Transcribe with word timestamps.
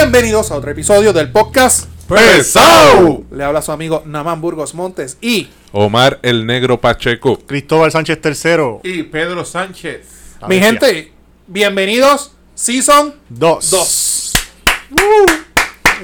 Bienvenidos 0.00 0.52
a 0.52 0.54
otro 0.54 0.70
episodio 0.70 1.12
del 1.12 1.32
podcast 1.32 1.86
¡Pesao! 2.08 3.24
Le 3.32 3.42
habla 3.42 3.60
su 3.60 3.72
amigo 3.72 4.04
Namán 4.06 4.40
Burgos 4.40 4.72
Montes 4.72 5.18
y 5.20 5.48
Omar 5.72 6.20
el 6.22 6.46
Negro 6.46 6.80
Pacheco. 6.80 7.36
Cristóbal 7.40 7.90
Sánchez 7.90 8.20
III. 8.24 8.78
Y 8.84 9.02
Pedro 9.02 9.44
Sánchez. 9.44 10.36
La 10.40 10.46
mi 10.46 10.60
bestia. 10.60 10.70
gente, 10.70 11.12
bienvenidos 11.48 12.30
Season 12.54 13.12
Dos. 13.28 13.70
2. 13.70 14.32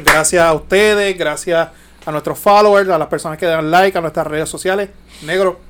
Gracias 0.04 0.42
a 0.42 0.52
ustedes, 0.54 1.16
gracias 1.16 1.68
a 2.04 2.10
nuestros 2.10 2.36
followers, 2.36 2.90
a 2.90 2.98
las 2.98 3.06
personas 3.06 3.38
que 3.38 3.46
dan 3.46 3.70
like 3.70 3.96
a 3.96 4.00
nuestras 4.00 4.26
redes 4.26 4.48
sociales. 4.48 4.90
Negro, 5.22 5.60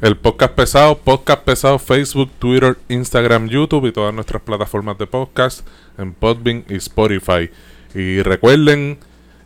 El 0.00 0.16
podcast 0.16 0.54
pesado, 0.54 0.96
podcast 0.96 1.42
pesado, 1.42 1.78
Facebook, 1.78 2.30
Twitter, 2.38 2.78
Instagram, 2.88 3.50
YouTube 3.50 3.84
y 3.84 3.92
todas 3.92 4.14
nuestras 4.14 4.40
plataformas 4.40 4.96
de 4.96 5.06
podcast 5.06 5.60
en 5.98 6.14
Podbean 6.14 6.64
y 6.70 6.76
Spotify. 6.76 7.50
Y 7.94 8.22
recuerden 8.22 8.98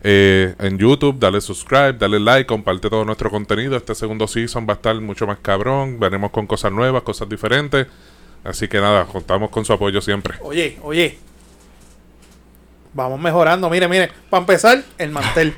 eh, 0.05 0.55
en 0.61 0.79
YouTube, 0.79 1.19
dale 1.19 1.41
subscribe, 1.41 1.95
dale 1.95 2.21
like, 2.21 2.47
comparte 2.47 2.89
todo 2.89 3.05
nuestro 3.05 3.31
contenido. 3.31 3.77
Este 3.77 3.97
segundo 3.97 4.29
season 4.29 4.65
va 4.65 4.75
a 4.75 4.77
estar 4.77 4.95
mucho 5.01 5.27
más 5.27 5.39
cabrón. 5.43 5.99
Venimos 5.99 6.31
con 6.31 6.47
cosas 6.47 6.71
nuevas, 6.71 7.03
cosas 7.03 7.29
diferentes. 7.29 7.89
Así 8.45 8.69
que 8.69 8.79
nada, 8.79 9.07
contamos 9.07 9.51
con 9.51 9.65
su 9.65 9.73
apoyo 9.73 10.01
siempre. 10.01 10.39
oye, 10.41 10.79
oye. 10.85 11.19
Vamos 12.93 13.19
mejorando, 13.19 13.69
mire, 13.69 13.89
mire. 13.89 14.13
Para 14.31 14.43
empezar, 14.43 14.85
el 14.99 15.11
mantel. 15.11 15.53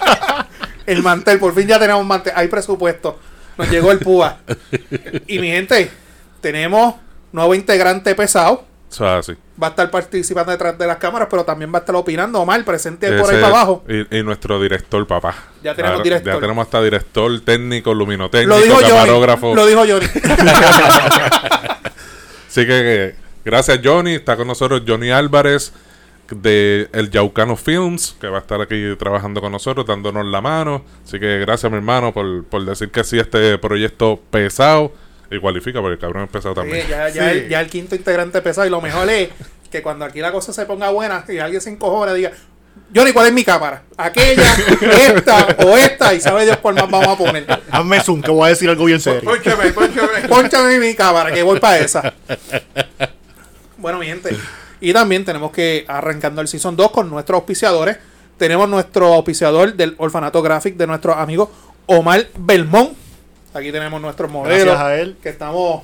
el 0.86 1.02
mantel, 1.02 1.38
por 1.38 1.54
fin 1.54 1.68
ya 1.68 1.78
tenemos 1.78 2.06
mantel. 2.06 2.32
Hay 2.34 2.48
presupuesto. 2.48 3.18
Nos 3.58 3.70
llegó 3.70 3.92
el 3.92 3.98
PUA. 3.98 4.38
Y 5.26 5.38
mi 5.40 5.48
gente, 5.48 5.90
tenemos 6.40 6.94
nuevo 7.32 7.54
integrante 7.54 8.14
pesado. 8.14 8.64
Eso 8.90 9.04
es 9.04 9.30
así. 9.30 9.38
Va 9.62 9.66
a 9.66 9.70
estar 9.70 9.90
participando 9.90 10.50
detrás 10.52 10.78
de 10.78 10.86
las 10.86 10.96
cámaras, 10.96 11.28
pero 11.30 11.44
también 11.44 11.70
va 11.70 11.78
a 11.78 11.80
estar 11.80 11.94
opinando. 11.94 12.40
Omar, 12.40 12.64
presente 12.64 13.12
por 13.18 13.28
ahí 13.28 13.36
para 13.42 13.48
abajo. 13.48 13.84
Y, 13.86 14.18
y 14.18 14.22
nuestro 14.22 14.58
director, 14.62 15.06
papá. 15.06 15.34
Ya 15.62 15.74
tenemos 15.74 16.02
director. 16.02 16.34
Ya 16.34 16.40
tenemos 16.40 16.64
hasta 16.64 16.80
director 16.80 17.40
técnico, 17.40 17.92
luminotécnico, 17.92 18.56
Lo 18.56 18.62
dijo 18.62 18.76
Johnny. 18.76 18.88
camarógrafo. 18.88 19.54
Lo 19.54 19.66
dijo 19.66 19.80
Johnny. 19.80 20.06
Así 22.48 22.66
que 22.66 23.04
eh, 23.04 23.14
gracias 23.44 23.80
Johnny, 23.84 24.14
está 24.14 24.36
con 24.36 24.46
nosotros 24.46 24.82
Johnny 24.86 25.10
Álvarez 25.10 25.72
de 26.30 26.88
El 26.92 27.10
Yaucano 27.10 27.56
Films, 27.56 28.16
que 28.20 28.28
va 28.28 28.38
a 28.38 28.40
estar 28.40 28.60
aquí 28.60 28.94
trabajando 28.98 29.40
con 29.40 29.52
nosotros, 29.52 29.86
dándonos 29.86 30.26
la 30.26 30.40
mano. 30.40 30.84
Así 31.04 31.18
que 31.18 31.38
gracias 31.38 31.70
mi 31.72 31.78
hermano 31.78 32.12
por, 32.12 32.44
por 32.44 32.64
decir 32.64 32.90
que 32.90 33.04
sí 33.04 33.18
a 33.18 33.22
este 33.22 33.58
proyecto 33.58 34.20
pesado. 34.30 34.92
Y 35.30 35.38
cualifica 35.40 35.80
porque 35.80 35.94
el 35.94 35.98
cabrón 35.98 36.24
es 36.24 36.30
pesado 36.30 36.54
también. 36.54 36.82
Sí, 36.82 36.88
ya, 36.90 37.08
ya, 37.10 37.30
Sí. 37.32 37.38
el, 37.38 37.48
ya 37.48 37.60
el 37.60 37.68
quinto 37.68 37.94
integrante 37.94 38.40
pesado. 38.40 38.66
Y 38.66 38.70
lo 38.70 38.80
mejor 38.80 39.08
es 39.10 39.28
que 39.70 39.82
cuando 39.82 40.04
aquí 40.06 40.20
la 40.20 40.32
cosa 40.32 40.52
se 40.52 40.64
ponga 40.64 40.90
buena 40.90 41.24
y 41.28 41.38
alguien 41.38 41.60
se 41.60 41.68
encojona, 41.70 42.14
diga, 42.14 42.32
Johnny, 42.94 43.12
¿cuál 43.12 43.26
es 43.26 43.32
mi 43.34 43.44
cámara? 43.44 43.82
Aquella, 43.98 44.54
esta 44.80 45.56
o 45.66 45.76
esta. 45.76 46.14
Y 46.14 46.20
sabe 46.20 46.44
Dios 46.44 46.56
cuál 46.58 46.76
más 46.76 46.90
vamos 46.90 47.08
a 47.08 47.16
poner. 47.18 47.44
Hazme 47.70 48.00
zoom, 48.00 48.22
que 48.22 48.30
voy 48.30 48.46
a 48.46 48.48
decir 48.50 48.70
algo 48.70 48.86
bien 48.86 49.00
serio. 49.00 49.20
Pónchame, 49.22 49.70
pónchame. 49.72 50.28
Pónchame 50.28 50.78
mi 50.78 50.94
cámara, 50.94 51.30
que 51.32 51.42
voy 51.42 51.60
para 51.60 51.78
esa. 51.78 52.14
Bueno, 53.76 53.98
mi 53.98 54.06
gente. 54.06 54.34
Y 54.80 54.92
también 54.92 55.24
tenemos 55.24 55.50
que 55.50 55.84
arrancando 55.88 56.40
el 56.40 56.48
Season 56.48 56.76
2 56.76 56.90
con 56.90 57.10
nuestros 57.10 57.36
auspiciadores. 57.36 57.98
Tenemos 58.36 58.68
nuestro 58.68 59.14
auspiciador 59.14 59.74
del 59.74 59.94
Orfanato 59.98 60.40
Graphic 60.42 60.76
de 60.76 60.86
nuestro 60.86 61.14
amigo 61.14 61.50
Omar 61.86 62.26
Belmont. 62.38 62.92
Aquí 63.54 63.72
tenemos 63.72 64.00
nuestros 64.00 64.30
modelos. 64.30 64.66
Gracias 64.66 64.80
a 64.80 64.94
él. 64.96 65.16
Que 65.22 65.30
estamos 65.30 65.82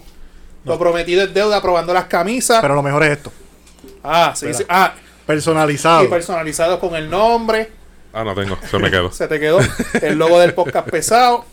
lo 0.64 0.78
prometido 0.78 1.22
es 1.22 1.34
deuda 1.34 1.60
probando 1.60 1.92
las 1.92 2.04
camisas. 2.04 2.60
Pero 2.60 2.74
lo 2.74 2.82
mejor 2.82 3.02
es 3.04 3.10
esto. 3.12 3.32
ah, 4.02 4.32
sí, 4.34 4.52
sí. 4.54 4.64
Ah, 4.68 4.94
Personalizado. 5.26 6.04
y 6.04 6.08
personalizados 6.08 6.78
con 6.78 6.94
el 6.94 7.08
nombre. 7.08 7.70
Ah, 8.12 8.24
no 8.24 8.34
tengo, 8.34 8.56
se 8.70 8.78
me 8.78 8.90
quedó. 8.90 9.10
Se 9.12 9.26
te 9.26 9.40
quedó 9.40 9.58
el 10.00 10.18
logo 10.18 10.38
del 10.38 10.54
podcast 10.54 10.88
pesado. 10.88 11.44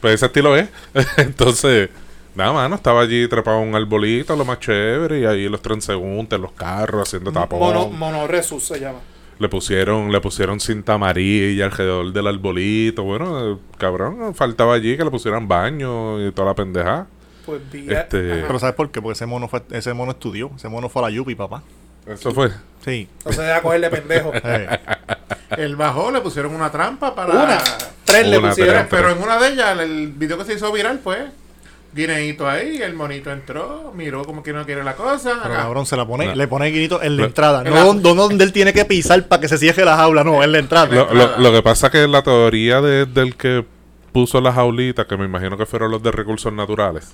Pues 0.00 0.14
ese 0.14 0.26
estilo 0.26 0.56
es. 0.56 0.68
Entonces, 1.16 1.90
nada, 2.34 2.52
mano, 2.52 2.74
estaba 2.76 3.00
allí 3.02 3.26
trepado 3.28 3.62
en 3.62 3.68
un 3.68 3.74
arbolito, 3.74 4.36
lo 4.36 4.44
más 4.44 4.60
chévere, 4.60 5.20
y 5.20 5.24
ahí 5.24 5.48
los 5.48 5.62
transeúntes, 5.62 6.38
los 6.38 6.52
carros 6.52 7.08
haciendo 7.08 7.32
tapón. 7.32 7.58
Mono, 7.58 7.88
mono 7.88 8.26
Resus 8.26 8.64
se 8.64 8.80
llama. 8.80 8.98
Le 9.38 9.48
pusieron, 9.48 10.12
le 10.12 10.20
pusieron 10.20 10.60
cinta 10.60 10.94
amarilla 10.94 11.64
alrededor 11.64 12.12
del 12.12 12.26
arbolito. 12.28 13.02
Bueno, 13.02 13.54
eh, 13.54 13.58
cabrón, 13.78 14.34
faltaba 14.34 14.74
allí 14.74 14.96
que 14.96 15.04
le 15.04 15.10
pusieran 15.10 15.48
baño 15.48 16.24
y 16.24 16.30
toda 16.32 16.48
la 16.48 16.54
pendejada. 16.54 17.06
Pues 17.44 17.60
vi. 17.70 17.92
Este-. 17.92 18.42
Pero 18.46 18.58
¿sabes 18.58 18.76
por 18.76 18.90
qué? 18.90 19.02
Porque 19.02 19.14
ese 19.14 19.26
mono 19.26 19.48
fue, 19.48 19.62
ese 19.70 19.92
mono 19.92 20.12
estudió. 20.12 20.52
Ese 20.56 20.68
mono 20.68 20.88
fue 20.88 21.02
a 21.02 21.06
la 21.06 21.10
Yupi, 21.10 21.34
papá. 21.34 21.62
Eso 22.06 22.32
fue. 22.32 22.50
Sí. 22.84 23.08
Entonces 23.18 23.44
deja 23.44 23.62
cogerle 23.62 23.90
pendejo. 23.90 24.32
Eh, 24.44 25.62
El 25.62 25.76
bajó, 25.76 26.10
le 26.10 26.20
pusieron 26.20 26.54
una 26.54 26.70
trampa 26.70 27.14
para. 27.14 27.32
Una. 27.32 27.58
Tres 28.04 28.26
le 28.26 28.40
pusieron. 28.40 28.74
tres. 28.74 28.86
Pero 28.90 29.10
en 29.10 29.22
una 29.22 29.38
de 29.38 29.48
ellas, 29.48 29.78
el 29.78 30.08
video 30.08 30.38
que 30.38 30.44
se 30.44 30.54
hizo 30.54 30.72
viral 30.72 30.98
fue 30.98 31.28
guineíto 31.94 32.48
ahí, 32.48 32.82
el 32.82 32.94
monito 32.94 33.30
entró, 33.30 33.92
miró 33.94 34.24
como 34.24 34.42
que 34.42 34.52
no 34.52 34.64
quiere 34.66 34.82
la 34.82 34.96
cosa. 34.96 35.38
pero 35.42 35.54
ah, 35.54 35.58
cabrón, 35.58 35.86
se 35.86 35.96
la 35.96 36.06
pone, 36.06 36.26
No. 36.26 36.34
le 36.34 36.48
pone 36.48 36.66
guinito 36.70 37.00
en 37.02 37.16
la 37.16 37.22
Lo- 37.22 37.28
entrada. 37.28 37.58
en 37.62 37.70
No 37.70 37.74
la- 37.76 37.84
donde, 37.84 38.14
donde 38.14 38.44
él 38.44 38.52
tiene 38.52 38.72
que 38.72 38.84
pisar 38.84 39.26
para 39.28 39.40
que 39.40 39.48
se 39.48 39.58
cierre 39.58 39.84
la 39.84 39.96
jaula, 39.96 40.24
no, 40.24 40.42
en 40.42 40.50
la 40.52 40.58
entrada. 40.58 40.86
Lo, 40.86 41.14
lo- 41.14 41.38
lo 41.38 41.52
que 41.52 41.62
pasa 41.62 41.90
que 41.90 42.06
la 42.08 42.22
teoría 42.22 42.80
de- 42.80 43.06
del 43.06 43.36
que 43.36 43.64
puso 44.12 44.40
las 44.40 44.54
jaulitas, 44.56 45.06
que 45.06 45.16
me 45.16 45.24
imagino 45.24 45.56
que 45.56 45.66
fueron 45.66 45.90
los 45.90 46.02
de 46.02 46.10
recursos 46.12 46.52
naturales, 46.52 47.12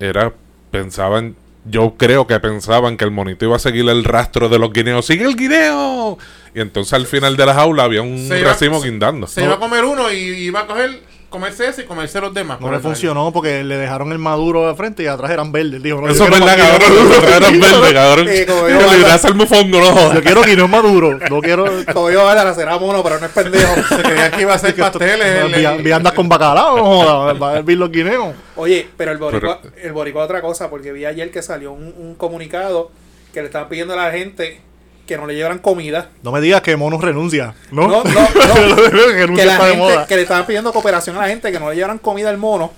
era, 0.00 0.32
pensaban, 0.70 1.34
yo 1.64 1.94
creo 1.98 2.26
que 2.26 2.38
pensaban 2.40 2.96
que 2.96 3.04
el 3.04 3.10
monito 3.10 3.44
iba 3.44 3.56
a 3.56 3.58
seguir 3.58 3.88
el 3.88 4.04
rastro 4.04 4.48
de 4.48 4.58
los 4.58 4.72
guineos. 4.72 5.04
¡Sigue 5.06 5.24
el 5.24 5.36
guineo! 5.36 6.18
Y 6.54 6.60
entonces 6.60 6.92
al 6.94 7.06
final 7.06 7.36
de 7.36 7.46
la 7.46 7.54
jaula 7.54 7.84
había 7.84 8.02
un 8.02 8.26
Se 8.28 8.40
iba- 8.40 8.50
racimo 8.50 8.80
se- 8.80 8.88
guindando. 8.88 9.26
Se 9.26 9.44
iba 9.44 9.54
a 9.54 9.58
comer 9.58 9.84
uno 9.84 10.10
y 10.12 10.16
iba 10.16 10.60
a 10.60 10.66
coger 10.66 11.00
comerse 11.28 11.68
ese 11.68 11.82
y 11.82 11.84
comerse 11.84 12.20
los 12.20 12.32
demás. 12.32 12.60
No 12.60 12.70
le 12.70 12.78
funcionó 12.78 13.32
porque 13.32 13.62
le 13.64 13.76
dejaron 13.76 14.12
el 14.12 14.18
maduro 14.18 14.66
de 14.68 14.74
frente 14.74 15.02
y 15.02 15.06
atrás 15.06 15.30
eran 15.30 15.52
verdes. 15.52 15.82
Dijo, 15.82 16.00
no, 16.00 16.08
Eso 16.08 16.24
es 16.24 16.30
verdad, 16.30 16.56
cabrón. 16.56 17.06
otros 17.16 17.24
eran 17.36 17.60
verdes, 17.60 17.92
cabrón. 17.92 18.26
Yo, 18.26 18.92
le 18.92 19.28
el 19.28 19.34
mofongo, 19.34 19.80
no 19.80 19.86
jodas. 19.92 20.14
Yo 20.14 20.22
quiero 20.22 20.42
guineo 20.42 20.68
maduro. 20.68 21.18
No 21.30 21.40
quiero. 21.40 21.66
Como 21.92 22.10
yo, 22.10 22.34
la 22.34 22.54
será 22.54 22.78
mono, 22.78 23.02
pero 23.02 23.18
no 23.20 23.26
es 23.26 23.32
pendejo. 23.32 23.74
Se 23.88 24.02
creía 24.02 24.30
que 24.30 24.42
iba 24.42 24.52
a 24.52 24.56
hacer 24.56 24.74
pasteles. 24.76 25.26
el- 25.44 25.52
Vi- 25.54 25.64
el- 25.64 25.82
vi 25.82 25.92
andas 25.92 26.12
con 26.12 26.28
bacalao, 26.28 26.76
no 26.76 26.84
jodas, 26.84 27.42
va 27.42 27.50
a 27.50 27.58
hervir 27.58 27.78
los 27.78 27.90
guineos. 27.90 28.34
Oye, 28.56 28.88
pero 28.96 29.12
el 29.12 29.18
boricua, 29.18 29.60
el 29.82 29.92
boricua 29.92 30.24
otra 30.24 30.40
cosa, 30.40 30.70
porque 30.70 30.92
vi 30.92 31.04
ayer 31.04 31.30
que 31.30 31.42
salió 31.42 31.72
un, 31.72 31.94
un 31.96 32.14
comunicado 32.14 32.90
que 33.32 33.40
le 33.40 33.46
estaban 33.46 33.68
pidiendo 33.68 33.94
a 33.94 33.96
la 33.96 34.10
gente 34.10 34.60
que 35.08 35.16
no 35.16 35.26
le 35.26 35.34
llevaran 35.34 35.58
comida. 35.58 36.10
No 36.22 36.30
me 36.30 36.40
digas 36.40 36.60
que 36.62 36.76
Mono 36.76 37.00
renuncia. 37.00 37.54
No, 37.72 37.88
No, 37.88 38.04
no, 38.04 38.10
no. 38.20 39.34
que 39.34 39.44
la 39.44 39.56
gente, 39.58 39.76
moda. 39.76 40.06
que 40.06 40.14
le 40.16 40.22
estaban 40.22 40.46
pidiendo 40.46 40.72
cooperación 40.72 41.16
a 41.16 41.22
la 41.22 41.28
gente 41.28 41.50
que 41.50 41.58
no 41.58 41.70
le 41.70 41.74
llevaran 41.76 41.98
comida 41.98 42.28
al 42.28 42.36
mono 42.38 42.70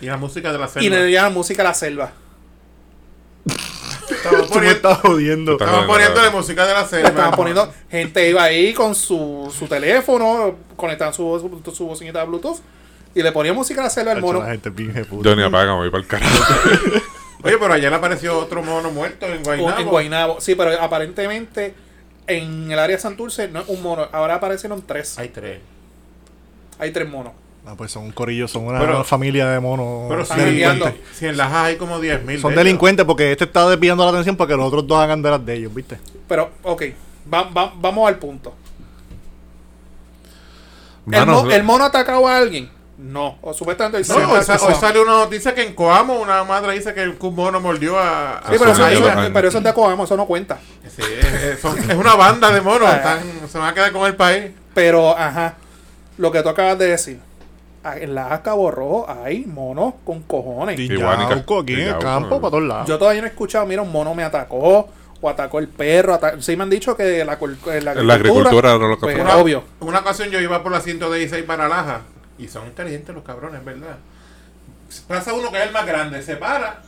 Y 0.00 0.06
la 0.06 0.16
música 0.18 0.52
de 0.52 0.58
la 0.58 0.66
y 0.66 0.68
selva. 0.68 0.96
le 0.96 1.08
llevaran 1.10 1.32
música 1.32 1.62
a 1.62 1.66
la 1.66 1.74
selva. 1.74 2.10
Estaban 4.10 4.46
poniendo, 4.52 4.70
estás 4.90 4.98
jodiendo. 4.98 5.52
Estaban 5.52 5.86
poniéndole 5.86 6.30
música 6.30 6.66
de 6.66 6.74
la 6.74 6.84
selva. 6.86 7.08
estaban 7.08 7.32
poniendo, 7.34 7.72
gente 7.90 8.28
iba 8.28 8.42
ahí 8.42 8.74
con 8.74 8.94
su, 8.94 9.52
su 9.56 9.66
teléfono, 9.66 10.56
conectaban 10.76 11.14
su, 11.14 11.60
su, 11.64 11.70
su 11.74 11.86
bocinita 11.86 12.18
de 12.20 12.26
Bluetooth 12.26 12.58
y 13.14 13.22
le 13.22 13.30
ponía 13.32 13.52
música 13.52 13.80
a 13.80 13.84
la 13.84 13.90
selva 13.90 14.12
al 14.12 14.20
mono. 14.20 14.40
La 14.40 14.50
gente 14.50 14.68
es 14.70 14.74
bien 14.74 14.92
jefuta. 14.92 15.28
Yo 15.30 15.36
ni 15.36 15.42
apaga, 15.44 15.72
me 15.72 15.78
voy 15.78 15.90
para 15.90 16.02
el 16.02 16.08
carajo. 16.08 16.44
Oye, 17.42 17.58
pero 17.58 17.72
ayer 17.74 17.92
apareció 17.92 18.38
otro 18.38 18.62
mono 18.62 18.90
muerto 18.90 19.26
en 19.26 19.42
Guaynabo. 19.42 19.78
En 19.78 19.86
Guaynabo. 19.88 20.40
Sí, 20.40 20.54
pero 20.54 20.70
aparentemente 20.80 21.74
en 22.26 22.70
el 22.72 22.78
área 22.78 22.96
de 22.96 23.02
Santurce 23.02 23.48
no 23.48 23.60
es 23.60 23.68
un 23.68 23.82
mono. 23.82 24.08
Ahora 24.12 24.36
aparecieron 24.36 24.82
tres. 24.86 25.18
Hay 25.18 25.28
tres. 25.28 25.60
Hay 26.78 26.90
tres 26.90 27.08
monos. 27.08 27.32
Ah, 27.68 27.74
pues 27.76 27.90
son 27.90 28.04
un 28.04 28.12
corillo, 28.12 28.46
son 28.46 28.64
una, 28.64 28.78
Pero- 28.78 29.02
familia 29.02 29.48
de 29.48 29.58
monos 29.58 30.06
Pero 30.08 30.22
Están 30.22 30.38
si, 30.38 30.44
enviando. 30.46 30.92
si 31.12 31.26
en 31.26 31.36
las 31.36 31.52
hay 31.52 31.76
como 31.76 31.98
10.000. 32.00 32.40
Son 32.40 32.50
de 32.50 32.54
ellos. 32.54 32.64
delincuentes 32.64 33.04
porque 33.04 33.32
este 33.32 33.44
está 33.44 33.68
desviando 33.68 34.04
la 34.04 34.10
atención 34.10 34.36
para 34.36 34.48
que 34.48 34.56
los 34.56 34.66
otros 34.66 34.86
dos 34.86 34.98
hagan 35.00 35.20
de 35.20 35.30
las 35.30 35.44
de 35.44 35.54
ellos, 35.54 35.74
¿viste? 35.74 35.98
Pero, 36.28 36.50
ok, 36.62 36.82
va- 37.32 37.50
va- 37.50 37.72
vamos 37.76 38.06
al 38.08 38.18
punto. 38.18 38.54
¿El, 41.10 41.26
mo- 41.26 41.50
el 41.50 41.62
mono 41.64 41.84
ha 41.84 41.88
atacado 41.88 42.26
a 42.26 42.36
alguien? 42.36 42.68
No. 42.98 43.36
O 43.42 43.52
supuestamente 43.52 43.98
dice 43.98 44.18
No, 44.18 44.32
hoy, 44.32 44.42
sa- 44.42 44.56
que 44.56 44.64
hoy 44.64 44.74
sí. 44.74 44.80
salió 44.80 45.02
una 45.02 45.12
noticia 45.12 45.54
que 45.54 45.62
en 45.62 45.74
Coamo 45.74 46.14
una 46.14 46.44
madre 46.44 46.72
dice 46.72 46.94
que 46.94 47.06
un 47.20 47.34
mono 47.34 47.60
mordió 47.60 47.98
a. 47.98 48.38
a 48.38 48.50
Sí, 48.50 48.56
pero 48.58 48.70
Eso 48.72 48.86
eso, 48.88 49.04
pero 49.34 49.48
eso 49.48 49.58
es 49.58 49.64
de 49.64 49.74
Coamo, 49.74 50.04
eso 50.04 50.16
no 50.16 50.24
cuenta. 50.26 50.58
Sí, 50.88 51.02
es, 51.02 51.42
es- 51.42 51.60
son- 51.60 51.78
es 51.78 51.94
una 51.96 52.14
banda 52.14 52.50
de 52.50 52.60
monos. 52.62 52.88
Ah. 52.90 52.96
están- 52.96 53.48
se 53.50 53.58
van 53.58 53.68
a 53.68 53.74
quedar 53.74 53.92
con 53.92 54.06
el 54.06 54.16
país. 54.16 54.50
Pero, 54.72 55.10
ajá, 55.16 55.54
lo 56.18 56.30
que 56.32 56.42
tú 56.42 56.48
acabas 56.48 56.78
de 56.78 56.86
decir. 56.88 57.20
ah, 57.84 57.96
En 57.98 58.14
la 58.14 58.42
Cabo 58.42 58.70
Rojo 58.70 59.06
hay 59.22 59.44
monos 59.44 59.94
con 60.04 60.22
cojones. 60.22 60.76
Yauco 60.78 61.60
aquí 61.60 61.74
en 61.74 61.80
el 61.88 61.98
campo, 61.98 62.40
para 62.40 62.50
todos 62.50 62.64
lados. 62.64 62.88
Yo 62.88 62.98
todavía 62.98 63.20
no 63.20 63.26
he 63.26 63.30
escuchado, 63.30 63.66
mira, 63.66 63.82
un 63.82 63.92
mono 63.92 64.14
me 64.14 64.24
atacó 64.24 64.88
o 65.20 65.28
atacó 65.28 65.58
el 65.58 65.68
perro. 65.68 66.14
ata- 66.14 66.40
Sí 66.40 66.56
me 66.56 66.62
han 66.64 66.70
dicho 66.70 66.96
que 66.96 67.24
la, 67.24 67.38
cul- 67.38 67.56
eh, 67.70 67.80
la 67.82 67.94
La 67.94 68.14
agricultura 68.14 68.70
era 68.74 68.78
lo 68.88 68.96
que 68.98 69.02
pues, 69.06 69.34
obvio. 69.34 69.62
Una 69.80 69.98
ocasión 70.00 70.30
yo 70.30 70.40
iba 70.40 70.62
por 70.62 70.72
la 70.72 70.80
116 70.80 71.44
para 71.44 71.68
Laja. 71.68 72.00
Y 72.38 72.48
son 72.48 72.66
inteligentes 72.66 73.14
los 73.14 73.24
cabrones, 73.24 73.64
¿verdad? 73.64 73.96
Pasa 75.08 75.32
uno 75.32 75.50
que 75.50 75.58
es 75.58 75.64
el 75.66 75.72
más 75.72 75.86
grande, 75.86 76.22
se 76.22 76.36
para. 76.36 76.82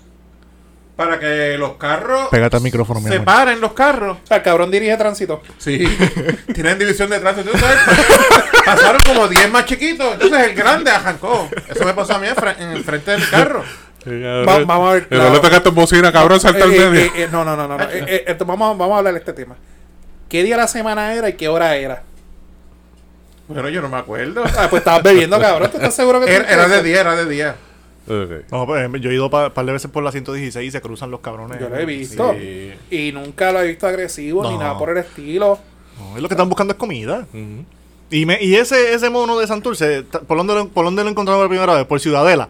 Para 0.97 1.19
que 1.19 1.57
los 1.59 1.75
carros. 1.75 2.29
Pégate 2.29 2.57
al 2.57 2.63
micrófono, 2.63 3.01
mi 3.01 3.07
Se 3.09 3.15
amor. 3.17 3.25
paren 3.25 3.61
los 3.61 3.73
carros. 3.73 4.19
O 4.23 4.27
sea, 4.27 4.39
el 4.39 4.43
cabrón 4.43 4.71
dirige 4.71 4.97
tránsito. 4.97 5.43
Sí, 5.59 5.85
tienen 6.55 6.77
división 6.79 7.09
de 7.09 7.21
tránsito. 7.21 7.51
¿Tú 7.53 7.59
sabes? 7.59 7.79
Pasaron 8.65 9.01
como 9.07 9.29
10 9.29 9.51
más 9.51 9.65
chiquitos. 9.65 10.15
Entonces 10.15 10.49
el 10.49 10.55
grande 10.57 10.91
arrancó. 10.91 11.49
Eso 11.69 11.85
me 11.85 11.95
pasó 11.95 12.15
a 12.17 12.19
mí 12.19 12.27
en, 12.27 12.35
fre- 12.35 12.59
en 12.59 12.71
el 12.71 12.83
frente 12.85 13.13
de 13.13 13.19
mi 13.19 13.25
carro. 13.27 13.63
Va- 14.09 14.65
vamos 14.65 14.91
a 14.91 14.93
ver, 14.95 15.09
claro. 15.09 15.33
le 15.35 15.39
tocaste 15.41 15.71
bocina, 15.71 16.11
cabrón, 16.11 16.41
salta 16.41 16.65
al 16.65 16.73
Eh, 16.73 16.77
eh, 16.77 16.91
medio. 16.91 17.05
eh, 17.05 17.13
eh, 17.17 17.29
no, 17.31 17.45
no, 17.45 17.57
no, 17.57 17.69
no. 17.69 17.79
no. 17.79 17.85
Eh, 17.85 18.05
eh, 18.07 18.25
esto- 18.27 18.45
vamos, 18.45 18.77
vamos 18.77 18.95
a 18.95 18.99
hablar 18.99 19.13
de 19.15 19.21
este 19.21 19.33
tema. 19.33 19.57
¿Qué 20.29 20.43
día 20.43 20.57
de 20.57 20.63
la 20.63 20.69
semana 20.69 21.15
era 21.15 21.29
y 21.29 21.35
qué 21.35 21.49
hora 21.49 21.77
era? 21.77 22.03
Bueno, 23.49 23.69
yo 23.71 23.81
no 23.81 23.89
me 23.89 23.97
acuerdo. 23.97 24.45
Ah, 24.57 24.67
pues 24.69 24.81
estabas 24.81 25.03
bebiendo, 25.03 25.39
cabrón. 25.41 25.71
¿Tú 25.71 25.79
estás 25.79 25.95
seguro 25.95 26.21
que 26.21 26.33
Era, 26.33 26.49
era 26.53 26.69
de 26.69 26.83
día, 26.83 27.01
era 27.01 27.17
de 27.17 27.27
día. 27.27 27.57
Ok. 28.07 28.51
No, 28.51 28.67
pues 28.67 28.89
yo 29.01 29.11
he 29.11 29.15
ido 29.15 29.25
un 29.27 29.31
par 29.31 29.53
de 29.53 29.73
veces 29.73 29.91
por 29.91 30.03
la 30.03 30.11
116 30.13 30.67
y 30.67 30.71
se 30.71 30.81
cruzan 30.81 31.11
los 31.11 31.21
cabrones. 31.21 31.61
Yo 31.61 31.69
lo 31.69 31.77
he 31.77 31.85
visto. 31.85 32.35
Sí. 32.39 32.73
Y 32.91 33.13
nunca 33.13 33.53
lo 33.53 33.61
he 33.61 33.69
visto 33.69 33.87
agresivo 33.87 34.51
ni 34.51 34.57
nada 34.57 34.79
por 34.79 34.91
el 34.91 34.99
estilo. 34.99 35.59
No, 35.99 36.17
es 36.17 36.23
lo 36.23 36.29
que 36.29 36.35
están 36.35 36.49
buscando 36.49 36.73
es 36.73 36.79
comida. 36.79 37.27
Y, 38.11 38.25
me, 38.25 38.43
y 38.43 38.55
ese, 38.55 38.95
ese 38.95 39.11
mono 39.11 39.39
de 39.39 39.47
Santurce, 39.47 40.03
¿por 40.03 40.39
dónde, 40.39 40.55
lo, 40.55 40.69
¿por 40.69 40.85
dónde 40.85 41.05
lo 41.05 41.11
encontraron 41.11 41.43
por 41.43 41.49
primera 41.51 41.75
vez? 41.75 41.85
Por 41.85 42.01
Ciudadela. 42.01 42.49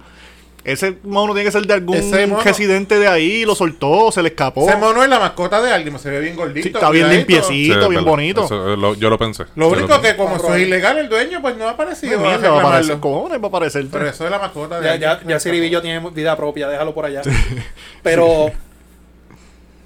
Ese 0.72 0.98
mono 1.04 1.32
tiene 1.32 1.46
que 1.46 1.52
ser 1.52 1.66
de 1.66 1.74
algún 1.74 1.98
mono- 2.10 2.40
residente 2.42 2.98
de 2.98 3.08
ahí, 3.08 3.44
lo 3.44 3.54
soltó, 3.54 4.12
se 4.12 4.22
le 4.22 4.28
escapó. 4.28 4.68
Ese 4.68 4.76
mono 4.76 5.02
es 5.02 5.08
la 5.08 5.18
mascota 5.18 5.60
de 5.62 5.72
alguien, 5.72 5.98
se 5.98 6.10
ve 6.10 6.20
bien 6.20 6.36
gordito. 6.36 6.62
Sí, 6.68 6.72
está 6.74 6.90
bien 6.90 7.08
limpiecito. 7.08 7.48
Sí, 7.52 7.68
bien 7.70 7.88
verdad. 7.90 8.02
bonito. 8.02 8.44
Eso, 8.44 8.72
eh, 8.72 8.76
lo- 8.76 8.94
yo 8.94 9.08
lo 9.10 9.18
pensé. 9.18 9.44
Lo 9.54 9.66
Yo 9.68 9.72
único 9.76 9.88
lo 9.88 9.94
que 9.96 10.08
pensé. 10.08 10.16
como 10.16 10.36
eso 10.36 10.54
es 10.54 10.62
ilegal, 10.66 10.98
el 10.98 11.08
dueño 11.08 11.40
pues 11.40 11.56
no 11.56 11.66
ha 11.66 11.70
aparecido. 11.70 12.18
mierda, 12.20 12.50
va 12.50 12.58
a 12.62 12.68
aparecer. 12.68 12.98
Cojones 12.98 13.40
va 13.40 13.44
a 13.44 13.48
aparecer. 13.48 13.86
Pero 13.90 14.08
eso 14.08 14.24
es 14.24 14.30
la 14.30 14.38
mascota 14.38 14.78
de 14.80 14.84
Ya, 14.86 14.92
alguien 14.92 15.10
ya, 15.10 15.18
que 15.20 15.28
ya 15.28 15.40
Siribillo 15.40 15.80
tiene 15.82 16.10
vida 16.10 16.36
propia, 16.36 16.68
déjalo 16.68 16.92
por 16.94 17.04
allá. 17.06 17.22
Pero 18.02 18.50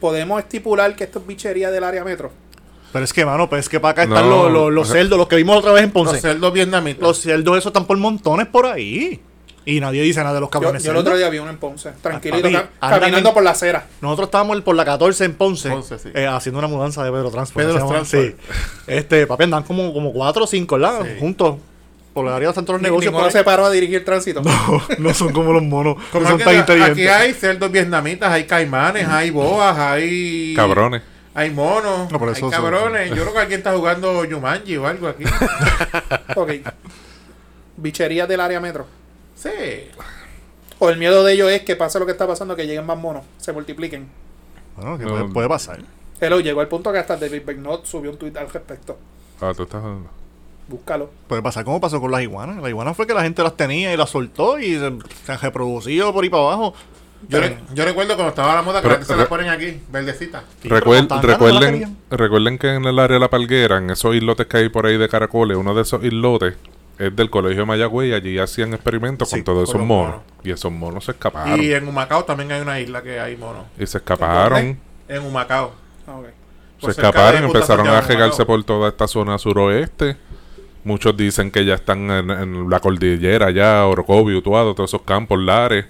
podemos 0.01 0.41
estipular 0.41 0.95
que 0.97 1.05
esto 1.05 1.21
es 1.21 1.27
bichería 1.27 1.71
del 1.71 1.85
área 1.85 2.05
metro. 2.05 2.33
Pero 2.93 3.05
es 3.05 3.13
que, 3.13 3.25
mano, 3.25 3.49
pues 3.49 3.61
es 3.61 3.69
que 3.69 3.81
para 3.81 3.93
acá 3.93 4.07
No, 4.07 4.17
están 4.17 4.29
los, 4.31 4.51
los, 4.53 4.71
los 4.73 4.89
cerdos, 4.89 5.17
los 5.19 5.27
que 5.29 5.37
vimos 5.37 5.57
otra 5.57 5.73
vez 5.73 5.85
en 5.85 5.91
escapó. 5.91 6.05
Los 6.05 6.13
Ponce. 6.15 6.21
cerdos 6.21 6.53
vietnamitas. 6.53 7.01
Los 7.03 7.19
cerdos 7.21 7.57
esos 7.57 7.71
están 7.71 7.87
por 7.87 7.97
montones 7.97 8.47
por 8.49 8.67
ahí. 8.67 9.21
Y 9.65 9.79
nadie 9.81 10.03
dice 10.03 10.21
nada 10.21 10.35
de 10.35 10.41
los 10.41 10.51
cabrones 10.51 10.83
yo 10.83 10.91
el 10.91 10.97
otro 10.97 11.17
día 11.17 11.29
vi 11.29 11.39
uno 11.39 11.51
en 11.51 11.57
Ponce, 11.59 11.93
tranquilito, 12.03 12.51
papi, 12.51 12.69
caminando 12.81 13.29
en- 13.29 13.35
por 13.35 13.43
la 13.45 13.51
acera. 13.51 13.87
Nosotros 14.01 14.27
estábamos 14.27 14.61
por 14.63 14.75
la 14.75 14.85
14 14.85 15.25
en 15.25 15.35
Ponce, 15.35 15.71
Ponce, 15.71 15.99
sí. 15.99 16.09
eh, 16.15 16.27
haciendo 16.27 16.59
una 16.59 16.67
mudanza 16.69 17.05
de 17.05 17.11
Pedro 17.13 17.31
Transport. 17.31 17.67
Pedro. 17.67 17.87
Transport. 17.87 18.05
Sí. 18.07 18.35
Este, 18.89 19.27
papi, 19.27 19.45
andan 19.45 19.63
como, 19.63 19.93
como 19.93 20.13
4 20.13 20.45
o 20.45 20.47
5, 20.47 20.77
¿verdad? 20.79 21.03
Sí. 21.05 21.21
Juntos. 21.21 21.57
Por 22.13 22.27
el 22.27 22.33
área 22.33 22.53
de 22.53 22.63
Ni- 22.75 22.79
negocios. 22.83 23.15
Por 23.15 23.25
ahí. 23.25 23.31
se 23.31 23.43
paró 23.43 23.65
a 23.65 23.71
dirigir 23.71 24.05
tránsito. 24.05 24.43
No, 24.43 24.83
no 24.99 25.15
son 25.15 25.33
como 25.33 25.51
los 25.53 25.63
monos. 25.63 25.97
Como 26.13 26.25
no 26.25 26.31
son 26.31 26.39
tan 26.41 26.53
la- 26.55 26.61
inteligentes. 26.61 26.93
aquí 26.99 27.07
hay 27.09 27.33
cerdos 27.33 27.71
vietnamitas, 27.73 28.31
hay 28.31 28.45
caimanes, 28.45 29.09
hay 29.09 29.31
boas, 29.31 29.79
hay... 29.79 30.53
Cabrones. 30.55 31.01
Hay 31.35 31.49
monos, 31.51 32.13
No, 32.13 32.19
por 32.19 32.29
hay 32.29 32.35
son- 32.35 32.51
cabrones. 32.51 33.09
Yo 33.11 33.23
creo 33.23 33.33
que 33.33 33.39
alguien 33.39 33.61
está 33.61 33.73
jugando 33.73 34.25
Yumanji 34.27 34.77
o 34.77 34.87
algo 34.87 35.09
aquí. 35.09 35.25
ok. 36.37 36.51
Bichería 37.77 38.27
del 38.27 38.41
área 38.41 38.61
metro. 38.61 38.87
Sí. 39.43 39.51
O 40.79 40.89
el 40.91 40.99
miedo 40.99 41.23
de 41.25 41.33
ellos 41.33 41.51
es 41.51 41.63
que 41.63 41.77
pase 41.77 41.99
lo 41.99 42.07
que 42.07 42.13
está 42.13 42.27
pasando, 42.27 42.57
que 42.57 42.67
lleguen 42.67 42.85
más 42.87 42.99
monos, 42.99 43.25
se 43.39 43.53
multipliquen. 43.53 44.09
Bueno, 44.77 44.99
que 44.99 45.05
No, 45.05 45.11
puede, 45.11 45.25
puede 45.29 45.49
pasar. 45.49 45.81
Hello, 46.21 46.41
llegó 46.41 46.61
al 46.61 46.69
punto 46.69 46.93
que 46.93 46.99
hasta 46.99 47.17
David 47.17 47.43
Becknott 47.45 47.85
subió 47.87 48.11
un 48.11 48.17
tweet 48.17 48.33
al 48.37 48.49
respecto. 48.51 48.97
Ah, 49.41 49.53
tú 49.57 49.65
estás 49.65 49.83
jodiendo. 49.83 50.09
Búscalo. 50.69 51.11
Puede 51.27 51.43
pasar 51.43 51.65
como 51.65 51.81
pasó 51.81 52.01
con 52.01 52.11
las 52.11 52.23
iguanas. 52.23 52.57
Las 52.57 52.69
iguanas 52.69 52.97
fue 52.97 53.07
que 53.07 53.15
la 53.15 53.23
gente 53.23 53.43
las 53.43 53.57
tenía 53.57 53.93
y 53.93 53.97
las 53.97 54.11
soltó 54.11 54.59
y 54.59 54.75
se, 54.77 54.93
se 55.25 55.33
han 55.33 55.41
reproducido 55.41 56.13
por 56.13 56.23
ahí 56.25 56.31
para 56.31 56.43
abajo. 56.45 56.75
Yo, 57.29 57.41
re- 57.41 57.57
yo 57.75 57.85
recuerdo 57.85 58.15
cuando 58.15 58.31
estaba 58.31 58.55
la 58.55 58.63
moda 58.63 58.81
que 58.83 59.05
se 59.05 59.17
la 59.17 59.29
ponen 59.29 59.49
aquí, 59.49 59.81
verdecita. 59.91 60.43
Sí, 60.63 60.69
Recuer- 60.69 61.09
recuerden, 61.23 61.97
recuerden 62.11 62.59
que 62.59 62.75
en 62.75 62.85
el 62.85 62.99
área 62.99 63.15
de 63.15 63.21
la 63.21 63.29
Palguera, 63.31 63.79
en 63.79 63.91
esos 63.91 64.15
islotes 64.15 64.47
que 64.47 64.57
hay 64.57 64.69
por 64.69 64.87
ahí 64.87 64.97
de 64.97 65.09
caracoles, 65.09 65.57
uno 65.57 65.73
de 65.75 65.83
esos 65.83 66.03
islotes 66.03 66.55
es 66.99 67.15
del 67.17 67.31
colegio 67.31 67.61
de 67.61 67.67
Mayagüey 67.67 68.11
y 68.11 68.15
allí 68.15 68.39
hacían 68.39 68.75
experimentos 68.75 69.29
Sí, 69.31 69.37
con 69.37 69.45
todos 69.45 69.71
con 69.73 69.77
esos 69.81 69.87
monos. 69.89 70.07
monos. 70.15 70.23
Y 70.45 70.51
esos 70.51 70.71
monos 70.73 71.05
se 71.05 71.13
escaparon. 71.13 71.61
Y 71.61 71.67
Y, 71.67 71.73
en 71.75 71.89
Humacao 71.89 72.25
también 72.25 72.53
hay 72.53 72.61
una 72.61 72.79
isla 72.81 73.03
que 73.03 73.19
hay 73.21 73.37
monos. 73.37 73.65
se 73.79 73.99
escaparon. 73.99 74.79
En 75.09 75.23
Humacao. 75.27 75.73
Ah. 76.07 76.19
Se 76.81 76.91
escaparon, 76.91 77.43
Punta 77.43 77.59
empezaron 77.59 77.87
a 77.89 78.01
regarse 78.01 78.45
por 78.45 78.63
toda 78.65 78.89
esta 78.89 79.07
zona 79.07 79.39
suroeste. 79.39 80.17
Muchos 80.85 81.17
dicen 81.17 81.51
que 81.53 81.65
ya 81.65 81.75
están 81.75 82.11
en, 82.11 82.31
en 82.31 82.69
la 82.71 82.81
cordillera, 82.81 83.51
ya, 83.53 83.87
Orocovi, 83.87 84.35
Utuado, 84.35 84.75
todos 84.75 84.91
esos 84.91 85.03
campos, 85.03 85.39
lares. 85.39 85.87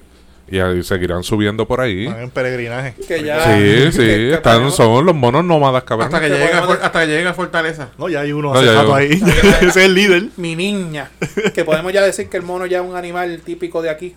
Y 0.53 0.61
ahí 0.61 0.83
seguirán 0.83 1.23
subiendo 1.23 1.67
por 1.67 1.81
ahí. 1.81 2.05
Van 2.07 2.21
en 2.25 2.31
peregrinaje. 2.31 2.95
Que 3.09 3.23
ya. 3.25 3.43
Sí, 3.57 3.91
sí, 3.93 3.99
que- 3.99 4.35
están, 4.35 4.71
son 4.71 5.07
los 5.07 5.15
monos 5.15 5.43
nómadas, 5.43 5.83
cabrón. 5.85 6.09
Hasta 6.09 6.21
que, 6.21 6.29
Que 6.29 6.35
llegue 6.35 6.53
a, 6.53 6.63
For- 6.65 6.79
hasta 6.83 7.01
que 7.01 7.07
llegue 7.07 7.27
a 7.27 7.33
Fortaleza. 7.33 7.89
No, 7.97 8.11
ya 8.11 8.21
hay 8.21 8.33
uno 8.33 8.53
No, 8.53 8.59
hace 8.59 8.67
ya 8.67 8.73
hay 8.73 8.77
rato 8.77 8.95
ahí. 8.95 9.13
Ese 9.63 9.67
es 9.69 9.77
el 9.79 9.95
líder. 9.95 10.25
Mi 10.37 10.55
niña. 10.55 11.11
Que 11.55 11.65
podemos 11.65 11.91
ya 11.91 12.03
decir 12.03 12.29
que 12.29 12.37
el 12.37 12.43
mono 12.43 12.67
ya 12.67 12.83
es 12.83 12.85
un 12.87 12.95
animal 12.97 13.41
típico 13.43 13.81
de 13.81 13.89
aquí. 13.89 14.15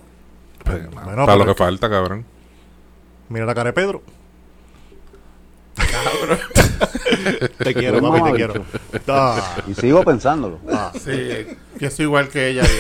Pues, 0.66 0.90
Bueno, 0.92 1.26
para 1.26 1.38
lo 1.38 1.44
pero- 1.46 1.56
que 1.56 1.64
falta, 1.64 1.90
cabrón. 1.90 2.26
Mira 3.30 3.46
la 3.46 3.56
cara 3.56 3.70
de 3.70 3.74
Pedro. 3.74 4.02
te 7.60 7.74
quiero, 7.74 8.02
papi, 8.02 8.24
te 8.32 8.36
quiero. 8.36 8.66
Ah, 9.08 9.56
Y 9.68 9.74
sigo 9.74 10.04
pensándolo. 10.04 10.60
ah. 10.70 10.92
Sí, 11.02 11.48
pienso 11.80 12.04
igual 12.04 12.28
que 12.28 12.50
ella. 12.50 12.64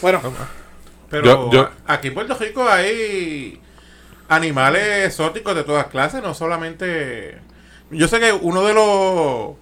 Bueno, 0.00 0.20
Pero 1.10 1.24
Yo- 1.24 1.50
yo- 1.52 1.70
a- 1.86 1.94
aquí 1.94 2.08
en 2.08 2.14
Puerto 2.14 2.36
Rico 2.38 2.68
hay 2.68 3.60
animales 4.28 5.06
exóticos 5.06 5.54
de 5.54 5.64
todas 5.64 5.86
clases, 5.86 6.22
no 6.22 6.34
solamente... 6.34 7.38
Yo 7.90 8.06
sé 8.08 8.20
que 8.20 8.32
uno 8.32 8.62
de 8.64 8.74
los 8.74 9.56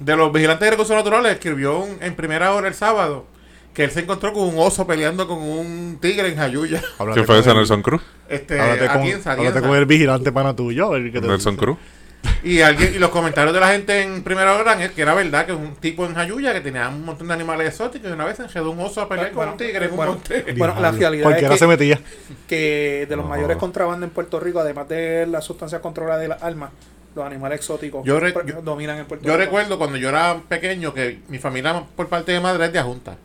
de 0.00 0.16
los 0.16 0.32
vigilantes 0.32 0.66
de 0.66 0.70
recursos 0.72 0.96
naturales 0.96 1.32
escribió 1.34 1.78
un- 1.78 1.98
en 2.02 2.16
primera 2.16 2.52
hora 2.54 2.66
el 2.66 2.74
sábado 2.74 3.26
que 3.72 3.84
él 3.84 3.92
se 3.92 4.00
encontró 4.00 4.32
con 4.32 4.42
un 4.48 4.54
oso 4.58 4.84
peleando 4.86 5.28
con 5.28 5.38
un 5.38 5.98
tigre 6.00 6.28
en 6.28 6.36
Jayuya. 6.36 6.82
¿Quién 7.12 7.24
fue 7.24 7.38
ese 7.38 7.50
el- 7.50 7.56
Nelson 7.58 7.82
Cruz? 7.82 8.02
Este, 8.28 8.60
háblate 8.60 8.86
con, 8.88 9.30
háblate 9.30 9.60
con 9.60 9.76
el 9.76 9.86
vigilante 9.86 10.32
pana 10.32 10.56
tuyo. 10.56 10.90
qué 10.92 11.10
te 11.12 11.20
Nelson 11.20 11.54
dice. 11.54 11.64
Cruz. 11.64 11.78
Y 12.44 12.60
alguien 12.60 12.92
y 12.94 12.98
los 12.98 13.10
comentarios 13.10 13.54
de 13.54 13.60
la 13.60 13.68
gente 13.68 14.00
en 14.02 14.22
primera 14.24 14.54
hora 14.56 14.72
es 14.82 14.90
que 14.92 15.02
era 15.02 15.14
verdad 15.14 15.46
que 15.46 15.52
es 15.52 15.58
un 15.58 15.76
tipo 15.76 16.04
en 16.06 16.14
Jayuya 16.14 16.52
que 16.52 16.60
tenía 16.60 16.88
un 16.88 17.04
montón 17.04 17.28
de 17.28 17.34
animales 17.34 17.68
exóticos 17.68 18.10
y 18.10 18.12
una 18.12 18.24
vez 18.24 18.36
se 18.36 18.42
enredó 18.42 18.70
un 18.72 18.80
oso 18.80 19.00
a 19.00 19.08
pelear 19.08 19.30
con 19.32 19.48
un 19.48 19.56
tigre 19.56 19.84
en 19.84 19.90
un 19.92 19.96
bueno, 19.96 20.12
monte. 20.14 20.54
bueno, 20.56 20.74
la 20.80 20.90
realidad 20.90 21.22
Cualquiera 21.24 21.54
es 21.54 21.60
se 21.60 21.66
que, 21.66 21.68
metía. 21.68 22.00
que 22.48 23.06
de 23.08 23.16
los 23.16 23.24
No. 23.24 23.30
mayores 23.30 23.56
contrabandos 23.58 24.08
en 24.08 24.14
Puerto 24.14 24.40
Rico, 24.40 24.58
además 24.60 24.88
de 24.88 25.26
las 25.26 25.44
sustancias 25.44 25.80
controladas 25.80 26.20
de 26.20 26.28
las 26.28 26.42
armas, 26.42 26.70
los 27.14 27.24
animales 27.24 27.56
exóticos 27.58 28.04
Yo 28.04 28.18
re- 28.18 28.32
pre- 28.32 28.44
yo- 28.52 28.62
dominan 28.62 28.98
en 28.98 29.04
Puerto 29.06 29.24
Yo 29.24 29.32
Rico. 29.32 29.44
recuerdo 29.44 29.78
cuando 29.78 29.96
yo 29.98 30.08
era 30.08 30.40
pequeño 30.48 30.92
que 30.94 31.20
mi 31.28 31.38
familia 31.38 31.84
por 31.94 32.08
parte 32.08 32.32
de 32.32 32.40
madre 32.40 32.66
es 32.66 32.72
de 32.72 32.78
Ajunta. 32.78 33.16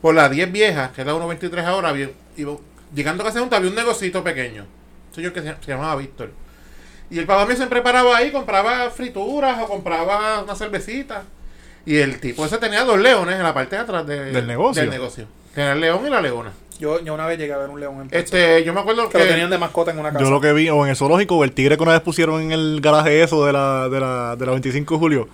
Por 0.00 0.14
las 0.14 0.30
10 0.30 0.50
viejas, 0.52 0.90
que 0.92 1.00
es 1.00 1.06
la 1.06 1.12
123 1.14 1.64
ahora, 1.64 1.88
había- 1.90 2.10
iba- 2.36 2.56
llegando 2.94 3.22
a 3.22 3.26
casa 3.26 3.38
de 3.38 3.40
Junta 3.42 3.56
había 3.56 3.70
un 3.70 3.76
negocito 3.76 4.22
pequeño. 4.22 4.62
Un 5.08 5.14
señor 5.14 5.32
que 5.32 5.42
se, 5.42 5.48
se 5.60 5.70
llamaba 5.72 5.96
Víctor. 5.96 6.30
Y 7.12 7.18
el 7.18 7.26
papá 7.26 7.44
mío 7.46 7.56
siempre 7.56 7.82
paraba 7.82 8.16
ahí, 8.16 8.32
compraba 8.32 8.90
frituras 8.90 9.60
o 9.62 9.66
compraba 9.68 10.42
una 10.42 10.54
cervecita. 10.56 11.24
Y 11.84 11.98
el 11.98 12.18
tipo 12.20 12.44
ese 12.46 12.58
tenía 12.58 12.84
dos 12.84 12.98
leones 12.98 13.36
en 13.36 13.42
la 13.42 13.52
parte 13.52 13.76
de 13.76 13.82
atrás 13.82 14.06
de- 14.06 14.32
¿Del 14.32 14.46
negocio? 14.46 14.80
Del 14.82 14.90
negocio. 14.90 15.26
Tenía 15.54 15.72
el 15.72 15.80
león 15.80 16.06
y 16.06 16.10
la 16.10 16.20
leona. 16.22 16.52
Yo, 16.80 17.00
yo 17.04 17.12
una 17.14 17.26
vez 17.26 17.38
llegué 17.38 17.52
a 17.52 17.58
ver 17.58 17.68
un 17.70 17.78
león 17.78 18.00
en 18.00 18.18
Este, 18.18 18.64
yo 18.64 18.72
me 18.72 18.80
acuerdo 18.80 19.08
que 19.08 19.18
que... 19.18 19.24
lo 19.24 19.30
tenían 19.30 19.50
de 19.50 19.58
mascota 19.58 19.90
en 19.90 19.98
una 19.98 20.10
casa. 20.12 20.24
Yo 20.24 20.30
lo 20.30 20.40
que 20.40 20.52
vi, 20.52 20.68
o 20.70 20.82
en 20.84 20.90
el 20.90 20.96
zoológico, 20.96 21.36
o 21.36 21.44
el 21.44 21.52
tigre 21.52 21.76
que 21.76 21.82
una 21.82 21.92
vez 21.92 22.00
pusieron 22.00 22.40
en 22.40 22.50
el 22.52 22.80
garaje 22.80 23.22
eso 23.22 23.44
de 23.44 23.52
la, 23.52 23.88
de 23.88 24.00
la, 24.00 24.34
de 24.36 24.46
la 24.46 24.52
25 24.52 24.94
de 24.94 24.98
julio. 24.98 25.28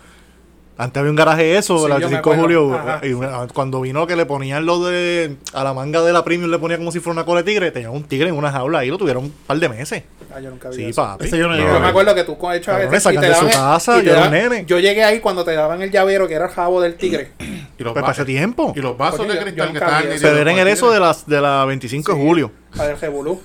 Antes 0.80 1.00
había 1.00 1.10
un 1.10 1.16
garaje 1.16 1.56
eso, 1.58 1.76
Sí, 1.76 1.82
de 1.82 1.88
la 1.88 1.94
yo 1.98 2.08
me 2.08 2.14
25 2.22 2.30
de 2.30 2.36
julio. 2.38 2.74
Ajá. 2.74 3.00
Y 3.02 3.12
cuando 3.52 3.80
vino 3.80 4.06
que 4.06 4.14
le 4.14 4.26
ponían 4.26 4.64
lo 4.64 4.84
de. 4.84 5.36
A 5.52 5.64
la 5.64 5.74
manga 5.74 6.00
de 6.02 6.12
la 6.12 6.22
premium 6.24 6.50
le 6.52 6.58
ponía 6.60 6.78
como 6.78 6.92
si 6.92 7.00
fuera 7.00 7.14
una 7.14 7.24
cola 7.26 7.42
de 7.42 7.50
tigre. 7.50 7.70
Tenía 7.72 7.90
un 7.90 8.04
tigre 8.04 8.28
en 8.28 8.36
una 8.36 8.52
jaula 8.52 8.84
y 8.84 8.88
lo 8.88 8.96
tuvieron 8.96 9.24
un 9.24 9.30
par 9.32 9.58
de 9.58 9.68
meses. 9.68 10.04
Ah, 10.32 10.38
yo 10.40 10.50
nunca 10.50 10.68
vi 10.68 10.76
Sí, 10.76 10.84
eso. 10.84 11.02
papi. 11.02 11.24
Ese 11.26 11.36
yo 11.36 11.48
no 11.48 11.50
No, 11.50 11.56
llegué 11.56 11.68
a 11.68 11.72
Yo 11.72 11.74
me 11.74 11.80
ver. 11.80 11.90
acuerdo 11.90 12.14
que 12.14 12.22
tú 12.24 12.38
con 12.38 12.54
hecho 12.54 12.70
a 12.72 12.76
veces 12.78 13.00
y 13.00 13.00
sacan 13.00 13.20
te 13.22 13.28
de 13.28 13.34
su 13.34 13.46
casa, 13.48 13.98
y 13.98 14.04
yo 14.04 14.12
era 14.12 14.24
un 14.26 14.30
nene. 14.30 14.64
Yo 14.66 14.78
llegué 14.78 15.02
ahí 15.02 15.18
cuando 15.18 15.44
te 15.44 15.52
daban 15.54 15.82
el 15.82 15.90
llavero 15.90 16.28
que 16.28 16.34
era 16.34 16.44
el 16.46 16.52
jabo 16.52 16.80
del 16.80 16.94
tigre. 16.94 17.32
y 17.40 17.82
los 17.82 17.92
Pues 17.92 17.96
va- 17.96 18.00
para 18.02 18.12
ese 18.12 18.24
tiempo. 18.24 18.72
Y 18.76 18.80
los 18.80 18.96
vasos 18.96 19.26
de 19.26 19.36
cristal 19.36 19.72
que 19.72 19.78
estaban... 19.78 20.02
eso. 20.12 20.26
en 20.28 20.32
con 20.44 20.48
el 20.52 20.58
el 20.60 20.68
eso 20.68 20.92
de, 20.92 21.00
las 21.00 21.26
de 21.26 21.40
la 21.40 21.64
25 21.64 22.12
de 22.12 22.18
Sí. 22.20 22.24
julio. 22.24 22.52
El 22.80 23.00
revolú. 23.00 23.42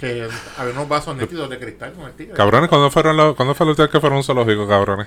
Que 0.00 0.28
había 0.56 0.72
unos 0.72 0.88
vasos 0.88 1.16
nítidos 1.16 1.50
de 1.50 1.58
cristal 1.58 1.92
con 1.92 2.06
el 2.06 2.12
tigre. 2.12 2.32
Cabrones, 2.34 2.68
¿cuándo 2.68 2.90
fueron 2.90 3.16
los, 3.16 3.34
¿cuándo 3.34 3.54
fue 3.54 3.68
el 3.68 3.74
día 3.76 3.88
que 3.88 3.98
fueron 4.00 4.14
a 4.16 4.18
un 4.18 4.24
zoológico, 4.24 4.66
cabrones? 4.68 5.06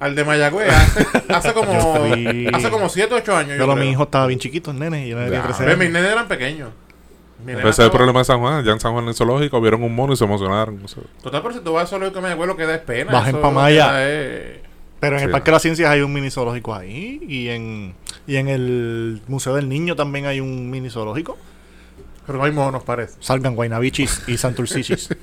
Al 0.00 0.14
de 0.14 0.24
Mayagüez 0.24 0.68
hace, 0.72 1.06
hace 1.28 1.52
como 1.52 1.96
fui- 1.96 2.48
hace 2.52 2.70
como 2.70 2.88
7 2.88 3.14
8 3.14 3.36
años. 3.36 3.58
Yo, 3.58 3.66
Yo 3.66 3.76
mi 3.76 3.90
hijo 3.90 4.04
estaba 4.04 4.26
bien 4.26 4.38
chiquito, 4.38 4.70
el 4.70 4.78
nene. 4.78 5.06
Y 5.06 5.10
yo 5.10 5.16
no 5.16 5.24
tenía 5.24 5.40
Ya. 5.40 5.44
13 5.46 5.64
Ve, 5.64 5.76
mis 5.76 5.90
nenes 5.90 6.12
eran 6.12 6.28
pequeños. 6.28 6.70
Mi 7.44 7.52
nena 7.52 7.60
Ese 7.68 7.82
es 7.82 7.86
el 7.86 7.90
problema 7.90 8.20
de 8.20 8.24
San 8.24 8.40
Juan. 8.40 8.64
Ya 8.64 8.72
en 8.72 8.80
San 8.80 8.92
Juan 8.92 9.04
en 9.04 9.08
el 9.10 9.14
zoológico 9.14 9.60
vieron 9.60 9.82
un 9.82 9.94
mono 9.94 10.12
y 10.12 10.16
se 10.16 10.24
emocionaron. 10.24 10.80
no 10.82 10.88
sé. 10.88 11.00
Total, 11.22 11.42
pero 11.42 11.54
si 11.54 11.60
tú 11.60 11.72
vas 11.72 11.88
solo 11.88 12.12
que 12.12 12.20
me 12.20 12.28
abuelo 12.30 12.56
que 12.56 12.66
da 12.66 12.74
es 12.76 12.80
pena. 12.82 13.12
Bajen 13.12 13.36
eso 13.36 13.42
pa' 13.42 13.48
lo 13.48 13.54
que 13.54 13.60
Maya. 13.60 14.08
es- 14.08 14.58
Pero 15.00 15.18
en 15.18 15.24
el. 15.24 15.30
Parque 15.30 15.46
de 15.46 15.52
las 15.52 15.62
Ciencias 15.62 15.90
hay 15.90 16.00
un 16.00 16.12
mini 16.12 16.30
zoológico 16.30 16.74
ahí. 16.74 17.20
Y 17.28 17.48
en, 17.48 17.94
y 18.26 18.36
en 18.36 18.48
el 18.48 19.22
Museo 19.28 19.54
del 19.54 19.68
Niño 19.68 19.94
también 19.96 20.26
hay 20.26 20.40
un 20.40 20.70
mini 20.70 20.90
zoológico. 20.90 21.36
Pero 22.26 22.38
no 22.38 22.44
hay 22.44 22.52
monos, 22.52 22.82
parece. 22.82 23.14
Salgan 23.20 23.54
Guaynabichis 23.54 24.22
y 24.28 24.36
Santurcichis. 24.36 25.08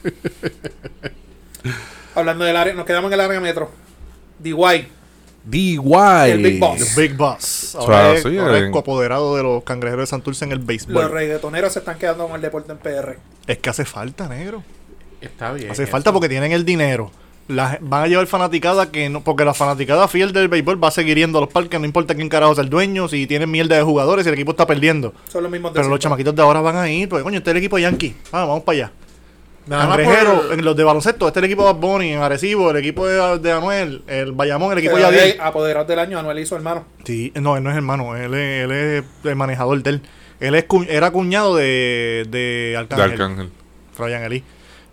Hablando 2.16 2.46
del 2.46 2.56
área, 2.56 2.74
nos 2.74 2.86
quedamos 2.86 3.10
en 3.10 3.14
el 3.14 3.20
área 3.26 3.40
metro. 3.42 3.70
DY. 4.40 4.88
DY. 5.44 6.32
El 6.32 6.42
Big 6.42 6.60
Boss. 6.60 6.96
The 6.96 7.02
Big 7.02 7.16
Boss. 7.18 7.76
O 7.76 7.82
Ahora, 7.82 7.98
sea, 7.98 8.14
es, 8.16 8.24
sí, 8.24 8.38
ahora 8.38 8.58
es 8.60 8.70
coapoderado 8.72 9.36
de 9.36 9.44
los 9.44 9.64
cangrejeros 9.64 10.04
de 10.04 10.08
Santurce 10.08 10.46
en 10.46 10.52
el 10.52 10.58
Los 10.60 10.68
béisbol. 10.68 11.12
reggaetoneros 11.12 11.74
se 11.74 11.80
están 11.80 11.98
quedando 11.98 12.26
con 12.28 12.36
el 12.36 12.42
deporte 12.42 12.72
en 12.72 12.78
PR. 12.80 13.18
Es 13.48 13.58
que 13.60 13.70
hace 13.70 13.86
falta, 13.86 14.28
negro. 14.28 14.64
Está 15.22 15.54
bien. 15.54 15.72
Hace 15.72 15.84
eso. 15.84 15.92
falta 15.92 16.12
porque 16.12 16.30
tienen 16.30 16.52
el 16.52 16.66
dinero. 16.66 17.12
La- 17.48 17.78
van 17.80 18.04
a 18.04 18.08
llevar 18.08 18.26
fanaticada 18.26 18.92
que 18.92 19.08
no, 19.08 19.24
porque 19.24 19.46
la 19.46 19.54
fanaticada 19.54 20.08
fiel 20.08 20.34
del 20.34 20.48
béisbol 20.48 20.84
va 20.84 20.88
a 20.88 20.92
seguir 20.92 21.16
yendo 21.18 21.38
a 21.38 21.42
los 21.42 21.52
parques, 21.52 21.80
no 21.80 21.86
importa 21.86 22.16
quién 22.16 22.28
carajo 22.28 22.54
es 22.54 22.58
el 22.58 22.70
dueño, 22.72 23.08
si 23.08 23.28
tienen 23.28 23.52
mierda 23.52 23.76
de 23.76 23.84
jugadores, 23.84 24.24
si 24.24 24.30
el 24.30 24.34
equipo 24.34 24.52
está 24.52 24.66
perdiendo. 24.66 25.14
Son 25.32 25.44
los 25.44 25.52
mismos 25.52 25.72
de 25.72 25.78
Pero 25.80 25.90
los 25.90 26.00
chamaquitos 26.00 26.36
de 26.36 26.42
ahora 26.42 26.62
van 26.62 26.76
a 26.78 26.90
ir, 26.90 27.08
porque 27.08 27.22
coño, 27.24 27.38
este 27.38 27.52
es 27.52 27.52
el 27.52 27.58
equipo 27.58 27.78
Yankee. 27.78 28.16
Ah, 28.32 28.46
vamos 28.46 28.64
para 28.64 28.78
allá. 28.78 28.92
Nada 29.68 29.88
más 29.88 29.98
Cangrejero, 29.98 30.42
por- 30.44 30.54
en 30.54 30.64
los 30.66 30.76
de 30.76 30.84
baloncesto, 30.84 31.28
este 31.28 31.40
es 31.40 31.44
el 31.44 31.52
equipo 31.52 31.66
de 31.66 31.74
Bad 31.74 31.80
Bunny, 31.82 32.14
en 32.14 32.22
Arecibo, 32.22 32.70
el 32.72 32.78
equipo 32.78 33.08
de, 33.08 33.40
de 33.40 33.52
Anuel, 33.52 34.04
el 34.08 34.32
Bayamón, 34.34 34.72
el 34.74 34.78
equipo 34.78 34.96
de 34.98 35.06
ahí, 35.06 35.36
Apoderados 35.40 35.88
del 35.88 36.00
año, 36.00 36.20
Anuel 36.20 36.40
y 36.40 36.46
su 36.46 36.56
hermano. 36.56 36.86
Sí, 37.04 37.32
no, 37.36 37.58
él 37.58 37.64
no 37.64 37.72
es 37.72 37.76
hermano, 37.76 38.16
él 38.16 38.34
es, 38.36 38.64
él 38.66 38.72
es 38.72 39.04
el 39.24 39.36
manejador 39.36 39.82
de 39.82 39.90
él. 39.90 40.02
Él 40.40 40.54
es 40.56 40.66
era 40.90 41.12
cuñado 41.12 41.56
de, 41.56 42.26
de 42.30 42.38
De 42.72 42.78
Arcángel, 42.78 43.12
Arcángel. 43.14 43.50
Ryan 43.98 44.24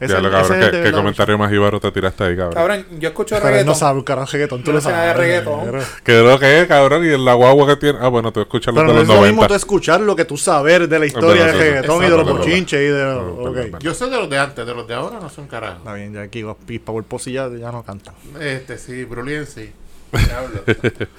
Eli. 0.05 0.13
Ya 0.13 0.21
lo 0.21 0.31
cabrón. 0.31 0.59
es 0.59 0.65
el 0.67 0.71
¿Qué, 0.71 0.83
qué 0.83 0.93
comentario 0.93 1.39
más 1.39 1.51
jíbaro 1.51 1.81
te 1.81 1.91
tiraste 1.93 2.25
ahí, 2.25 2.37
cabrón? 2.37 2.55
Cabrón, 2.55 2.87
yo 2.99 3.09
escucho 3.09 3.35
Pero 3.37 3.47
él 3.49 3.53
reggaeton. 3.53 3.67
no 3.73 3.75
sabe 3.75 3.99
un 3.99 4.05
carajo 4.05 4.33
reggaetón, 4.33 4.63
tú 4.65 4.71
lo 4.73 4.79
no 4.79 4.81
sé 4.83 4.89
nada 4.91 5.03
de 5.07 5.13
sabes. 5.13 5.27
reggaetón. 5.27 5.81
¿Qué 6.05 6.19
es 6.19 6.25
lo 6.25 6.39
que 6.39 6.61
es, 6.61 6.67
cabrón? 6.69 7.05
Y 7.05 7.25
la 7.25 7.35
guagua 7.35 7.67
que 7.69 7.77
tiene. 7.77 7.99
Ah, 8.03 8.09
bueno, 8.09 8.33
tú 8.33 8.41
escuchas 8.41 8.75
los 8.75 8.83
Pero 8.83 8.93
de 8.93 8.95
no 8.95 9.01
los 9.01 9.09
es 9.09 9.09
lo 9.09 9.27
mismo 9.27 9.37
90. 9.43 9.49
tú 9.49 9.55
escuchar 9.55 10.01
lo 10.01 10.17
que 10.17 10.25
tú 10.25 10.37
saber 10.37 10.89
de 10.89 10.99
la 10.99 11.07
historia 11.07 11.47
del 11.47 11.59
reggaetón 11.59 12.03
y 12.05 12.11
de 12.11 12.17
los 12.17 12.29
bochinches 12.29 12.81
y 12.81 12.85
de... 12.85 13.73
Yo 13.81 13.95
soy 13.95 14.11
de 14.11 14.17
los 14.17 14.29
de 14.31 14.39
antes, 14.39 14.67
de 14.67 14.75
los 14.75 14.87
de 14.87 14.95
ahora 14.95 15.19
no 15.21 15.29
son 15.29 15.47
carajo. 15.47 15.79
Está 15.79 15.95
bien, 15.95 16.13
ya 16.13 16.23
aquí 16.23 16.45
Power 16.79 17.05
Posse 17.05 17.33
ya, 17.33 17.49
ya 17.49 17.71
no 17.73 17.83
cantan. 17.83 18.15
Este 18.41 18.79
sí, 18.79 19.05
Brulien 19.05 19.47
sí. 19.47 19.73
Diablo. 20.13 20.63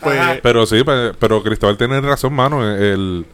Pues. 0.02 0.20
Pero 0.44 0.66
sí, 0.68 0.84
pe- 0.84 1.14
pero 1.20 1.42
Cristóbal 1.42 1.78
tiene 1.78 2.00
razón, 2.02 2.32
mano. 2.34 2.64
El, 2.76 3.26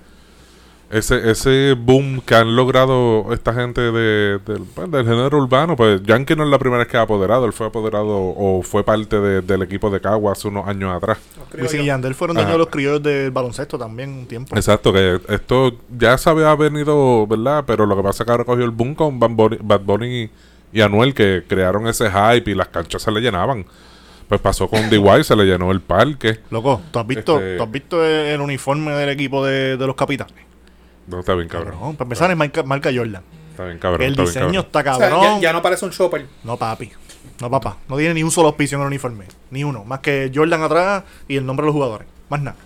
ese, 0.91 1.29
ese 1.29 1.73
boom 1.77 2.19
que 2.21 2.33
han 2.35 2.55
logrado 2.55 3.31
esta 3.31 3.53
gente 3.53 3.79
de, 3.79 4.39
del, 4.39 4.63
pues, 4.73 4.89
del 4.91 5.05
género 5.05 5.37
urbano, 5.37 5.75
pues 5.75 6.01
Yankee 6.03 6.35
no 6.35 6.43
es 6.43 6.49
la 6.49 6.57
primera 6.57 6.79
vez 6.79 6.87
que 6.87 6.97
ha 6.97 7.01
apoderado. 7.01 7.45
Él 7.45 7.53
fue 7.53 7.67
apoderado 7.67 8.07
o 8.09 8.61
fue 8.63 8.83
parte 8.83 9.19
de- 9.19 9.41
del 9.41 9.61
equipo 9.61 9.89
de 9.91 10.01
Cagua 10.01 10.31
hace 10.31 10.47
unos 10.47 10.67
años 10.67 10.91
atrás. 10.95 11.19
Wisin 11.59 11.81
y 11.81 11.85
Yandel 11.85 12.15
fueron 12.15 12.35
dueños 12.35 12.53
de 12.53 12.57
los 12.57 12.69
criollos 12.69 13.03
del 13.03 13.29
baloncesto 13.31 13.77
también 13.77 14.09
un 14.11 14.25
tiempo. 14.25 14.55
Exacto, 14.55 14.91
que 14.91 15.19
esto 15.29 15.73
ya 15.95 16.17
se 16.17 16.29
había 16.29 16.53
venido, 16.55 17.27
¿verdad? 17.27 17.63
Pero 17.67 17.85
lo 17.85 17.95
que 17.95 18.01
pasa 18.03 18.23
es 18.23 18.25
que 18.25 18.31
ahora 18.31 18.43
cogió 18.45 18.65
el 18.65 18.71
boom 18.71 18.95
con 18.95 19.19
Bad 19.19 19.29
Bunny, 19.31 19.57
Bad 19.61 19.81
Bunny 19.81 20.23
y, 20.23 20.31
y 20.73 20.81
Anuel, 20.81 21.13
que 21.13 21.43
crearon 21.47 21.87
ese 21.87 22.09
hype 22.09 22.49
y 22.49 22.55
las 22.55 22.67
canchas 22.69 23.01
se 23.03 23.11
le 23.11 23.21
llenaban. 23.21 23.65
Pues 24.27 24.41
pasó 24.41 24.67
con 24.67 24.89
DY, 24.91 25.23
se 25.23 25.35
le 25.35 25.45
llenó 25.45 25.71
el 25.71 25.81
parque. 25.81 26.39
Loco, 26.49 26.81
¿tú 26.91 26.99
has 26.99 27.05
visto, 27.07 27.35
Este- 27.37 27.57
¿tú 27.57 27.63
has 27.63 27.71
visto 27.71 28.03
el, 28.05 28.25
el 28.27 28.41
uniforme 28.41 28.91
del 28.93 29.09
equipo 29.09 29.45
de, 29.45 29.77
de 29.77 29.87
los 29.87 29.95
capitanes? 29.95 30.48
No, 31.09 31.19
está 31.19 31.33
bien, 31.35 31.47
cabrón. 31.47 31.73
Cabrón, 31.73 31.95
para 31.95 32.05
empezar 32.05 32.31
es 32.31 32.37
marca, 32.37 32.63
marca 32.63 32.89
Jordan. 32.93 33.23
Está 33.51 33.65
bien, 33.65 33.77
cabrón. 33.79 34.01
el 34.03 34.11
está 34.11 34.21
bien, 34.23 34.33
diseño 34.33 34.45
cabrón. 34.45 34.65
está 34.65 34.79
O 34.79 34.83
sea, 34.99 35.09
cabrón. 35.09 35.35
ya, 35.35 35.39
ya 35.41 35.53
no 35.53 35.61
parece 35.61 35.85
un 35.85 35.91
shopper. 35.91 36.25
No, 36.43 36.57
papi. 36.57 36.91
No, 37.41 37.49
papá. 37.49 37.77
No 37.87 37.97
tiene 37.97 38.13
ni 38.13 38.23
un 38.23 38.31
solo 38.31 38.47
auspicio 38.49 38.75
en 38.77 38.81
el 38.81 38.87
uniforme. 38.87 39.25
Ni 39.51 39.63
uno. 39.63 39.83
Más 39.85 39.99
que 39.99 40.31
Jordan 40.33 40.61
atrás 40.63 41.03
y 41.27 41.35
el 41.37 41.45
nombre 41.45 41.63
de 41.63 41.67
los 41.67 41.73
jugadores. 41.73 42.07
Más 42.29 42.41
nada. 42.41 42.57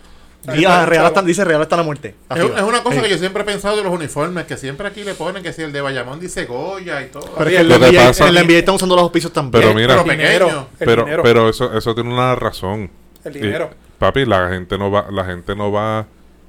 Y, 0.55 0.65
ah, 0.65 0.85
Real 0.85 1.03
chavo. 1.03 1.07
hasta- 1.07 1.21
dice 1.21 1.45
Real 1.45 1.61
hasta 1.61 1.77
la 1.77 1.83
muerte. 1.83 2.15
Es, 2.35 2.43
una 2.63 2.83
cosa 2.83 2.97
Sí. 2.97 3.01
que 3.03 3.09
yo 3.11 3.17
siempre 3.17 3.43
he 3.43 3.45
pensado 3.45 3.77
de 3.77 3.83
los 3.83 3.93
uniformes, 3.93 4.43
que 4.45 4.57
siempre 4.57 4.85
aquí 4.87 5.03
le 5.05 5.13
ponen 5.13 5.41
que 5.41 5.53
si 5.53 5.61
el 5.61 5.71
de 5.71 5.79
Bayamón 5.79 6.19
dice 6.19 6.43
Goya 6.45 7.01
y 7.01 7.05
todo. 7.07 7.31
Pero 7.37 7.49
es 7.49 7.55
que 7.61 7.67
que 7.67 7.73
NBA, 7.75 8.07
pasa- 8.07 8.27
en 8.27 8.33
la 8.35 8.41
NBA 8.41 8.57
están 8.59 8.75
usando 8.75 8.95
los 8.95 9.03
auspicios 9.03 9.31
también. 9.31 9.61
Pero 9.63 9.73
mira, 9.73 9.87
pero 9.87 10.01
el 10.01 10.07
pequeño. 10.17 10.27
dinero. 10.27 10.67
El 10.81 10.85
pero, 10.85 11.05
pero 11.23 11.49
eso, 11.49 11.73
eso 11.77 11.95
tiene 11.95 12.13
una 12.13 12.35
razón. 12.35 12.91
el 13.23 13.37
Y, 13.37 13.39
dinero. 13.39 13.69
papi, 13.99 14.25
la 14.25 14.49
gente 14.49 14.77
no 14.77 14.91
va, 14.91 15.05
la 15.09 15.23
gente 15.23 15.55
no 15.55 15.71
va 15.71 16.07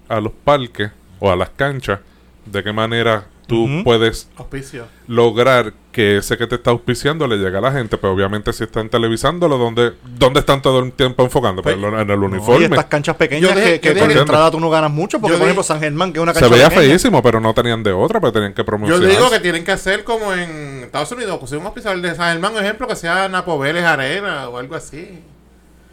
a 0.08 0.20
los 0.20 0.32
parques 0.44 0.90
o 1.24 1.30
a 1.32 1.36
las 1.36 1.50
canchas. 1.50 2.00
¿De 2.46 2.62
qué 2.62 2.72
manera 2.72 3.24
tú 3.46 3.66
puedes 3.84 4.28
Auspicio. 4.36 4.86
lograr 5.06 5.72
que 5.92 6.18
ese 6.18 6.36
que 6.36 6.46
te 6.46 6.56
está 6.56 6.70
auspiciando 6.72 7.26
le 7.26 7.36
llegue 7.38 7.56
a 7.56 7.60
la 7.62 7.72
gente? 7.72 7.96
Pues 7.96 8.12
obviamente 8.12 8.52
si 8.52 8.64
están 8.64 8.90
televisándolo, 8.90 9.56
¿dónde, 9.56 9.92
dónde 10.04 10.40
están 10.40 10.60
todo 10.60 10.80
el 10.80 10.92
tiempo 10.92 11.22
enfocando? 11.24 11.62
Pues, 11.62 11.76
Pues, 11.76 11.92
en 11.94 12.10
el 12.10 12.20
No, 12.20 12.24
y 12.24 12.26
uniforme. 12.32 12.64
estas 12.66 12.84
canchas 12.84 13.16
pequeñas 13.16 13.50
Yo 13.50 13.56
dejé- 13.56 13.80
que, 13.80 13.80
que 13.80 13.94
yo 13.94 14.00
por 14.06 14.12
entrada 14.12 14.50
tú 14.50 14.60
no 14.60 14.68
ganas 14.68 14.90
mucho. 14.90 15.18
Porque, 15.20 15.34
Yo 15.34 15.38
por 15.38 15.46
ejemplo, 15.46 15.62
San 15.62 15.80
Germán, 15.80 16.12
que 16.12 16.18
es 16.18 16.22
una 16.22 16.34
Se 16.34 16.40
cancha 16.40 16.54
veía 16.54 16.68
pequeña. 16.68 16.86
feísimo, 16.88 17.22
pero 17.22 17.40
no 17.40 17.54
tenían 17.54 17.82
de 17.82 17.92
otra, 17.92 18.20
pero 18.20 18.32
tenían 18.32 18.52
que 18.52 18.60
Yo 18.60 18.66
promocionar. 18.66 19.08
digo 19.08 19.30
que 19.30 19.40
tienen 19.40 19.64
que 19.64 19.72
hacer 19.72 20.04
como 20.04 20.34
en 20.34 20.82
Estados 20.84 21.10
Unidos, 21.12 21.38
que 21.40 21.46
sea 21.46 21.58
un 21.58 21.64
auspiciador 21.64 22.00
de 22.02 22.14
San 22.14 22.32
Germán, 22.32 22.52
un 22.52 22.62
ejemplo, 22.62 22.86
que 22.86 22.96
sea 22.96 23.26
Napo 23.30 23.58
Vélez 23.58 23.84
Arena 23.84 24.50
o 24.50 24.58
algo 24.58 24.74
así. 24.74 25.20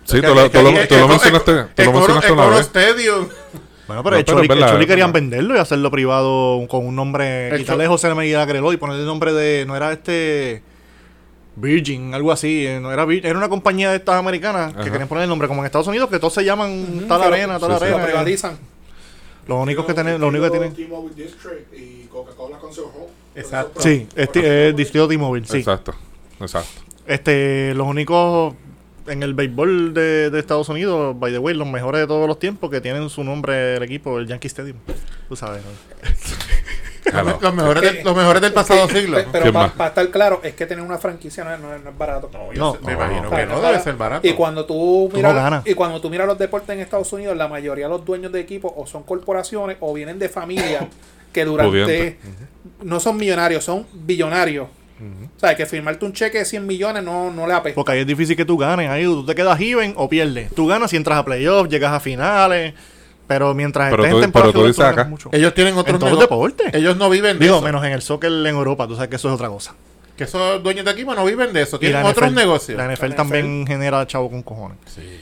Sí, 0.04 0.20
tú 0.20 0.28
lo, 0.28 0.36
mencionaste, 0.36 0.88
tú 0.88 0.96
lo 0.96 1.00
Coro- 1.08 1.08
mencionaste 2.00 2.32
una 2.34 2.48
vez. 2.48 2.70
Bueno, 3.94 4.04
pero 4.04 4.16
No, 4.16 4.20
el 4.20 4.26
pero 4.26 4.38
Choli, 4.38 4.46
es 4.46 4.50
verdad, 4.50 4.68
el 4.68 4.74
Choli 4.74 4.84
es 4.84 4.90
querían 4.90 5.12
venderlo 5.14 5.56
y 5.56 5.60
hacerlo 5.60 5.92
privado 5.92 6.66
con 6.68 6.86
un 6.86 6.96
nombre. 6.96 7.50
El 7.50 7.58
quitarle 7.60 7.88
José 7.88 8.14
Miguel 8.16 8.40
Agreló 8.40 8.72
y 8.74 8.78
ponerle 8.78 9.02
el 9.02 9.08
nombre 9.08 9.34
de. 9.34 9.66
No 9.66 9.76
era 9.76 9.92
este. 9.92 10.64
Virgin, 11.56 12.14
algo 12.14 12.32
así. 12.32 12.66
eh, 12.66 12.80
No 12.82 12.92
era, 12.94 13.06
era 13.12 13.38
una 13.38 13.50
compañía 13.50 13.90
de 13.92 13.98
estas 13.98 14.16
americanas 14.16 14.74
que 14.74 14.90
querían 14.90 15.08
poner 15.08 15.24
el 15.24 15.30
nombre, 15.30 15.48
como 15.48 15.62
en 15.62 15.66
Estados 15.66 15.88
Unidos, 15.88 16.10
que 16.10 16.18
todos 16.18 16.34
se 16.34 16.46
llaman 16.46 17.06
tal 17.08 17.20
lo- 17.20 17.28
arena, 17.28 17.60
tal 17.60 17.72
sí, 17.74 17.78
sí. 17.78 17.86
Lo 17.90 17.96
arena. 17.98 18.06
privatizan. 18.06 18.58
Los 19.48 19.62
únicos 19.62 19.86
que 19.86 19.94
tienen, 19.94 20.20
los 20.22 20.30
únicos 20.30 20.50
que 20.50 20.58
tienen. 20.58 20.74
T-Mobile 20.76 21.16
District 21.16 21.74
y 21.78 22.06
Coca-Cola 22.08 22.58
con 22.58 22.74
su 22.74 22.84
home. 22.86 23.08
Exacto. 23.36 23.82
Sí, 23.82 24.08
este 24.16 24.70
es 24.70 24.76
Distrito 24.76 25.08
T-Mobile, 25.08 25.46
sí. 25.46 25.58
Exacto, 25.58 25.94
exacto. 26.40 26.82
Este, 27.06 27.74
los 27.76 27.86
únicos 27.88 28.54
en 29.12 29.24
el 29.24 29.34
béisbol 29.34 29.94
de, 29.94 30.30
de 30.30 30.39
Estados 30.39 30.70
Unidos, 30.70 31.15
by 31.20 31.32
the 31.32 31.39
way, 31.39 31.53
los 31.56 31.68
mejores 31.68 32.01
de 32.01 32.08
todos 32.08 32.27
los 32.27 32.39
tiempos 32.39 32.70
que 32.72 32.82
tienen 32.82 33.10
su 33.10 33.24
nombre 33.24 33.75
el 33.77 33.84
equipo, 33.84 34.18
el 34.20 34.27
Yankee 34.27 34.48
Stadium. 34.48 34.77
Tú 35.30 35.36
sabes. 35.36 35.62
Los 37.41 37.53
mejores, 37.53 37.84
Es 37.84 37.94
del, 37.96 38.03
los 38.06 38.15
mejores 38.15 38.41
del 38.41 38.53
pasado 38.53 38.88
siglo. 38.88 39.18
pe- 39.18 39.25
Pero 39.32 39.51
¿Quién 39.51 39.53
para 39.75 39.88
estar 39.89 40.10
claro, 40.12 40.39
es 40.44 40.53
que 40.53 40.65
tener 40.68 40.86
una 40.86 40.98
franquicia 41.00 41.44
no 41.44 41.53
es, 41.53 41.60
no 41.60 41.75
es- 41.75 41.84
no 41.84 41.89
es 41.89 41.98
barato. 41.98 42.30
No, 42.32 42.48
me 42.50 42.56
no, 42.56 42.77
imagino 42.91 43.30
que 43.30 43.46
no 43.48 43.60
debe 43.60 43.80
ser 43.80 43.96
barato. 43.96 44.25
Y 44.25 44.34
cuando 44.34 44.65
tú 44.65 45.10
Tú 45.12 45.18
miras 45.18 45.63
y 45.65 45.74
cuando 45.74 46.00
tú 46.00 46.10
miras 46.10 46.27
los 46.27 46.38
deportes 46.38 46.70
en 46.70 46.80
Estados 46.80 47.12
Unidos, 47.12 47.36
la 47.36 47.48
mayoría 47.48 47.86
de 47.86 47.89
los 47.89 48.06
dueños 48.06 48.32
de 48.32 48.39
equipos 48.39 48.72
o 48.75 48.86
son 48.86 49.03
corporaciones 49.03 49.77
o 49.82 49.94
vienen 49.94 50.20
de 50.20 50.30
familias 50.30 50.86
que 51.34 51.44
durante 51.44 51.72
Pudiente. 51.72 52.20
no 52.84 53.00
son 53.00 53.18
millonarios, 53.18 53.63
son 53.63 53.86
billonarios. 53.94 54.68
O 55.36 55.39
sea, 55.39 55.55
que 55.55 55.65
firmarte 55.65 56.05
un 56.05 56.13
cheque 56.13 56.38
de 56.39 56.46
100 56.46 56.65
millones 56.67 57.03
no, 57.03 57.31
no 57.31 57.48
le 57.48 57.53
apetece. 57.53 57.75
Porque 57.75 57.93
ahí 57.93 58.00
es 58.00 58.08
difícil 58.08 58.36
que 58.38 58.46
tú 58.46 58.58
ganes. 58.58 58.89
Ahí 58.89 59.03
tú 59.03 59.25
te 59.25 59.34
quedas 59.36 59.60
even 59.60 59.93
o 59.98 60.08
pierdes. 60.10 60.53
Tú 60.53 60.67
ganas 60.67 60.89
si 60.91 60.98
entras 60.98 61.17
a 61.20 61.25
playoffs, 61.25 61.70
llegas 61.70 61.91
a 61.93 62.00
finales. 62.00 62.74
Pero 63.27 63.53
mientras 63.53 63.89
Pero 63.89 64.03
estés 64.03 64.17
tú- 64.20 64.24
en 64.25 64.31
pero 64.31 64.43
tú 64.46 64.51
regular, 64.51 64.67
dices 64.67 64.84
ganas 64.86 64.98
acá. 65.00 65.10
mucho. 65.10 65.29
Ellos 65.31 65.53
tienen 65.53 65.77
otros 65.77 66.20
deportes. 66.20 66.74
Ellos 66.74 66.98
no 66.98 67.10
viven 67.10 67.39
de 67.39 67.46
Digo, 67.46 67.58
eso. 67.58 67.65
menos 67.65 67.84
en 67.86 67.93
el 67.93 68.01
soccer 68.01 68.31
en 68.31 68.46
Europa. 68.48 68.88
Tú 68.88 68.96
sabes 68.96 69.10
que 69.10 69.15
eso 69.15 69.29
es 69.29 69.36
otra 69.36 69.48
cosa. 69.48 69.74
Que 70.17 70.25
esos 70.25 70.62
dueños 70.62 70.84
de 70.86 70.91
equipo 70.91 71.15
no 71.15 71.24
viven 71.25 71.53
de 71.53 71.62
eso. 71.62 71.79
Tienen 71.79 72.05
otros 72.05 72.29
NFL 72.29 72.36
negocios. 72.36 72.77
La 72.77 72.86
NFL 72.93 73.10
La 73.10 73.15
también 73.15 73.65
genera 73.65 74.05
chavo 74.05 74.29
con 74.29 74.43
cojones. 74.43 74.77
Sí. 74.86 75.22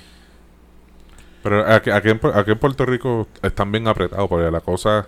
Pero 1.43 1.65
aquí, 1.71 1.89
aquí 1.89 2.09
en, 2.09 2.19
aquí 2.33 2.51
en 2.51 2.57
Puerto 2.59 2.85
Rico 2.85 3.27
están 3.41 3.71
bien 3.71 3.87
apretados 3.87 4.27
porque 4.27 4.51
la 4.51 4.59
cosa... 4.61 5.07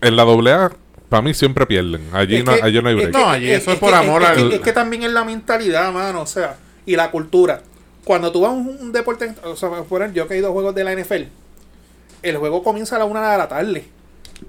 En 0.00 0.16
la 0.16 0.22
AA, 0.24 0.72
para 1.12 1.22
mí 1.22 1.34
siempre 1.34 1.66
pierden. 1.66 2.08
Allí, 2.12 2.36
Es 2.36 2.44
no, 2.44 2.54
que- 2.56 2.62
allí 2.62 2.80
no 2.82 2.88
hay 2.88 2.94
break. 2.94 3.12
No, 3.12 3.28
allí 3.28 3.50
eso 3.50 3.70
es 3.72 3.78
por 3.78 3.90
que- 3.90 3.96
amor 3.96 4.22
es 4.22 4.28
al- 4.30 4.48
que- 4.48 4.54
es 4.56 4.60
que 4.62 4.72
también 4.72 5.02
es 5.02 5.12
la 5.12 5.24
mentalidad, 5.24 5.92
mano, 5.92 6.22
o 6.22 6.26
sea, 6.26 6.56
y 6.86 6.96
la 6.96 7.10
cultura. 7.10 7.60
Cuando 8.04 8.32
tú 8.32 8.40
vas 8.40 8.50
a 8.50 8.54
un, 8.54 8.66
un 8.80 8.92
deporte, 8.92 9.32
o 9.44 9.54
sea, 9.54 9.68
por 9.68 10.00
ejemplo, 10.00 10.22
yo 10.22 10.26
que 10.26 10.34
he 10.34 10.38
ido 10.38 10.48
a 10.48 10.52
juegos 10.52 10.74
de 10.74 10.84
la 10.84 10.92
NFL, 10.92 11.28
el 12.22 12.36
juego 12.38 12.62
comienza 12.62 12.96
a 12.96 12.98
la 13.00 13.04
una 13.04 13.30
de 13.30 13.36
la 13.38 13.46
tarde, 13.46 13.84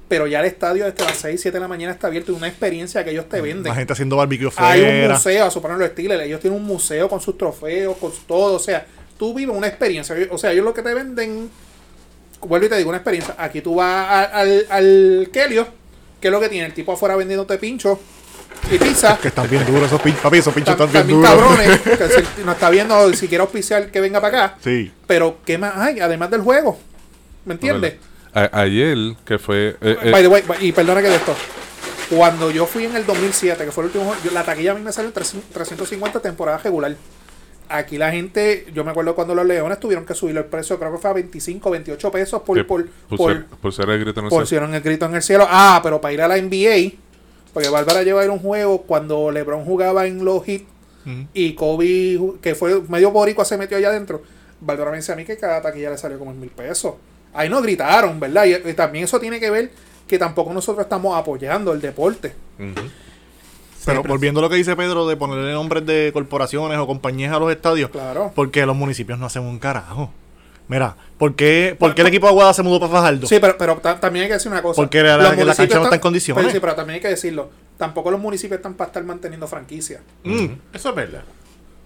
pero 0.08 0.26
ya 0.26 0.40
el 0.40 0.46
estadio 0.46 0.86
desde 0.86 1.04
las 1.04 1.18
6, 1.18 1.42
7 1.42 1.58
de 1.58 1.62
la 1.62 1.68
mañana 1.68 1.92
está 1.92 2.08
abierto 2.08 2.32
y 2.32 2.36
una 2.36 2.48
experiencia 2.48 3.04
que 3.04 3.12
ellos 3.12 3.28
te 3.28 3.42
venden. 3.42 3.66
La 3.66 3.76
gente 3.76 3.92
haciendo 3.94 4.16
barbecue 4.16 4.50
Hay 4.56 4.80
un 4.82 4.86
fuera. 4.88 5.14
museo, 5.16 5.46
a 5.46 5.52
suponer 5.52 5.78
los 5.78 5.90
Steelers, 5.90 6.24
ellos 6.24 6.40
tienen 6.40 6.60
un 6.60 6.66
museo 6.66 7.10
con 7.10 7.20
sus 7.20 7.38
trofeos, 7.38 7.98
con 7.98 8.12
todo, 8.26 8.56
o 8.56 8.60
sea, 8.60 8.86
tú 9.20 9.34
vives 9.34 9.56
una 9.56 9.68
experiencia, 9.68 10.16
o 10.32 10.38
sea, 10.38 10.52
ellos 10.54 10.64
lo 10.66 10.74
que 10.74 10.82
te 10.82 10.94
venden, 10.94 11.50
vuelvo 12.42 12.66
y 12.66 12.70
te 12.70 12.78
digo, 12.78 12.90
una 12.90 12.98
experiencia, 13.00 13.36
aquí 13.38 13.62
tú 13.62 13.76
vas 13.76 14.08
a- 14.10 14.24
al, 14.40 14.66
al 14.70 15.30
Kelio, 15.32 15.68
que 16.24 16.30
es 16.30 16.32
lo 16.32 16.40
que 16.40 16.48
tiene, 16.48 16.66
el 16.68 16.74
tipo 16.74 16.94
afuera 16.94 17.18
vendiéndote 17.18 17.58
pincho 17.58 18.00
y 18.72 18.78
pizza, 18.78 19.18
Que 19.22 19.28
están 19.28 19.50
bien 19.50 19.66
duros 19.66 19.84
esos 19.88 20.02
pinchos. 20.02 20.22
Papi, 20.22 20.38
esos 20.38 20.54
pinchos 20.54 20.72
están 20.72 20.90
bien 20.90 21.06
duros. 21.10 21.30
cabrones, 21.30 21.82
que 22.38 22.44
nos 22.46 22.56
está 22.56 22.70
viendo, 22.70 23.12
si 23.14 23.28
quiere 23.28 23.42
auspiciar 23.42 23.92
que 23.92 24.00
venga 24.00 24.22
para 24.22 24.46
acá, 24.46 24.58
Sí. 24.64 24.90
pero 25.06 25.40
¿qué 25.46 25.58
más 25.58 25.76
hay? 25.76 26.00
Además 26.00 26.32
del 26.32 26.40
juego, 26.42 26.80
¿me 27.44 27.56
entiendes? 27.56 27.96
Ayer, 28.34 28.98
que 29.26 29.38
fue... 29.38 29.76
eh, 29.82 29.98
eh, 30.02 30.12
By 30.12 30.22
the 30.22 30.28
way, 30.30 30.44
y 30.62 30.72
perdona 30.72 31.02
que 31.02 31.10
de 31.10 31.16
esto. 31.18 31.36
Cuando 32.10 32.52
yo 32.52 32.66
fui 32.66 32.86
en 32.86 32.96
el 32.96 33.06
2007, 33.06 33.66
que 33.66 33.72
fue 33.74 33.84
el 33.84 33.88
último 33.88 34.06
juego, 34.06 34.22
yo- 34.24 34.32
la 34.32 34.44
taquilla 34.46 34.72
a 34.72 34.76
mí 34.76 34.82
me 34.82 34.94
salió 34.94 35.10
en 35.10 35.14
300 35.14 35.52
350 35.52 36.20
temporada 36.22 36.58
regular. 36.58 36.96
Aquí 37.70 37.98
la 37.98 38.12
gente, 38.12 38.66
yo 38.74 38.84
me 38.84 38.92
acuerdo 38.92 39.16
cuando 39.16 39.34
los 39.36 39.46
Leones 39.46 39.80
tuvieron 39.80 40.06
que 40.06 40.14
subir 40.14 40.38
el 40.38 40.46
precio, 40.46 40.78
creo 40.80 40.92
que 40.92 40.98
fue 40.98 41.10
a 41.10 41.14
25, 41.14 41.70
28 41.72 42.12
pesos 42.12 42.42
por, 42.44 42.66
por, 42.68 42.88
pusier- 43.10 43.46
por, 43.46 43.58
pusiera 43.60 43.94
el 43.94 44.00
grito 44.02 44.20
en 44.20 44.26
el 44.26 44.30
cielo. 44.32 44.42
pusieron 44.44 44.74
el 44.76 44.82
grito 44.82 45.06
en 45.06 45.16
el 45.16 45.22
cielo. 45.22 45.46
Ah, 45.50 45.80
pero 45.84 46.00
para 46.02 46.14
ir 46.14 46.22
a 46.22 46.28
la 46.28 46.38
NBA, 46.38 46.94
porque 47.54 47.70
Bárbara 47.70 48.04
lleva 48.04 48.22
a 48.22 48.24
ir 48.26 48.30
a 48.30 48.34
un 48.34 48.40
juego 48.40 48.82
cuando 48.84 49.32
LeBron 49.32 49.64
jugaba 49.66 50.06
en 50.08 50.24
los 50.26 50.44
Heat 50.46 50.64
Ujú. 51.06 51.28
y 51.34 51.54
Kobe, 51.54 52.20
que 52.42 52.56
fue 52.56 52.82
medio 52.90 53.12
boricua, 53.12 53.46
se 53.46 53.58
metió 53.58 53.78
allá 53.78 53.90
adentro. 53.90 54.22
Bárbara 54.62 54.92
me 54.92 54.98
dice 54.98 55.12
a 55.12 55.16
mí 55.16 55.26
que 55.26 55.38
cada 55.38 55.62
taquilla 55.62 55.90
le 55.90 55.98
salió 55.98 56.18
como 56.20 56.32
en 56.32 56.40
mil 56.40 56.50
pesos. 56.50 56.94
Ahí 57.34 57.50
no 57.50 57.62
gritaron, 57.62 58.20
¿verdad? 58.20 58.46
Y, 58.46 58.70
y 58.70 58.74
también 58.74 59.06
eso 59.06 59.20
tiene 59.20 59.40
que 59.40 59.50
ver 59.50 59.72
que 60.08 60.20
tampoco 60.20 60.54
nosotros 60.54 60.84
estamos 60.86 61.18
apoyando 61.18 61.74
el 61.74 61.82
deporte. 61.82 62.34
Pero 63.86 64.04
volviendo 64.04 64.40
a 64.40 64.44
lo 64.44 64.50
que 64.50 64.56
dice 64.56 64.76
Pedro 64.76 65.08
de 65.08 65.16
ponerle 65.18 65.52
nombres 65.54 65.86
de 65.86 66.12
corporaciones 66.14 66.78
o 66.78 66.88
compañías 66.88 67.34
a 67.34 67.40
los 67.40 67.52
estadios, 67.52 67.90
Claro. 67.90 68.32
porque 68.36 68.66
los 68.66 68.76
municipios 68.76 69.18
no 69.20 69.26
hacen 69.26 69.44
un 69.44 69.60
carajo. 69.60 70.12
Mira, 70.70 70.96
¿por 71.18 71.36
qué, 71.36 71.76
por 71.78 71.94
qué 71.94 72.02
el 72.02 72.08
equipo 72.08 72.26
de 72.26 72.32
Aguada 72.32 72.54
se 72.54 72.64
mudó 72.64 72.80
para 72.80 72.92
Fajardo? 72.92 73.28
Sí, 73.28 73.38
pero, 73.42 73.58
pero 73.58 73.76
ta- 73.78 74.00
también 74.00 74.24
hay 74.24 74.30
que 74.30 74.36
decir 74.36 74.50
una 74.52 74.62
cosa. 74.62 74.78
Porque 74.82 75.04
la- 75.04 75.18
la- 75.18 75.30
cancha 75.36 75.44
no 75.46 75.52
está 75.52 75.64
en 75.64 75.84
están- 75.84 76.00
condiciones. 76.00 76.42
pero 76.42 76.54
sí, 76.54 76.60
pero 76.62 76.74
también 76.76 76.96
hay 76.96 77.02
que 77.02 77.10
decirlo. 77.10 77.50
Tampoco 77.78 78.10
los 78.12 78.20
municipios 78.20 78.58
están 78.60 78.76
para 78.76 78.88
estar 78.88 79.04
manteniendo 79.04 79.46
franquicias. 79.48 80.02
Mm. 80.24 80.46
Eso 80.74 80.90
es 80.90 80.96
verdad. 80.96 81.24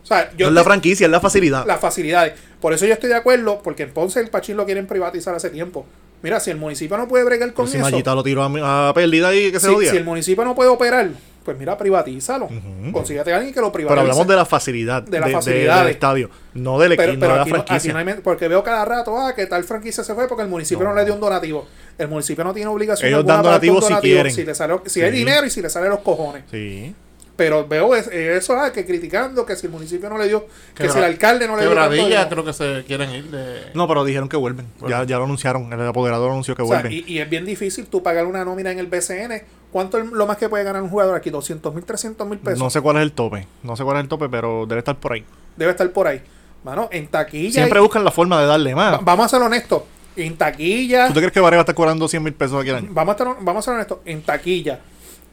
O 0.03 0.05
sea, 0.05 0.29
yo 0.37 0.45
no 0.45 0.49
es 0.51 0.55
la 0.55 0.63
franquicia, 0.63 1.05
es 1.05 1.11
la 1.11 1.19
facilidad. 1.19 1.65
las 1.65 1.79
facilidades. 1.81 2.33
Por 2.61 2.71
eso 2.71 2.85
yo 2.85 2.93
estoy 2.93 3.09
de 3.09 3.15
acuerdo, 3.15 3.61
porque 3.63 3.83
en 3.83 3.91
Ponce 3.91 4.19
el 4.19 4.29
Pachín 4.29 4.55
lo 4.55 4.65
quieren 4.65 4.85
privatizar 4.87 5.33
hace 5.35 5.49
tiempo. 5.49 5.85
Mira, 6.21 6.39
si 6.39 6.49
el 6.51 6.57
municipio 6.57 6.97
no 6.97 7.07
puede 7.07 7.23
bregar 7.25 7.49
con 7.53 7.65
Pues 7.65 7.71
si 7.71 7.77
eso, 7.77 7.85
Mayita 7.89 8.15
lo 8.15 8.23
tiró 8.23 8.43
a, 8.43 8.89
a 8.89 8.93
pérdida 8.93 9.35
y 9.35 9.51
que 9.51 9.59
se 9.59 9.67
si, 9.67 9.73
odia. 9.73 9.91
si 9.91 9.97
el 9.97 10.05
municipio 10.05 10.45
no 10.45 10.55
puede 10.55 10.69
operar, 10.69 11.09
pues 11.47 11.57
mira, 11.57 11.77
privatízalo. 11.77 12.49
Consíguete 12.91 13.31
a 13.31 13.37
alguien 13.37 13.53
que 13.53 13.61
lo 13.61 13.71
privatice. 13.71 13.93
Pero 13.95 14.01
hablamos 14.01 14.27
de 14.27 14.35
la 14.35 14.45
facilidad, 14.45 15.01
De 15.01 15.17
la 15.17 15.27
de- 15.27 15.31
facilidad. 15.33 15.79
del 15.79 15.91
estadio, 15.91 16.29
no 16.55 16.77
del 16.77 16.91
equipo, 16.91 17.07
no 17.15 17.19
de 17.21 17.27
la 17.29 17.37
no, 17.37 17.45
franquicia. 17.45 17.77
aquí 17.77 18.05
no 18.05 18.11
hay 18.11 18.19
porque 18.21 18.49
veo 18.49 18.61
cada 18.65 18.83
rato 18.83 19.17
ah, 19.17 19.33
que 19.33 19.45
tal 19.45 19.63
franquicia 19.63 20.03
se 20.03 20.13
fue 20.13 20.27
porque 20.27 20.43
el 20.43 20.49
municipio 20.49 20.83
no, 20.83 20.89
No. 20.89 20.97
le 20.97 21.05
dio 21.05 21.13
un 21.13 21.21
donativo. 21.21 21.65
El 21.97 22.09
municipio 22.09 22.43
no 22.43 22.53
tiene 22.53 22.69
obligación 22.69 23.07
Ellos 23.07 23.25
dan 23.25 23.41
donativos 23.43 23.83
si 23.85 23.89
donativo 23.89 24.13
quieren. 24.15 24.33
Si, 24.33 24.43
le 24.43 24.53
sale- 24.53 24.79
si 24.87 25.01
hay 25.01 25.11
dinero 25.11 25.45
y 25.47 25.49
si 25.49 25.61
le 25.61 25.69
salen 25.69 25.89
los 25.89 25.99
cojones. 26.01 26.43
Sí. 26.51 26.93
Pero 27.37 27.67
veo 27.67 27.95
es- 27.95 28.07
eso, 28.07 28.57
ah, 28.59 28.71
que 28.73 28.83
criticando 28.85 29.45
que 29.45 29.55
si 29.55 29.67
el 29.67 29.71
municipio 29.71 30.09
no 30.09 30.17
le 30.17 30.27
dio, 30.27 30.47
que 30.75 30.83
Quebra- 30.83 30.91
si 30.93 30.97
el 30.97 31.03
alcalde 31.05 31.47
no 31.47 31.55
le 31.55 31.61
dio. 31.61 31.69
Quebradilla 31.69 32.27
creo 32.27 32.43
que 32.43 32.51
se 32.51 32.83
quieren 32.87 33.11
ir 33.11 33.25
de... 33.25 33.71
No, 33.75 33.87
pero 33.87 34.03
dijeron 34.03 34.27
que 34.27 34.37
vuelven. 34.37 34.65
Ya, 34.89 35.03
ya 35.03 35.17
lo 35.19 35.25
anunciaron. 35.25 35.71
El 35.71 35.81
apoderador 35.87 36.31
anunció 36.31 36.55
que 36.55 36.63
O 36.63 36.65
sea, 36.67 36.79
vuelven. 36.81 36.93
y, 37.07 37.13
y 37.13 37.19
es 37.19 37.29
bien 37.29 37.45
difícil 37.45 37.85
tú 37.85 38.01
pagar 38.03 38.25
una 38.25 38.43
nómina 38.43 38.71
en 38.71 38.79
el 38.79 38.87
BCN. 38.87 39.43
¿Cuánto 39.71 39.99
es 39.99 40.05
lo 40.07 40.25
más 40.25 40.37
que 40.37 40.49
puede 40.49 40.63
ganar 40.63 40.81
un 40.81 40.89
jugador 40.89 41.15
aquí? 41.15 41.29
200 41.29 41.75
mil, 41.75 41.83
300 41.83 42.27
mil 42.27 42.39
pesos. 42.39 42.57
No 42.59 42.69
sé 42.71 42.81
cuál 42.81 42.97
es 42.97 43.03
el 43.03 43.11
tope. 43.11 43.45
No 43.63 43.75
sé 43.75 43.83
cuál 43.83 43.97
es 43.97 44.03
el 44.03 44.09
tope, 44.09 44.27
pero 44.29 44.65
debe 44.65 44.79
estar 44.79 44.95
por 44.97 45.13
ahí. 45.13 45.23
Debe 45.55 45.71
estar 45.71 45.87
por 45.91 46.07
ahí. 46.07 46.21
Mano, 46.63 46.89
en 46.91 47.05
taquilla. 47.07 47.51
Siempre 47.53 47.79
y- 47.79 47.83
buscan 47.83 48.03
la 48.03 48.11
forma 48.11 48.41
de 48.41 48.47
darle 48.47 48.73
más. 48.73 48.95
Va- 48.95 48.99
vamos 49.03 49.27
a 49.27 49.29
ser 49.29 49.41
honestos. 49.41 49.83
En 50.15 50.35
taquilla. 50.35 51.07
¿Tú 51.09 51.13
te 51.13 51.19
crees 51.19 51.31
que 51.33 51.39
Varela 51.39 51.57
va 51.57 51.61
a 51.61 51.65
estar 51.65 51.75
cobrando 51.75 52.07
100 52.07 52.23
mil 52.23 52.33
pesos 52.33 52.59
aquí 52.59 52.71
al 52.71 52.77
año? 52.77 52.87
Vamos 52.91 53.13
a, 53.13 53.17
estar, 53.23 53.37
vamos 53.41 53.61
a 53.61 53.65
ser 53.65 53.73
honestos. 53.75 53.99
En 54.05 54.23
taquilla, 54.23 54.79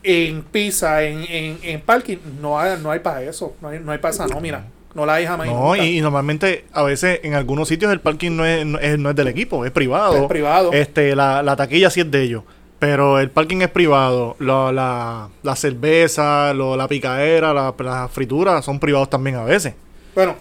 en 0.05 0.43
pizza, 0.43 1.03
en, 1.03 1.25
en, 1.29 1.59
en 1.63 1.81
parking, 1.81 2.19
no 2.41 2.59
hay, 2.61 2.79
no 2.81 2.91
hay 2.91 3.01
para 3.01 3.23
eso. 3.23 3.57
No 3.61 3.69
hay, 3.69 3.81
no 3.81 3.91
hay 3.91 3.99
para 3.99 4.15
esa 4.15 4.27
nómina. 4.27 4.67
No 4.95 5.05
la 5.05 5.15
hay 5.15 5.27
jamás. 5.27 5.49
No, 5.49 5.75
y, 5.75 5.99
y 5.99 6.01
normalmente 6.01 6.67
a 6.73 6.85
veces 6.85 7.19
en 7.25 7.35
algunos 7.35 7.67
sitios 7.67 7.91
el 7.93 8.01
parking 8.01 8.31
no 8.37 8.45
es, 8.47 8.65
no 8.65 8.79
es, 8.79 8.97
no 8.99 9.11
es 9.11 9.17
del 9.17 9.27
equipo, 9.27 9.65
es 9.65 9.73
privado. 9.73 10.15
Es 10.23 10.29
privado. 10.29 10.73
Este, 10.73 11.17
la, 11.17 11.43
la 11.43 11.57
taquilla 11.57 11.91
sí 11.91 12.01
es 12.01 12.11
de 12.11 12.23
ellos. 12.23 12.45
Pero 12.79 13.19
el 13.19 13.31
parking 13.31 13.63
es 13.63 13.71
privado. 13.71 14.37
La, 14.39 14.71
la, 14.71 15.29
la 15.43 15.57
cerveza, 15.57 16.53
lo- 16.55 16.77
la 16.77 16.87
picadera, 16.87 17.53
la, 17.55 17.75
las 17.79 18.11
frituras 18.11 18.65
son 18.65 18.79
privados 18.79 19.11
también 19.11 19.37
a 19.37 19.43
veces. 19.45 19.75
Bueno, 20.15 20.37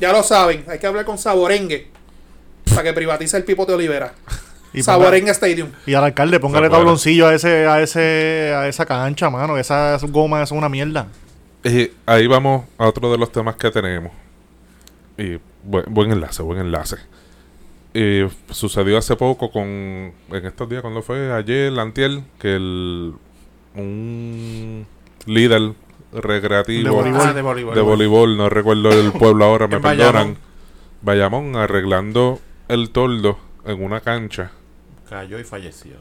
ya 0.00 0.12
lo 0.12 0.22
saben. 0.24 0.64
Hay 0.68 0.78
que 0.78 0.86
hablar 0.86 1.04
con 1.04 1.18
Saborengue 1.18 1.88
para 2.70 2.82
que 2.82 2.92
privatice 2.94 3.36
el 3.36 3.44
Pipo 3.44 3.64
de 3.66 3.74
Olivera. 3.74 4.12
Y, 4.72 4.80
Stadium. 4.80 5.70
y 5.86 5.94
al 5.94 6.04
alcalde, 6.04 6.40
póngale 6.40 6.68
tabloncillo 6.68 7.26
a 7.26 7.34
ese, 7.34 7.66
a 7.66 7.80
ese, 7.80 8.52
a 8.54 8.68
esa 8.68 8.84
cancha, 8.84 9.30
mano. 9.30 9.54
que 9.54 9.60
Esas 9.60 10.02
gomas 10.04 10.48
son 10.48 10.58
una 10.58 10.68
mierda. 10.68 11.08
Y 11.64 11.90
ahí 12.06 12.26
vamos 12.26 12.66
a 12.76 12.86
otro 12.86 13.10
de 13.10 13.18
los 13.18 13.32
temas 13.32 13.56
que 13.56 13.70
tenemos. 13.70 14.12
Y 15.16 15.38
buen, 15.64 15.84
buen 15.88 16.12
enlace, 16.12 16.42
buen 16.42 16.60
enlace. 16.60 16.96
Y 17.94 18.24
sucedió 18.50 18.98
hace 18.98 19.16
poco 19.16 19.50
con. 19.50 19.64
En 19.64 20.46
estos 20.46 20.68
días, 20.68 20.82
cuando 20.82 21.02
fue? 21.02 21.32
Ayer, 21.32 21.76
antier, 21.78 22.20
que 22.38 22.56
el. 22.56 23.14
Un 23.74 24.86
líder 25.26 25.72
recreativo 26.12 26.84
De 26.84 26.90
voleibol. 26.90 27.20
Ah, 27.22 27.32
de 27.32 27.42
voleibol. 27.42 27.74
de 27.74 27.80
voleibol, 27.80 28.36
no 28.36 28.48
recuerdo 28.48 28.90
el 28.92 29.12
pueblo 29.12 29.44
ahora, 29.44 29.66
me 29.68 29.80
perdonan. 29.80 30.36
Bayamón. 31.02 31.52
Bayamón 31.52 31.56
arreglando 31.56 32.40
el 32.68 32.90
toldo 32.90 33.38
en 33.64 33.82
una 33.82 34.00
cancha 34.00 34.52
Cayó 35.08 35.38
y 35.38 35.44
falleció. 35.44 35.92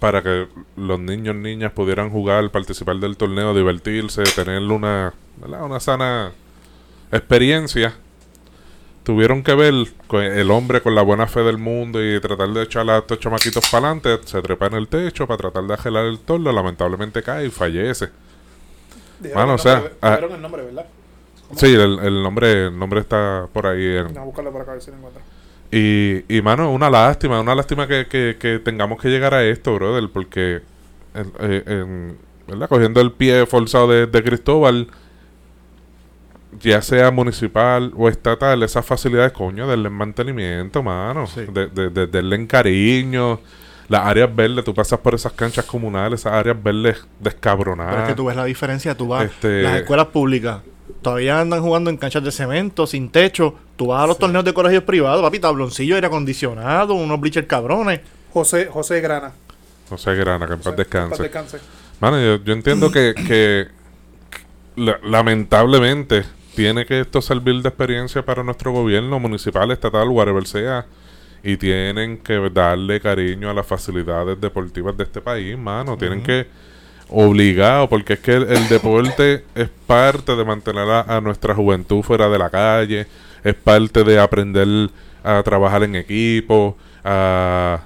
para 0.00 0.22
que 0.22 0.46
los 0.76 1.00
niños 1.00 1.34
niñas 1.34 1.72
pudieran 1.72 2.10
jugar, 2.10 2.50
participar 2.50 2.96
del 2.96 3.16
torneo, 3.16 3.52
divertirse, 3.54 4.22
tener 4.34 4.60
una, 4.62 5.12
¿verdad? 5.38 5.64
una 5.64 5.80
sana 5.80 6.32
experiencia. 7.10 7.94
Tuvieron 9.02 9.42
que 9.42 9.54
ver 9.54 9.72
con 10.06 10.22
el 10.22 10.50
hombre 10.50 10.82
con 10.82 10.94
la 10.94 11.00
buena 11.02 11.26
fe 11.26 11.40
del 11.40 11.56
mundo 11.58 11.98
y 12.04 12.20
tratar 12.20 12.50
de 12.50 12.62
echar 12.62 12.88
a 12.90 12.98
estos 12.98 13.18
chamaquitos 13.18 13.64
para 13.70 13.88
adelante. 13.90 14.18
Se 14.26 14.42
trepa 14.42 14.66
en 14.66 14.74
el 14.74 14.86
techo 14.88 15.26
para 15.26 15.38
tratar 15.38 15.64
de 15.64 15.74
agelar 15.74 16.04
el 16.04 16.18
torno. 16.20 16.52
Lamentablemente 16.52 17.22
cae 17.22 17.46
y 17.46 17.50
fallece. 17.50 18.10
Dijeron 19.18 19.40
Mano, 19.42 19.54
el 19.54 19.60
o 19.60 19.62
sea, 19.62 19.74
nombre, 19.76 19.92
ah. 20.02 20.10
dijeron 20.10 20.34
el 20.34 20.42
nombre, 20.42 20.62
¿verdad? 20.62 20.86
Sí, 21.56 21.74
el, 21.74 21.98
el 22.00 22.22
nombre 22.22 22.66
el 22.66 22.78
nombre 22.78 23.00
está 23.00 23.48
por 23.52 23.66
ahí. 23.66 23.96
en- 23.96 24.04
Vamos 24.08 24.18
a 24.18 24.24
buscarlo 24.24 24.52
por 24.52 24.60
acá 24.60 24.70
a 24.72 24.74
ver 24.74 24.82
si 24.82 24.90
lo 24.90 24.98
encuentro. 24.98 25.22
Y, 25.70 26.24
y 26.34 26.40
mano, 26.42 26.72
una 26.72 26.88
lástima, 26.88 27.40
una 27.40 27.54
lástima 27.54 27.86
que, 27.86 28.06
que, 28.06 28.36
que 28.40 28.58
tengamos 28.58 29.00
que 29.00 29.08
llegar 29.08 29.34
a 29.34 29.44
esto, 29.44 29.74
brother, 29.74 30.08
porque 30.12 30.62
en- 31.14 31.32
eh, 31.40 31.62
en- 31.66 32.18
¿verdad? 32.46 32.68
cogiendo 32.68 33.00
el 33.02 33.12
pie 33.12 33.44
forzado 33.44 33.88
de, 33.88 34.06
de 34.06 34.22
Cristóbal, 34.22 34.88
ya 36.60 36.80
sea 36.80 37.10
municipal 37.10 37.92
o 37.96 38.08
estatal, 38.08 38.62
esas 38.62 38.84
facilidades, 38.86 39.32
coño, 39.32 39.68
denle 39.68 39.90
mantenimiento, 39.90 40.82
mano. 40.82 41.26
Sí. 41.26 41.42
De, 41.52 41.66
de, 41.68 41.90
de- 41.90 42.06
denle 42.06 42.46
cariño. 42.46 43.40
Las 43.88 44.06
áreas 44.06 44.34
verdes, 44.34 44.64
tú 44.64 44.74
pasas 44.74 44.98
por 44.98 45.14
esas 45.14 45.32
canchas 45.32 45.64
comunales, 45.64 46.20
esas 46.20 46.32
áreas 46.34 46.62
verdes 46.62 47.06
descabronadas. 47.20 47.92
Pero 47.94 48.02
es 48.04 48.08
que 48.10 48.14
tú 48.14 48.26
ves 48.26 48.36
la 48.36 48.44
diferencia, 48.44 48.94
tú 48.94 49.08
vas. 49.08 49.24
Este- 49.24 49.62
las 49.62 49.76
escuelas 49.76 50.06
públicas 50.08 50.58
todavía 51.02 51.40
andan 51.40 51.60
jugando 51.62 51.90
en 51.90 51.96
canchas 51.96 52.22
de 52.24 52.30
cemento, 52.32 52.86
sin 52.86 53.10
techo. 53.10 53.54
Tú 53.76 53.86
vas 53.88 54.04
a 54.04 54.06
los 54.06 54.18
torneos 54.18 54.44
de 54.44 54.52
colegios 54.52 54.82
privados, 54.84 55.22
papi, 55.22 55.38
tabloncillo, 55.38 55.94
aire 55.94 56.06
acondicionado, 56.06 56.94
unos 56.94 57.20
bleachers 57.20 57.46
cabrones. 57.46 58.00
José, 58.32 58.66
José 58.66 59.00
Grana. 59.00 59.32
José 59.88 60.14
Grana, 60.14 60.46
que 60.46 60.52
en 60.54 60.60
paz 60.60 60.76
descanse. 60.76 61.10
paz 61.10 61.18
descanse. 61.20 61.58
Mano, 62.00 62.20
yo, 62.20 62.42
yo 62.44 62.52
entiendo 62.52 62.90
que, 62.92 63.14
que 63.14 63.68
la- 64.76 64.98
lamentablemente 65.02 66.24
tiene 66.54 66.84
que 66.86 67.00
esto 67.00 67.22
servir 67.22 67.62
de 67.62 67.68
experiencia 67.68 68.24
para 68.24 68.42
nuestro 68.42 68.72
gobierno 68.72 69.18
municipal, 69.20 69.70
estatal, 69.70 70.08
whatever 70.08 70.46
sea. 70.46 70.86
Y 71.42 71.56
tienen 71.56 72.18
que 72.18 72.34
darle 72.52 73.00
cariño 73.00 73.48
a 73.48 73.54
las 73.54 73.64
facilidades 73.64 74.40
deportivas 74.40 74.96
de 74.96 75.04
este 75.04 75.20
país, 75.20 75.56
mano. 75.56 75.96
Tienen 75.96 76.20
que 76.22 76.48
obligado, 77.10 77.88
porque 77.88 78.14
es 78.14 78.18
que 78.20 78.34
el, 78.34 78.42
el 78.50 78.68
deporte 78.68 79.44
es 79.54 79.68
parte 79.86 80.36
de 80.36 80.44
mantener 80.44 80.88
a, 80.88 81.00
a 81.16 81.20
nuestra 81.20 81.54
juventud 81.54 82.02
fuera 82.02 82.28
de 82.28 82.38
la 82.38 82.50
calle, 82.50 83.06
es 83.44 83.54
parte 83.54 84.04
de 84.04 84.18
aprender 84.18 84.90
a 85.24 85.42
trabajar 85.42 85.82
en 85.84 85.94
equipo, 85.96 86.76
a, 87.04 87.80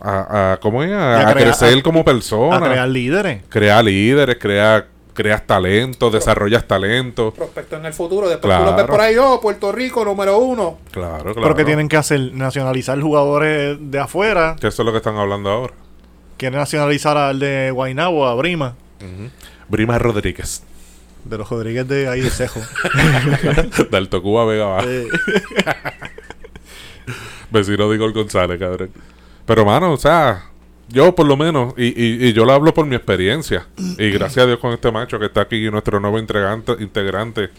a, 0.00 0.52
a- 0.52 0.56
¿cómo 0.60 0.82
es? 0.82 0.90
A, 0.92 1.32
crear- 1.32 1.34
crecer 1.34 1.78
a- 1.78 1.82
como 1.82 2.04
persona 2.04 2.56
A 2.56 2.60
crear 2.60 2.88
líderes. 2.88 3.42
crea 3.48 3.82
líderes, 3.82 4.36
crea, 4.38 4.86
creas 5.14 5.46
talento, 5.46 6.10
desarrollas 6.10 6.66
talento. 6.66 7.32
Prospecto 7.32 7.76
en 7.76 7.86
el 7.86 7.92
futuro. 7.92 8.28
Después 8.28 8.56
tú 8.56 8.62
lo 8.64 8.66
ves 8.66 8.74
Claro. 8.84 8.92
por 8.92 9.00
ahí, 9.00 9.16
oh, 9.18 9.40
Puerto 9.40 9.70
Rico, 9.72 10.04
número 10.04 10.38
uno. 10.38 10.78
Claro, 10.90 11.22
claro. 11.34 11.42
Pero 11.42 11.54
que 11.56 11.64
tienen 11.64 11.88
que 11.88 11.96
hacer 11.96 12.32
nacionalizar 12.32 13.00
jugadores 13.00 13.76
de 13.80 13.98
afuera. 13.98 14.56
Que 14.60 14.68
eso 14.68 14.82
es 14.82 14.86
lo 14.86 14.92
que 14.92 14.98
están 14.98 15.16
hablando 15.16 15.50
ahora. 15.50 15.74
Quieren 16.42 16.58
nacionalizar 16.58 17.16
al 17.16 17.38
de 17.38 17.70
Guaynabo, 17.70 18.26
a 18.26 18.34
Brima. 18.34 18.74
Brima 19.68 19.96
Rodríguez. 19.96 20.64
De 21.22 21.38
los 21.38 21.48
Rodríguez 21.48 21.86
de 21.86 22.08
ahí 22.08 22.20
de 22.20 22.30
Cejo. 22.30 22.58
de 23.90 23.96
Alto 23.96 24.20
Cuba 24.20 24.44
Vega 24.44 24.64
Baja. 24.64 24.88
Eh, 24.88 25.06
Vecino 27.52 27.88
de 27.88 27.94
Igor 27.94 28.12
González, 28.12 28.58
cabrón. 28.58 28.90
Pero, 29.46 29.64
mano, 29.64 29.92
o 29.92 29.96
sea, 29.96 30.46
yo 30.88 31.14
por 31.14 31.26
lo 31.26 31.36
menos, 31.36 31.74
y, 31.76 31.84
y, 31.84 32.26
y 32.26 32.32
yo 32.32 32.44
lo 32.44 32.54
hablo 32.54 32.74
por 32.74 32.86
mi 32.86 32.96
experiencia, 32.96 33.68
y 33.96 34.10
gracias 34.10 34.42
a 34.42 34.46
Dios 34.48 34.58
con 34.58 34.72
este 34.72 34.90
macho 34.90 35.20
que 35.20 35.26
está 35.26 35.42
aquí, 35.42 35.70
nuestro 35.70 36.00
nuevo 36.00 36.18
integrante, 36.18 36.72
integrante 36.80 37.50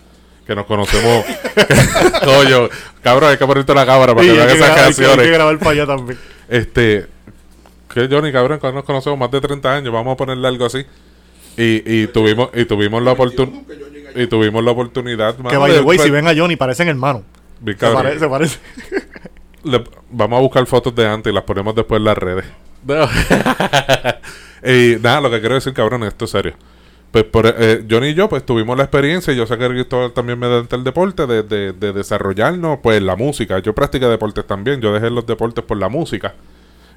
que 0.46 0.56
nos 0.56 0.66
conocemos. 0.66 1.24
Coño, 2.26 2.68
cabrón, 3.02 3.30
hay 3.32 3.38
que 3.38 3.48
ponerte 3.48 3.74
la 3.74 3.86
cámara 3.86 4.14
para 4.14 4.26
y 4.26 4.30
que 4.30 4.36
vean 4.36 4.50
esas 4.50 4.58
grabar, 4.60 4.78
hay 4.78 4.84
canciones. 4.84 5.26
que 5.26 5.32
grabar 5.32 5.58
para 5.60 5.72
allá 5.72 5.86
también. 5.86 6.20
Este, 6.50 7.13
que 7.94 8.08
Johnny, 8.14 8.32
cabrón, 8.32 8.60
cuando 8.60 8.78
nos 8.80 8.86
conocemos 8.86 9.18
más 9.20 9.32
de 9.32 9.42
30 9.42 9.76
años, 9.76 9.94
vamos 9.94 10.14
a 10.14 10.18
ponerle 10.18 10.48
algo 10.48 10.66
así. 10.66 10.86
Y, 11.56 11.84
y 12.02 12.08
tuvimos 12.08 12.50
y 12.56 12.66
tuvimos 12.66 13.04
la 13.04 13.12
oportunidad 13.12 13.62
Que 14.16 14.24
y 14.24 14.28
tuvimos 14.28 14.64
la 14.64 14.72
oportunidad 14.72 15.36
Que 15.36 15.56
by 15.58 15.72
the 15.72 15.82
way, 15.82 16.00
si 16.00 16.10
ven 16.10 16.28
a 16.28 16.36
Johnny, 16.36 16.56
parecen 16.56 16.88
hermanos. 16.88 17.22
Se, 17.64 17.76
cabrón. 17.78 18.04
pare- 18.04 18.20
se 18.20 18.28
parece. 18.28 18.60
Le- 19.64 19.84
vamos 20.10 20.38
a 20.38 20.42
buscar 20.42 20.66
fotos 20.66 20.94
de 20.96 21.08
antes 21.08 21.32
y 21.32 21.34
las 21.34 21.44
ponemos 21.44 21.74
después 21.76 22.00
en 22.00 22.06
las 22.06 22.18
redes. 22.18 22.46
y 24.64 24.96
nada, 25.02 25.22
lo 25.22 25.30
que 25.32 25.40
quiero 25.40 25.56
decir, 25.56 25.74
cabrón, 25.74 26.04
esto 26.04 26.26
es 26.26 26.32
serio. 26.32 26.54
Pues 27.12 27.24
por, 27.26 27.46
eh, 27.46 27.86
Johnny 27.90 28.08
y 28.10 28.14
yo, 28.16 28.28
pues 28.28 28.44
tuvimos 28.46 28.76
la 28.76 28.84
experiencia, 28.86 29.32
y 29.32 29.38
yo 29.38 29.46
sé 29.46 29.58
que 29.58 29.68
Cristóbal 29.70 30.12
también 30.14 30.40
mediante 30.40 30.76
el 30.76 30.84
deporte, 30.84 31.28
de, 31.28 31.44
de, 31.44 31.72
de 31.74 31.94
desarrollarnos, 31.94 32.80
pues 32.82 33.02
la 33.02 33.16
música. 33.16 33.60
Yo 33.60 33.74
practiqué 33.76 34.08
deportes 34.08 34.46
también, 34.48 34.82
yo 34.82 34.92
dejé 34.94 35.10
los 35.12 35.26
deportes 35.26 35.64
por 35.64 35.78
la 35.78 35.90
música. 35.90 36.34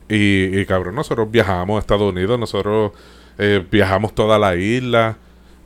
Y, 0.08 0.58
y 0.58 0.66
cabrón, 0.66 0.94
nosotros 0.94 1.30
viajamos 1.30 1.76
a 1.76 1.80
Estados 1.80 2.12
Unidos, 2.12 2.38
nosotros 2.38 2.92
eh, 3.38 3.64
viajamos 3.70 4.14
toda 4.14 4.38
la 4.38 4.56
isla. 4.56 5.16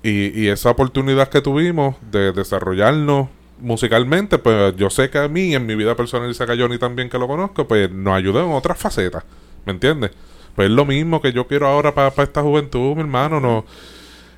Y, 0.03 0.41
y 0.41 0.49
esa 0.49 0.71
oportunidad 0.71 1.29
que 1.29 1.43
tuvimos 1.43 1.97
de 2.11 2.33
desarrollarnos 2.33 3.29
musicalmente, 3.61 4.39
pues 4.39 4.75
yo 4.77 4.91
sé 4.91 5.11
que 5.11 5.19
a 5.19 5.29
mí, 5.29 5.55
en 5.55 5.67
mi 5.67 5.75
vida 5.75 5.95
personal, 5.95 6.31
y 6.31 6.35
sé 6.35 6.47
que 6.47 6.53
a 6.53 6.57
Johnny 6.57 6.79
también 6.79 7.11
que 7.11 7.19
lo 7.19 7.29
conozco, 7.29 7.69
pues 7.69 7.91
nos 7.91 8.15
ayudó 8.15 8.45
en 8.45 8.53
otras 8.53 8.79
facetas. 8.79 9.25
¿Me 9.67 9.73
entiendes? 9.73 10.13
Pues 10.55 10.69
es 10.69 10.75
lo 10.75 10.85
mismo 10.85 11.21
que 11.21 11.33
yo 11.33 11.47
quiero 11.47 11.67
ahora 11.67 11.95
para 11.95 12.23
esta 12.23 12.43
juventud, 12.43 12.95
mi 12.95 13.01
hermano. 13.01 13.41
No, 13.41 13.65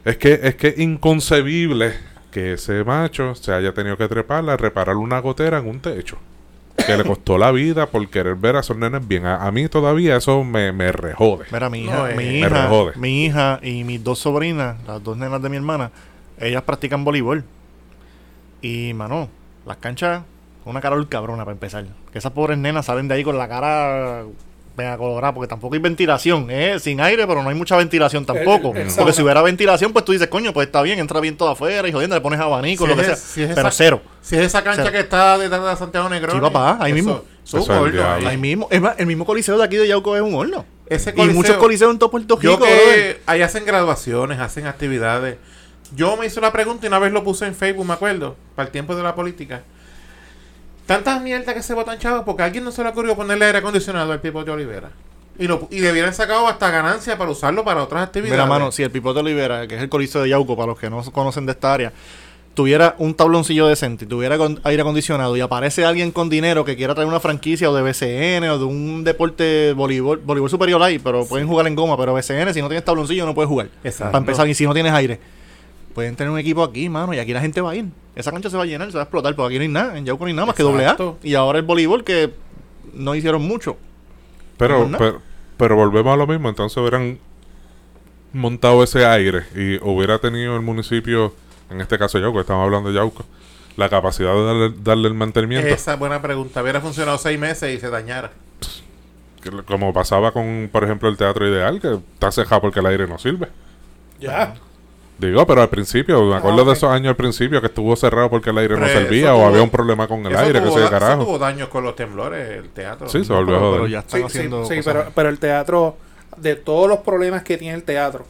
es 0.05 0.17
que 0.17 0.41
es 0.43 0.57
que 0.57 0.75
inconcebible 0.79 1.95
que 2.31 2.55
ese 2.55 2.83
macho 2.85 3.35
se 3.35 3.53
haya 3.53 3.73
tenido 3.73 3.97
que 3.97 4.09
treparla, 4.09 4.57
reparar 4.57 4.97
una 4.97 5.21
gotera 5.21 5.59
en 5.59 5.69
un 5.69 5.81
techo. 5.81 6.19
Que 6.87 6.97
le 6.97 7.05
costó 7.05 7.39
la 7.39 7.53
vida 7.53 7.87
por 7.87 8.09
querer 8.09 8.35
ver 8.35 8.57
a 8.57 8.61
esos 8.61 8.77
nenes 8.77 9.07
bien. 9.07 9.25
A, 9.27 9.47
a 9.47 9.51
mí 9.53 9.69
todavía 9.69 10.17
eso 10.17 10.43
me, 10.43 10.73
me 10.73 10.91
rejode. 10.91 11.45
Mira, 11.53 11.71
mi 11.71 11.85
hija, 11.85 11.97
No, 11.97 12.07
eh, 12.09 12.15
mi 12.17 12.25
me 12.25 12.39
hija, 12.39 12.49
rejode. 12.49 12.93
mi 12.97 13.25
hija 13.25 13.61
y 13.63 13.85
mis 13.85 14.03
dos 14.03 14.19
sobrinas, 14.19 14.77
las 14.87 15.03
dos 15.03 15.17
nenas 15.17 15.41
de 15.43 15.49
mi 15.49 15.57
hermana, 15.57 15.91
ellas 16.41 16.63
practican 16.63 17.05
voleibol. 17.05 17.45
Y, 18.63 18.95
mano, 18.95 19.29
las 19.67 19.77
canchas, 19.77 20.23
una 20.65 20.81
carol 20.81 21.09
cabrona 21.09 21.45
para 21.45 21.53
empezar. 21.53 21.85
Que 22.13 22.19
esas 22.19 22.33
pobres 22.33 22.59
nenas 22.59 22.87
salen 22.87 23.07
de 23.09 23.15
ahí 23.15 23.25
con 23.25 23.39
la 23.39 23.49
cara 23.49 24.25
venga 24.77 24.97
colorada, 24.97 25.35
porque 25.35 25.49
tampoco 25.49 25.75
hay 25.75 25.81
ventilación, 25.81 26.47
¿eh? 26.51 26.79
Sin 26.81 27.01
aire, 27.01 27.27
pero 27.27 27.43
no 27.43 27.49
hay 27.51 27.55
mucha 27.55 27.77
ventilación 27.77 28.25
tampoco. 28.25 28.69
el 28.69 28.85
porque 28.85 28.91
sauna. 28.91 29.13
si 29.13 29.23
hubiera 29.23 29.43
ventilación, 29.43 29.93
pues 29.93 30.05
tú 30.05 30.13
dices, 30.13 30.29
coño, 30.29 30.53
pues 30.53 30.67
está 30.67 30.81
bien, 30.83 30.99
entra 30.99 31.21
bien 31.21 31.37
todo 31.37 31.51
afuera 31.51 31.87
y 31.89 31.93
jodiendo, 31.93 32.17
le 32.17 32.23
pones 32.23 32.41
abanico, 32.41 32.85
Si 32.85 32.91
lo 32.91 32.97
que 32.97 33.03
es- 33.03 33.07
sea. 33.09 33.17
si 33.17 33.43
es 33.43 33.49
pero 33.55 33.69
esa- 33.69 33.77
cero. 33.77 34.03
Si 34.23 34.37
es 34.37 34.43
esa 34.43 34.63
cancha 34.65 34.83
Cero. 34.83 34.93
que 34.93 35.01
está 35.01 35.37
detrás 35.39 35.63
de 35.71 35.77
Santiago 35.77 36.09
Negrón. 36.09 36.37
Sí, 36.37 36.41
papá, 36.41 36.79
ahí 36.81 36.93
mismo. 36.93 37.23
Eso, 37.45 37.59
es 37.87 37.93
diablo. 37.93 38.29
Ahí 38.29 38.37
mismo, 38.37 38.69
es 38.71 38.81
más, 38.81 38.95
el 38.99 39.07
mismo 39.07 39.27
coliseo 39.27 39.59
de 39.59 39.65
aquí 39.65 39.77
de 39.77 39.89
Yauco 39.89 40.15
es 40.17 40.23
un 40.23 40.35
horno. 40.35 40.65
Ese 40.87 41.11
Y 41.11 41.13
coliseo- 41.15 41.35
muchos 41.35 41.57
coliseos 41.57 41.91
en 41.93 41.99
todo 41.99 42.11
Puerto 42.11 42.37
Rico, 42.37 42.53
Yo 42.53 42.59
que 42.59 43.21
ahí 43.27 43.43
hacen 43.43 43.65
graduaciones, 43.67 44.39
hacen 44.39 44.67
actividades. 44.67 45.37
Yo 45.95 46.17
me 46.17 46.27
hice 46.27 46.41
la 46.41 46.53
pregunta 46.53 46.87
y 46.87 46.89
una 46.89 46.99
vez 46.99 47.13
lo 47.13 47.23
puse 47.25 47.47
en 47.47 47.55
Facebook, 47.55 47.85
me 47.87 47.93
acuerdo, 47.95 48.37
para 48.55 48.67
el 48.67 48.73
tiempo 48.73 48.95
de 48.95 49.03
la 49.03 49.15
política. 49.15 49.63
Tantas 50.87 51.23
mierdas 51.23 51.55
que 51.55 51.63
se 51.63 51.75
botan 51.75 51.99
chavos 51.99 52.23
porque 52.25 52.43
a 52.43 52.47
alguien 52.47 52.65
no 52.65 52.73
se 52.73 52.83
le 52.83 52.91
ocurrió 52.91 53.15
ponerle 53.17 53.47
aire 53.47 53.59
acondicionado 53.59 54.13
al 54.13 54.21
Pipo 54.21 54.45
de 54.45 54.51
Olivera. 54.51 54.91
Y, 55.39 55.47
lo, 55.47 55.67
y 55.71 55.81
debieran 55.81 56.13
sacado 56.13 56.47
hasta 56.47 56.71
ganancia 56.71 57.17
para 57.17 57.31
usarlo 57.31 57.65
para 57.65 57.83
otras 57.83 58.03
actividades. 58.05 58.33
Mira, 58.33 58.47
mano, 58.47 58.71
si 58.71 58.83
el 58.83 58.91
Pipote 58.91 59.21
Olivera, 59.21 59.67
que 59.67 59.77
es 59.77 59.83
el 59.83 59.89
coliseo 59.89 60.23
de 60.23 60.29
Yauco, 60.29 60.57
para 60.57 60.67
los 60.67 60.79
que 60.79 60.91
no 60.91 61.03
conocen 61.11 61.47
de 61.47 61.53
esta 61.53 61.73
área, 61.73 61.93
tuviera 62.55 62.97
un 62.99 63.15
tabloncillo 63.15 63.67
decente 63.67 64.05
y 64.05 64.09
tuviera 64.09 64.37
con- 64.37 64.61
aire 64.65 64.83
acondicionado 64.83 65.35
y 65.35 65.41
aparece 65.41 65.87
alguien 65.87 66.11
con 66.11 66.29
dinero 66.29 66.67
que 66.67 66.77
quiera 66.77 66.95
traer 66.95 67.09
una 67.09 67.19
franquicia 67.19 67.71
o 67.71 67.75
de 67.75 67.81
BCN 67.81 68.45
o 68.51 68.59
de 68.59 68.65
un 68.67 69.05
deporte 69.05 69.73
voleibol, 69.73 70.19
voleibol 70.19 70.51
superior 70.51 70.83
ahí, 70.83 70.99
pero 70.99 71.25
pueden 71.25 71.49
jugar 71.49 71.67
en 71.67 71.75
goma, 71.77 71.97
pero 71.97 72.13
BCN 72.13 72.53
si 72.53 72.61
no 72.61 72.69
tienes 72.69 72.85
tabloncillo 72.85 73.25
no 73.25 73.35
puedes 73.35 73.49
jugar. 73.49 73.69
Exacto. 73.83 74.13
Para 74.13 74.21
empezar, 74.21 74.47
y 74.49 74.55
si 74.55 74.67
no 74.67 74.75
tienes 74.75 74.93
aire, 74.93 75.19
pueden 75.95 76.17
tener 76.17 76.31
un 76.31 76.39
equipo 76.39 76.63
aquí, 76.63 76.89
mano, 76.89 77.15
y 77.15 77.19
aquí 77.19 77.33
la 77.33 77.41
gente 77.41 77.61
va 77.61 77.73
a 77.73 77.77
ir. 77.77 77.87
Esa 78.15 78.31
cancha 78.33 78.51
se 78.51 78.57
va 78.57 78.65
a 78.65 78.67
llenar, 78.67 78.89
se 78.89 78.95
va 78.95 79.03
a 79.03 79.05
explotar, 79.05 79.35
porque 79.35 79.55
aquí 79.55 79.59
no 79.59 79.63
hay 79.63 79.69
nada, 79.69 79.99
en 79.99 80.05
Yauco 80.05 80.25
no 80.25 80.29
hay 80.29 80.35
nada 80.35 80.47
más 80.47 80.57
que 80.57 80.63
doble 80.63 80.87
A. 80.87 80.97
Y 81.23 81.35
ahora 81.35 81.59
el 81.59 81.65
voleibol 81.65 82.05
que 82.05 82.33
no 82.93 83.15
hicieron 83.15 83.43
mucho. 83.43 83.77
Pero, 84.57 84.87
¿No? 84.87 84.99
pero, 84.99 85.21
pero 85.57 85.77
volvemos 85.77 86.13
a 86.13 86.17
lo 86.17 86.27
mismo. 86.27 86.49
Entonces 86.49 86.77
hubieran 86.77 87.19
montado 88.33 88.83
ese 88.83 89.05
aire 89.07 89.45
y 89.55 89.77
hubiera 89.83 90.19
tenido 90.19 90.57
el 90.57 90.63
municipio, 90.63 91.35
en 91.71 91.81
este 91.81 91.99
caso 91.99 92.19
Yauco, 92.19 92.41
estamos 92.41 92.65
hablando 92.65 92.91
de 92.91 92.97
Yauco, 92.97 93.25
la 93.77 93.89
capacidad 93.89 94.35
de 94.35 94.45
darle, 94.45 94.75
darle 94.83 95.09
el 95.09 95.15
mantenimiento. 95.15 95.69
Esa 95.69 95.95
es 95.95 95.99
buena 95.99 96.21
pregunta. 96.21 96.63
Hubiera 96.63 96.81
funcionado 96.81 97.19
seis 97.19 97.39
meses 97.39 97.75
y 97.75 97.81
se 97.81 97.91
dañara. 97.91 98.33
Como 99.67 99.93
pasaba 99.93 100.33
con, 100.33 100.69
por 100.71 100.85
ejemplo, 100.85 101.09
el 101.09 101.17
Teatro 101.17 101.49
Ideal, 101.49 101.81
que 101.81 101.99
está 102.15 102.31
cejado 102.31 102.61
porque 102.61 102.81
el 102.81 102.87
aire 102.87 103.09
no 103.09 103.19
sirve. 103.19 103.49
Ya. 104.21 104.55
Digo, 105.19 105.47
pero 105.47 105.63
al 105.63 105.69
principio, 105.69 106.21
me 106.25 106.35
acuerdo 106.37 106.59
Ah, 106.59 106.63
ok. 106.63 106.67
de 106.69 106.73
esos 106.75 106.91
años 106.91 107.09
al 107.11 107.17
principio 107.17 107.61
que 107.61 107.69
estuvo 107.69 107.95
cerrado 107.95 108.29
porque 108.29 108.51
el 108.51 108.59
aire 108.59 108.75
no 108.75 108.81
Pero 108.87 109.01
servía 109.01 109.27
eso 109.27 109.35
o 109.35 109.39
tuvo- 109.39 109.47
había 109.47 109.63
un 109.63 109.71
problema 109.71 110.09
con 110.09 110.27
el 110.27 110.35
aire, 110.37 110.55
que 110.61 110.67
tuvo 110.67 110.73
sé 110.75 110.81
de 110.81 110.81
da- 110.81 110.87
eso 110.97 110.99
carajo. 110.99 111.25
tuvo 111.25 111.39
daños 111.39 111.69
con 111.69 111.85
los 111.85 111.95
temblores, 111.95 112.59
el 112.59 112.71
teatro. 112.71 113.09
Sí, 113.09 113.25
se 113.25 113.33
volvió 113.33 113.55
a 113.55 113.59
Pero, 113.59 113.61
joder. 113.69 113.81
pero 113.83 113.87
ya 113.89 113.99
están 114.01 114.21
Sí, 114.23 114.27
sí, 114.29 114.39
haciendo 114.39 114.65
sí, 114.65 114.77
cosas. 114.77 114.95
pero, 114.95 115.13
pero 115.15 115.29
el 115.29 115.39
teatro, 115.39 115.97
de 116.37 116.57
todos 116.57 116.89
los 116.89 116.99
problemas 117.01 117.43
que 117.45 117.57
tiene 117.57 117.75
el 117.77 117.85
teatro, 117.85 118.25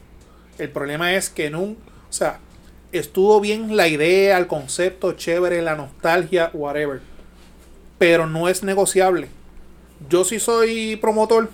el 0.59 0.68
problema 0.68 1.14
es 1.14 1.31
que 1.31 1.49
no, 1.49 1.61
o 1.62 1.77
sea, 2.11 2.40
estuvo 2.90 3.40
bien 3.40 3.75
la 3.77 3.88
idea, 3.88 4.37
el 4.37 4.47
concepto, 4.47 5.12
chévere, 5.12 5.62
la 5.62 5.77
nostalgia, 5.77 6.51
whatever, 6.53 7.01
pero 7.97 8.27
no 8.27 8.49
es 8.49 8.62
negociable. 8.62 9.29
Yo 10.11 10.25
sí 10.25 10.38
soy 10.40 10.97
promotor. 10.97 11.49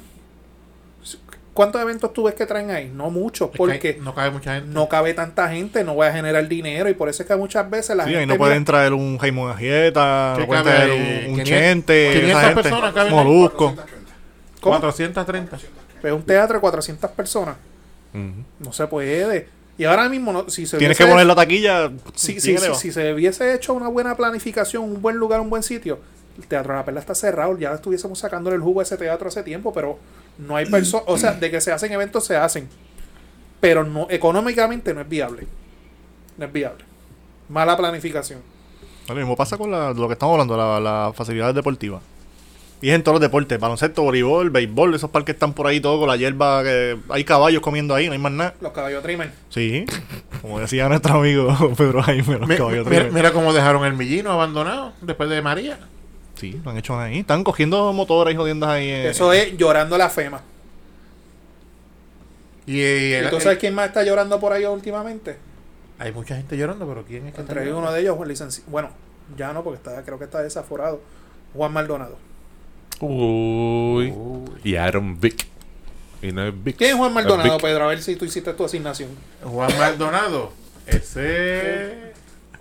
¿Cuántos 1.58 1.82
eventos 1.82 2.12
tú 2.12 2.22
ves 2.22 2.34
que 2.36 2.46
traen 2.46 2.70
ahí? 2.70 2.88
No 2.94 3.10
muchos, 3.10 3.50
porque 3.56 3.88
hay- 3.96 4.00
no 4.00 4.14
cabe 4.14 4.30
mucha 4.30 4.54
gente. 4.54 4.70
no 4.72 4.88
cabe 4.88 5.12
tanta 5.12 5.48
gente, 5.48 5.82
no 5.82 5.94
voy 5.94 6.06
a 6.06 6.12
generar 6.12 6.46
dinero 6.46 6.88
y 6.88 6.94
por 6.94 7.08
eso 7.08 7.24
es 7.24 7.28
que 7.28 7.34
muchas 7.34 7.68
veces 7.68 7.96
la 7.96 8.04
Sí, 8.04 8.10
gente 8.10 8.20
ahí 8.20 8.26
no 8.26 8.34
mira- 8.34 8.38
pueden 8.38 8.64
traer 8.64 8.92
un 8.92 9.18
Jaimón 9.18 9.50
Agieta, 9.50 10.34
¿Qué 10.36 10.40
no 10.42 10.46
pueden 10.46 10.62
cabe 10.64 10.76
traer 10.76 10.90
un, 10.92 10.98
un 11.00 11.36
500 11.42 11.44
Chente, 11.48 12.08
esa 12.10 12.20
500 12.20 12.42
gente, 12.44 12.62
personas 12.62 12.94
caben. 12.94 13.12
Molusco. 13.12 13.74
430. 13.74 14.60
¿Cómo? 14.60 14.80
430. 14.80 15.56
Es 16.04 16.12
un 16.12 16.22
teatro 16.22 16.54
de 16.54 16.60
400 16.60 17.10
personas. 17.10 17.56
No 18.12 18.72
se 18.72 18.86
puede. 18.86 19.48
Y 19.76 19.84
ahora 19.84 20.08
mismo, 20.08 20.32
no, 20.32 20.48
si 20.50 20.64
se 20.66 20.76
Tienes 20.78 20.96
que 20.96 21.06
poner 21.06 21.26
la 21.26 21.34
taquilla. 21.34 21.90
si, 22.14 22.40
si, 22.40 22.56
si- 22.56 22.74
si 22.74 22.92
se 22.92 23.12
hubiese 23.14 23.54
hecho 23.54 23.74
una 23.74 23.88
buena 23.88 24.16
planificación, 24.16 24.84
un 24.84 25.02
buen 25.02 25.16
lugar, 25.16 25.40
un 25.40 25.50
buen 25.50 25.62
sitio, 25.64 25.98
el 26.38 26.46
Teatro 26.46 26.72
de 26.72 26.78
la 26.78 26.84
Perla 26.84 27.00
está 27.00 27.14
cerrado, 27.16 27.58
ya 27.58 27.72
estuviésemos 27.74 28.18
sacándole 28.18 28.56
el 28.56 28.62
jugo 28.62 28.80
a 28.80 28.82
ese 28.84 28.96
teatro 28.96 29.28
hace 29.28 29.42
tiempo, 29.42 29.72
pero 29.72 29.98
no 30.38 30.56
hay 30.56 30.66
personas, 30.66 31.04
o 31.08 31.18
sea, 31.18 31.32
de 31.32 31.50
que 31.50 31.60
se 31.60 31.72
hacen 31.72 31.92
eventos, 31.92 32.24
se 32.24 32.36
hacen, 32.36 32.68
pero 33.60 33.84
no 33.84 34.06
económicamente 34.10 34.94
no 34.94 35.00
es 35.00 35.08
viable. 35.08 35.46
No 36.36 36.46
es 36.46 36.52
viable. 36.52 36.84
Mala 37.48 37.76
planificación. 37.76 38.40
Lo 39.08 39.14
mismo 39.14 39.34
pasa 39.36 39.56
con 39.56 39.70
la- 39.70 39.92
lo 39.92 40.06
que 40.06 40.12
estamos 40.12 40.34
hablando, 40.34 40.56
la- 40.56 40.78
las 40.80 41.16
facilidades 41.16 41.54
deportivas. 41.54 42.02
Y 42.80 42.90
es 42.90 42.94
en 42.94 43.02
todos 43.02 43.14
los 43.14 43.20
deportes, 43.22 43.58
baloncesto, 43.58 44.02
voleibol, 44.04 44.50
béisbol, 44.50 44.94
esos 44.94 45.10
parques 45.10 45.34
están 45.34 45.52
por 45.52 45.66
ahí 45.66 45.80
todos 45.80 45.98
con 45.98 46.08
la 46.08 46.16
hierba, 46.16 46.62
que 46.62 46.96
hay 47.08 47.24
caballos 47.24 47.60
comiendo 47.60 47.92
ahí, 47.92 48.06
no 48.06 48.12
hay 48.12 48.18
más 48.20 48.30
nada. 48.30 48.54
Los 48.60 48.70
caballos 48.70 49.02
trimen. 49.02 49.32
Sí, 49.48 49.84
como 50.40 50.60
decía 50.60 50.88
nuestro 50.88 51.14
amigo 51.14 51.48
Pedro 51.76 52.02
Jaime, 52.04 52.38
los 52.38 52.48
Mi- 52.48 52.56
caballos 52.56 52.86
mira, 52.86 52.98
trimen. 53.00 53.14
mira 53.14 53.32
cómo 53.32 53.52
dejaron 53.52 53.84
el 53.84 53.94
millino 53.94 54.30
abandonado 54.30 54.92
después 55.00 55.28
de 55.28 55.42
María. 55.42 55.80
Sí, 56.38 56.60
lo 56.64 56.70
han 56.70 56.76
hecho 56.78 56.98
ahí. 56.98 57.18
Están 57.20 57.42
cogiendo 57.44 57.92
motores 57.92 58.32
y 58.34 58.36
jodiendas 58.36 58.70
ahí. 58.70 58.88
eh. 58.88 59.08
Eso 59.10 59.32
es 59.32 59.56
llorando 59.56 59.98
la 59.98 60.08
FEMA. 60.08 60.40
Y, 62.66 62.76
y 62.80 63.12
el- 63.14 63.26
¿Y 63.26 63.30
tú 63.30 63.36
el- 63.36 63.42
sabes 63.42 63.58
quién 63.58 63.74
más 63.74 63.88
está 63.88 64.02
llorando 64.04 64.38
por 64.40 64.52
ahí 64.52 64.64
últimamente? 64.64 65.36
hay 66.00 66.12
mucha 66.12 66.36
gente 66.36 66.56
llorando, 66.56 66.86
pero 66.86 67.04
¿quién 67.04 67.26
es 67.26 67.34
que 67.34 67.40
está 67.40 67.52
Entre 67.52 67.56
llorando? 67.64 67.78
uno 67.80 67.92
de 67.92 68.00
ellos, 68.02 68.16
Juan 68.16 68.28
licenciado. 68.28 68.70
Bueno, 68.70 68.90
ya 69.36 69.52
no, 69.52 69.64
porque 69.64 69.78
está, 69.78 70.00
creo 70.04 70.16
que 70.18 70.24
está 70.26 70.40
desaforado. 70.42 71.00
Juan 71.54 71.72
Maldonado. 71.72 72.16
Uy. 73.00 74.10
Uy. 74.12 74.50
Y 74.62 74.76
Aaron 74.76 75.18
Vick. 75.20 75.46
Y 76.22 76.30
no 76.30 76.46
es 76.46 76.54
Vick. 76.64 76.76
¿Quién 76.76 76.90
es 76.90 76.96
Juan 76.96 77.12
Maldonado. 77.12 77.58
Pedro? 77.58 77.84
A 77.84 77.88
ver 77.88 78.00
si 78.02 78.14
tú 78.16 78.24
hiciste 78.24 78.52
tu 78.52 78.64
asignación. 78.64 79.10
Juan 79.42 79.76
Maldonado. 79.78 80.52
Ese. 80.86 82.07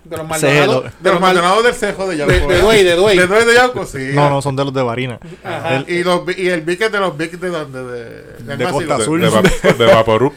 De 0.08 0.16
los 0.16 0.26
Maldonados. 0.26 0.84
el- 0.86 0.90
De 1.02 1.10
los 1.10 1.20
Mal- 1.20 1.34
Maldonados 1.34 1.64
del 1.64 1.74
Cejo 1.74 2.08
de 2.08 2.16
Yauco. 2.16 2.32
De- 2.32 2.40
de. 2.54 2.60
Duey, 2.62 2.82
de 2.84 2.94
Duey. 2.96 3.18
De 3.18 3.26
Duey 3.26 3.44
de 3.44 3.54
Yauco, 3.54 3.84
sí. 3.86 4.10
No, 4.14 4.30
no, 4.30 4.40
son 4.42 4.56
de 4.56 4.64
los 4.64 4.72
de 4.72 4.82
Varina. 4.82 5.18
Ajá. 5.44 5.76
El- 5.76 5.90
Y, 5.90 6.02
los, 6.04 6.22
y 6.36 6.48
el 6.48 6.62
Vic 6.62 6.80
es 6.80 6.92
de 6.92 6.98
los 6.98 7.16
Vic 7.16 7.32
de 7.32 7.48
donde. 7.48 7.82
De, 7.82 8.22
de, 8.44 8.56
De 8.56 8.64
Costa 8.70 8.96
De, 8.96 9.02
Azul. 9.02 9.20
de, 9.20 9.28
va- 9.28 9.42
de 9.42 9.84
Vaporub. 9.94 10.32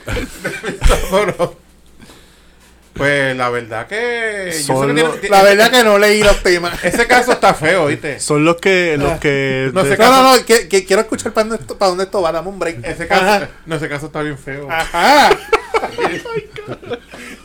Bueno, 3.02 3.26
Pues 3.26 3.38
la 3.38 3.50
verdad 3.50 3.88
que. 3.88 4.52
yo 4.68 4.86
tiene- 4.86 5.30
La 5.30 5.44
verdad 5.44 5.72
que 5.72 5.84
no 5.84 5.98
leí 5.98 6.24
los 6.24 6.42
temas. 6.44 6.74
Ese 6.84 7.08
caso 7.08 7.32
está 7.34 7.54
feo, 7.54 7.88
¿viste? 7.88 8.20
Son 8.20 8.46
los 8.46 8.58
que. 8.58 8.96
Los 9.00 9.20
que 9.20 9.70
No 9.74 9.84
de- 9.84 9.98
No, 9.98 10.12
no, 10.12 10.36
no, 10.38 10.46
que, 10.46 10.68
que 10.68 10.86
quiero 10.86 11.02
escuchar 11.02 11.32
para 11.34 11.48
dónde, 11.50 11.62
esto, 11.64 11.78
para 11.78 11.90
dónde 11.90 12.04
esto 12.06 12.22
va. 12.22 12.32
Dame 12.32 12.50
un 12.50 12.60
break. 12.60 12.86
Ese 12.86 13.08
caso, 13.08 13.22
Ajá. 13.26 13.50
no, 13.66 13.76
ese 13.76 13.90
caso 13.90 14.06
está 14.08 14.22
bien 14.22 14.38
feo. 14.38 14.68
Ajá. 14.70 15.30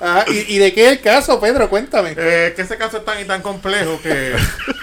Ajá. 0.01 0.25
¿Y, 0.31 0.55
y 0.57 0.59
de 0.59 0.73
qué 0.75 0.87
es 0.87 0.93
el 0.93 1.01
caso, 1.01 1.41
Pedro? 1.41 1.69
Cuéntame. 1.71 2.15
Eh, 2.17 2.53
que 2.55 2.63
ese 2.63 2.77
caso 2.77 2.99
es 2.99 3.05
tan 3.05 3.19
y 3.21 3.25
tan 3.25 3.41
complejo 3.41 3.99
que, 4.03 4.35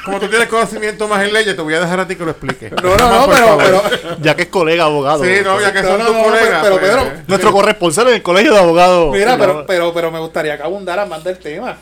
como 0.06 0.20
tú 0.20 0.28
tienes 0.28 0.48
conocimiento 0.48 1.08
más 1.08 1.24
en 1.24 1.34
leyes, 1.34 1.56
te 1.56 1.62
voy 1.62 1.74
a 1.76 1.80
dejar 1.80 2.00
a 2.00 2.08
ti 2.08 2.16
que 2.16 2.24
lo 2.26 2.32
explique. 2.32 2.72
No, 2.82 2.98
no, 2.98 3.28
no, 3.28 3.28
pero, 3.32 3.58
pero, 3.58 4.18
Ya 4.22 4.36
que 4.36 4.44
es 4.44 4.48
colega 4.50 4.86
abogado. 4.86 5.24
Sí, 5.24 5.32
no, 5.44 5.62
ya 5.62 5.72
que 5.72 5.82
No, 5.84 5.88
son 5.90 6.00
no, 6.00 6.06
tus 6.08 6.16
no, 6.16 6.24
colegas. 6.24 6.60
pero, 6.64 6.80
pues, 6.80 6.90
Pedro, 6.92 7.02
eh, 7.04 7.24
Nuestro 7.28 7.52
corresponsal 7.52 8.08
en 8.08 8.14
el 8.16 8.24
colegio 8.24 8.54
de 8.54 8.60
abogados. 8.60 9.14
mira, 9.14 9.38
pero, 9.38 9.66
pero, 9.68 9.94
pero 9.94 10.12
me 10.12 10.20
gustaría 10.20 10.58
que 10.64 10.68
abundara 10.68 11.06
más 11.06 11.24
del 11.24 11.38
tema. 11.38 11.78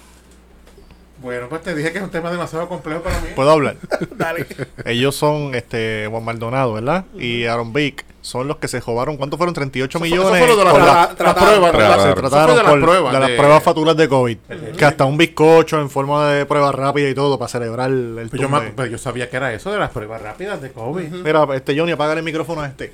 Bueno, 1.21 1.47
pues 1.49 1.61
te 1.61 1.75
dije 1.75 1.91
que 1.91 1.99
es 1.99 2.03
un 2.03 2.09
tema 2.09 2.31
demasiado 2.31 2.67
complejo 2.67 3.03
para 3.03 3.19
mí. 3.21 3.27
Puedo 3.35 3.51
hablar. 3.51 3.75
Dale. 4.17 4.47
Ellos 4.85 5.15
son 5.15 5.53
este 5.53 6.07
Juan 6.09 6.23
Maldonado, 6.25 6.73
¿verdad? 6.73 7.05
Y 7.15 7.45
Aaron 7.45 7.71
Vick 7.73 8.03
son 8.21 8.47
los 8.47 8.57
que 8.57 8.67
se 8.67 8.79
robaron. 8.79 9.17
¿Cuánto 9.17 9.37
fueron? 9.37 9.53
38 9.53 9.85
Eso 9.87 9.99
fue- 9.99 10.09
millones. 10.09 10.41
eso 10.41 10.47
fue 10.47 10.47
lo 10.47 10.57
de 10.57 10.63
la- 10.65 10.73
se 10.73 10.81
Eso 10.81 11.07
fue 11.07 11.15
trataron 11.15 12.55
de 12.55 12.63
las 12.63 12.71
por- 12.71 12.81
pruebas. 12.81 13.13
de 13.13 13.19
las 13.19 13.29
de- 13.29 13.35
pruebas 13.37 13.61
fatulas 13.63 13.95
de 13.97 14.09
COVID. 14.09 14.37
Que 14.75 14.85
hasta 14.85 15.05
un 15.05 15.15
bizcocho 15.17 15.79
en 15.79 15.91
forma 15.91 16.27
de 16.31 16.47
prueba 16.47 16.71
rápida 16.71 17.07
y 17.07 17.13
todo 17.13 17.37
para 17.37 17.49
celebrar 17.49 17.91
el, 17.91 18.17
el 18.17 18.29
Pues 18.29 18.41
yo, 18.41 18.47
tumbe. 18.47 18.61
me- 18.65 18.71
pues 18.71 18.89
yo 18.89 18.97
sabía 18.97 19.29
que 19.29 19.37
era 19.37 19.53
eso 19.53 19.71
de 19.71 19.77
las 19.77 19.91
pruebas 19.91 20.23
rápidas 20.23 20.59
de 20.59 20.71
COVID. 20.71 21.07
Mira, 21.23 21.45
este 21.53 21.77
Johnny, 21.77 21.91
apágale 21.91 22.21
el 22.21 22.25
micrófono 22.25 22.61
a 22.61 22.67
este. 22.67 22.93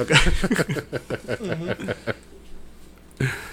Ok. 0.00 0.12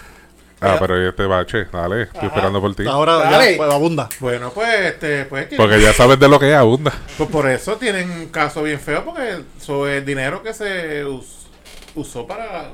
Ah, 0.59 0.77
pero 0.79 1.07
este 1.09 1.25
bache, 1.25 1.65
dale, 1.71 2.03
estoy 2.03 2.27
esperando 2.27 2.59
por 2.59 2.73
ti. 2.73 2.85
Ahora 2.87 3.17
Dale. 3.17 3.51
ya, 3.51 3.57
pues, 3.57 3.71
abunda. 3.73 4.09
Bueno, 4.19 4.51
pues, 4.53 4.67
este, 4.85 5.25
pues, 5.25 5.47
que- 5.47 5.55
Porque 5.55 5.79
ya 5.79 5.93
sabes 5.93 6.19
de 6.19 6.27
lo 6.27 6.39
que 6.39 6.49
es 6.49 6.55
abunda. 6.55 6.91
pues 7.17 7.29
por 7.29 7.47
eso 7.47 7.75
tienen 7.77 8.09
un 8.09 8.27
caso 8.29 8.63
bien 8.63 8.79
feo, 8.79 9.05
porque 9.05 9.43
eso 9.59 9.87
es 9.87 10.03
dinero 10.05 10.41
que 10.41 10.53
se 10.53 11.05
us- 11.05 11.45
usó 11.95 12.25
para... 12.25 12.71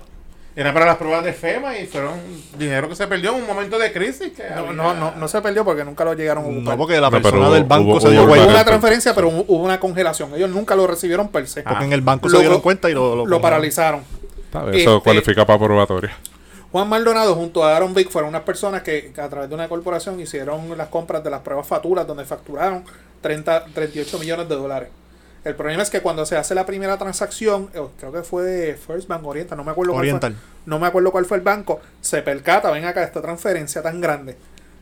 Era 0.56 0.72
para 0.72 0.86
las 0.86 0.98
pruebas 0.98 1.26
de 1.26 1.34
FEMA 1.34 1.80
y 1.80 1.88
fueron 1.88 2.12
dinero 2.60 2.88
que 2.88 2.96
se 2.96 3.08
perdió 3.08 3.32
en 3.32 3.41
un 3.41 3.48
momento 3.48 3.80
de 3.80 3.91
crisis. 3.91 4.32
Que 4.34 4.43
No, 4.52 4.60
había- 4.60 4.72
no, 4.74 4.93
no, 4.93 5.12
no 5.15 5.28
se 5.28 5.41
perdió 5.41 5.65
porque 5.65 5.84
nunca 5.84 6.06
lo 6.06 6.13
llegaron 6.13 6.43
a 6.43 6.48
ocupar. 6.48 6.63
No, 6.74 6.78
porque 6.78 6.93
la 7.02 7.10
No, 7.10 7.12
persona 7.12 7.48
hubo- 7.48 7.54
del 7.56 7.63
banco 7.63 7.89
hubo- 7.93 8.00
se 8.00 8.12
dio 8.12 8.19
hubo 8.19 8.26
Hubo 8.28 8.36
cuenta. 8.36 8.54
una 8.54 8.63
transferencia, 8.63 9.15
pero 9.15 9.30
hu- 9.32 9.46
hubo 9.48 9.63
una 9.63 9.80
congelación. 9.80 10.32
Ellos 10.36 10.52
nunca 10.52 10.76
lo 10.76 10.86
recibieron 10.86 11.30
per 11.30 11.48
se. 11.48 11.63
Porque 11.63 11.86
en 11.86 11.91
el 11.93 12.02
banco 12.02 12.30
Lo- 12.30 12.36
se 12.38 12.41
dieron 12.43 12.62
cuenta 12.62 12.88
y 12.88 12.93
lo, 12.93 13.15
Lo, 13.15 13.26
lo, 13.26 13.41
paralizaron. 13.41 14.02
Eso 14.72 14.98
Este- 14.98 15.00
cualifica 15.04 15.43
para 15.43 15.58
probatoria. 15.58 16.15
Juan 16.74 16.90
Maldonado 16.90 17.36
junto 17.36 17.64
a 17.64 17.76
Aaron 17.76 17.94
Vick 17.94 18.10
fueron 18.10 18.30
unas 18.30 18.42
personas 18.42 18.82
que, 18.82 19.14
a 19.16 19.30
través 19.30 19.48
de 19.48 19.54
una 19.54 19.70
corporación 19.70 20.20
hicieron 20.20 20.76
las 20.76 20.88
compras 20.88 21.24
de 21.24 21.30
las 21.30 21.42
pruebas 21.42 21.68
facturas 21.68 22.08
donde 22.08 22.26
facturaron 22.26 22.84
30, 23.22 23.66
38 23.66 24.18
millones 24.18 24.50
de 24.50 24.56
dólares. 24.56 24.90
El 25.44 25.54
problema 25.54 25.84
es 25.84 25.92
que 25.92 26.02
cuando 26.02 26.26
se 26.26 26.36
hace 26.36 26.56
la 26.56 26.66
primera 26.66 26.98
transacción, 26.98 27.70
eh, 27.76 27.82
creo 28.00 28.12
que 28.12 28.24
fue 28.24 28.42
de 28.42 28.74
First 28.74 29.08
Bank 29.08 29.24
Oriental, 29.24 29.56
no 29.56 29.64
me 29.64 29.70
acuerdo 29.70 29.94
Oriental. 29.94 30.32
cuál 30.32 30.42
fue. 30.42 30.62
No 30.66 30.80
me 30.80 30.88
acuerdo 30.88 31.12
cuál 31.12 31.26
fue 31.26 31.38
el 31.38 31.44
banco. 31.44 31.80
Se 32.02 32.24
percata, 32.24 32.72
ven 32.72 32.86
acá 32.86 33.04
esta 33.04 33.22
transferencia 33.22 33.84
tan 33.84 34.02
grande. 34.02 34.36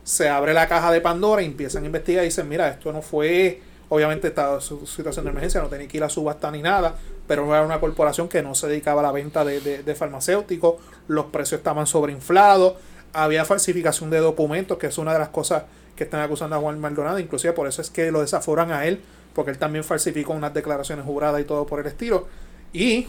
Se 0.05 0.29
abre 0.29 0.53
la 0.53 0.69
caja 0.69 0.93
de 0.93 1.01
Pandora 1.01 1.41
y 1.41 1.45
empiezan 1.45 1.83
a 1.83 1.87
investigar 1.87 2.23
y 2.23 2.27
dicen, 2.27 2.47
mira, 2.47 2.69
esto 2.69 2.93
no 2.93 3.01
fue, 3.01 3.61
obviamente 3.93 4.29
esta 4.29 4.59
su- 4.61 4.87
situación 4.87 5.25
de 5.25 5.31
emergencia, 5.31 5.61
no 5.61 5.67
tenía 5.67 5.87
que 5.87 5.97
ir 5.97 6.03
a 6.03 6.09
subasta 6.09 6.49
ni 6.49 6.61
nada, 6.61 6.95
pero 7.27 7.45
era 7.53 7.63
una 7.65 7.79
corporación 7.79 8.27
que 8.29 8.41
no 8.41 8.55
se 8.55 8.67
dedicaba 8.67 9.01
a 9.01 9.03
la 9.03 9.11
venta 9.11 9.43
de, 9.45 9.59
de- 9.59 9.83
de 9.83 9.95
farmacéuticos, 9.95 10.75
los 11.07 11.25
precios 11.25 11.59
estaban 11.59 11.85
sobreinflados, 11.87 12.75
había 13.13 13.43
falsificación 13.45 14.09
de 14.09 14.19
documentos, 14.19 14.77
que 14.77 14.87
es 14.87 14.97
una 14.97 15.11
de 15.13 15.19
las 15.19 15.29
cosas 15.29 15.63
que 15.95 16.05
están 16.05 16.21
acusando 16.21 16.55
a 16.55 16.59
Juan 16.59 16.79
Maldonado, 16.79 17.19
inclusive 17.19 17.51
por 17.53 17.67
eso 17.67 17.81
es 17.81 17.89
que 17.89 18.11
lo 18.11 18.21
desaforan 18.21 18.71
a 18.71 18.85
él, 18.85 19.01
porque 19.35 19.51
él 19.51 19.57
también 19.57 19.83
falsificó 19.83 20.33
unas 20.33 20.53
declaraciones 20.53 21.05
juradas 21.05 21.41
y 21.41 21.43
todo 21.43 21.65
por 21.65 21.79
el 21.81 21.85
estilo. 21.87 22.27
Y 22.73 23.07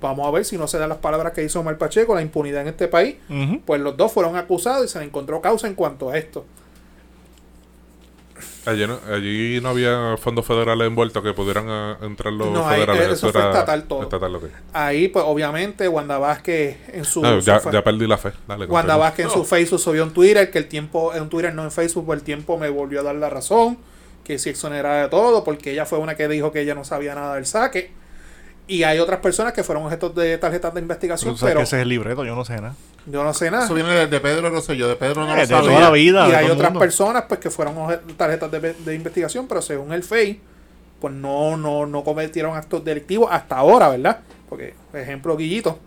vamos 0.00 0.26
a 0.26 0.30
ver 0.30 0.44
si 0.44 0.56
no 0.56 0.68
se 0.68 0.78
dan 0.78 0.88
las 0.88 0.98
palabras 0.98 1.32
que 1.32 1.42
hizo 1.42 1.58
Omar 1.60 1.76
Pacheco, 1.78 2.14
la 2.14 2.22
impunidad 2.22 2.62
en 2.62 2.68
este 2.68 2.86
país, 2.88 3.16
pues 3.66 3.80
los 3.80 3.96
dos 3.96 4.12
fueron 4.12 4.36
acusados 4.36 4.84
y 4.84 4.88
se 4.88 4.98
le 5.00 5.04
encontró 5.06 5.40
causa 5.40 5.66
en 5.66 5.74
cuanto 5.74 6.10
a 6.10 6.16
esto. 6.18 6.44
Allí 8.66 8.86
no, 8.86 8.98
allí 9.12 9.60
no 9.62 9.68
había 9.70 10.16
fondos 10.18 10.44
federales 10.44 10.86
envueltos 10.88 11.22
que 11.22 11.32
pudieran 11.32 11.66
ah, 11.68 11.96
entrar 12.02 12.32
los 12.32 12.48
No, 12.50 12.66
ahí- 12.68 12.80
federales. 12.80 13.12
eso 13.12 13.30
fue 13.32 13.40
estatal 13.40 13.84
todo. 13.84 14.02
estatal. 14.02 14.38
Ahí, 14.72 15.08
pues 15.08 15.24
obviamente, 15.26 15.88
Wanda 15.88 16.18
Vázquez 16.18 16.76
en 16.92 17.04
su... 17.04 17.22
No, 17.22 17.40
su 17.40 17.46
ya, 17.46 17.84
perdí 17.84 18.06
la 18.06 18.18
fe. 18.18 18.32
Dale, 18.48 18.66
Wanda. 18.66 18.96
Vázquez 18.96 19.26
en 19.26 19.30
su 19.32 19.44
Facebook 19.44 19.80
subió 19.80 20.02
un 20.04 20.12
Twitter 20.12 20.50
que 20.50 20.58
el 20.58 20.66
tiempo, 20.66 21.14
en 21.14 21.28
Twitter 21.28 21.54
no 21.54 21.62
en 21.64 21.70
Facebook, 21.70 22.12
el 22.12 22.22
tiempo 22.22 22.58
me 22.58 22.68
volvió 22.68 23.00
a 23.00 23.02
dar 23.04 23.14
la 23.14 23.30
razón, 23.30 23.78
que 24.24 24.38
si 24.38 24.50
exonerada 24.50 25.04
de 25.04 25.08
todo, 25.08 25.44
porque 25.44 25.72
ella 25.72 25.86
fue 25.86 25.98
una 25.98 26.16
que 26.16 26.26
dijo 26.28 26.50
que 26.50 26.60
ella 26.60 26.74
no 26.74 26.84
sabía 26.84 27.14
nada 27.14 27.36
del 27.36 27.46
saque. 27.46 27.90
Y 28.68 28.82
hay 28.82 28.98
otras 28.98 29.20
personas 29.20 29.52
que 29.52 29.62
fueron 29.62 29.84
objetos 29.84 30.12
de 30.16 30.38
tarjetas 30.38 30.74
de 30.74 30.80
investigación, 30.80 31.36
pero 31.40 31.58
que 31.60 31.62
ese 31.62 31.76
es 31.76 31.82
el 31.82 31.88
libreto, 31.88 32.24
yo 32.24 32.34
no 32.34 32.44
sé 32.44 32.56
nada. 32.56 32.74
yo 33.06 33.22
no 33.22 33.32
sé 33.32 33.48
nada. 33.50 33.64
Eso 33.66 33.74
viene 33.74 33.90
de, 33.90 34.06
de 34.08 34.20
Pedro 34.20 34.50
Rosselló, 34.50 34.88
de 34.88 34.96
Pedro 34.96 35.24
no 35.24 35.32
Eh, 35.32 35.34
lo 35.36 35.40
de 35.42 35.46
sabía. 35.46 35.68
toda 35.70 35.80
la 35.80 35.90
vida. 35.90 36.28
y 36.28 36.32
hay 36.32 36.46
otras 36.50 36.70
mundo. 36.70 36.80
personas 36.80 37.24
pues 37.28 37.38
que 37.38 37.48
fueron 37.50 37.76
obje- 37.76 38.00
tarjetas 38.16 38.50
de, 38.50 38.74
de 38.74 38.94
investigación, 38.94 39.46
pero 39.46 39.62
según 39.62 39.92
el 39.92 40.02
FEI, 40.02 40.40
pues 41.00 41.14
no, 41.14 41.56
no, 41.56 41.86
no 41.86 42.02
cometieron 42.02 42.56
actos 42.56 42.84
delictivos 42.84 43.28
hasta 43.30 43.56
ahora, 43.56 43.88
¿verdad? 43.90 44.18
Porque, 44.48 44.74
por 44.90 44.98
ejemplo, 45.00 45.36
Guillito 45.36 45.78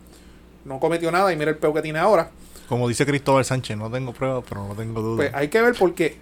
no 0.63 0.79
cometió 0.79 1.11
nada 1.11 1.33
y 1.33 1.35
mira 1.35 1.51
el 1.51 1.57
peo 1.57 1.73
que 1.73 1.81
tiene 1.81 1.99
ahora. 1.99 2.29
Como 2.69 2.87
dice 2.87 3.05
Cristóbal 3.05 3.43
Sánchez, 3.43 3.75
no 3.75 3.89
tengo 3.91 4.13
pruebas, 4.13 4.43
pero 4.47 4.65
no 4.67 4.73
tengo 4.75 5.01
dudas. 5.01 5.29
Pues 5.31 5.33
hay 5.35 5.49
que 5.49 5.61
ver 5.61 5.73
porque 5.77 6.17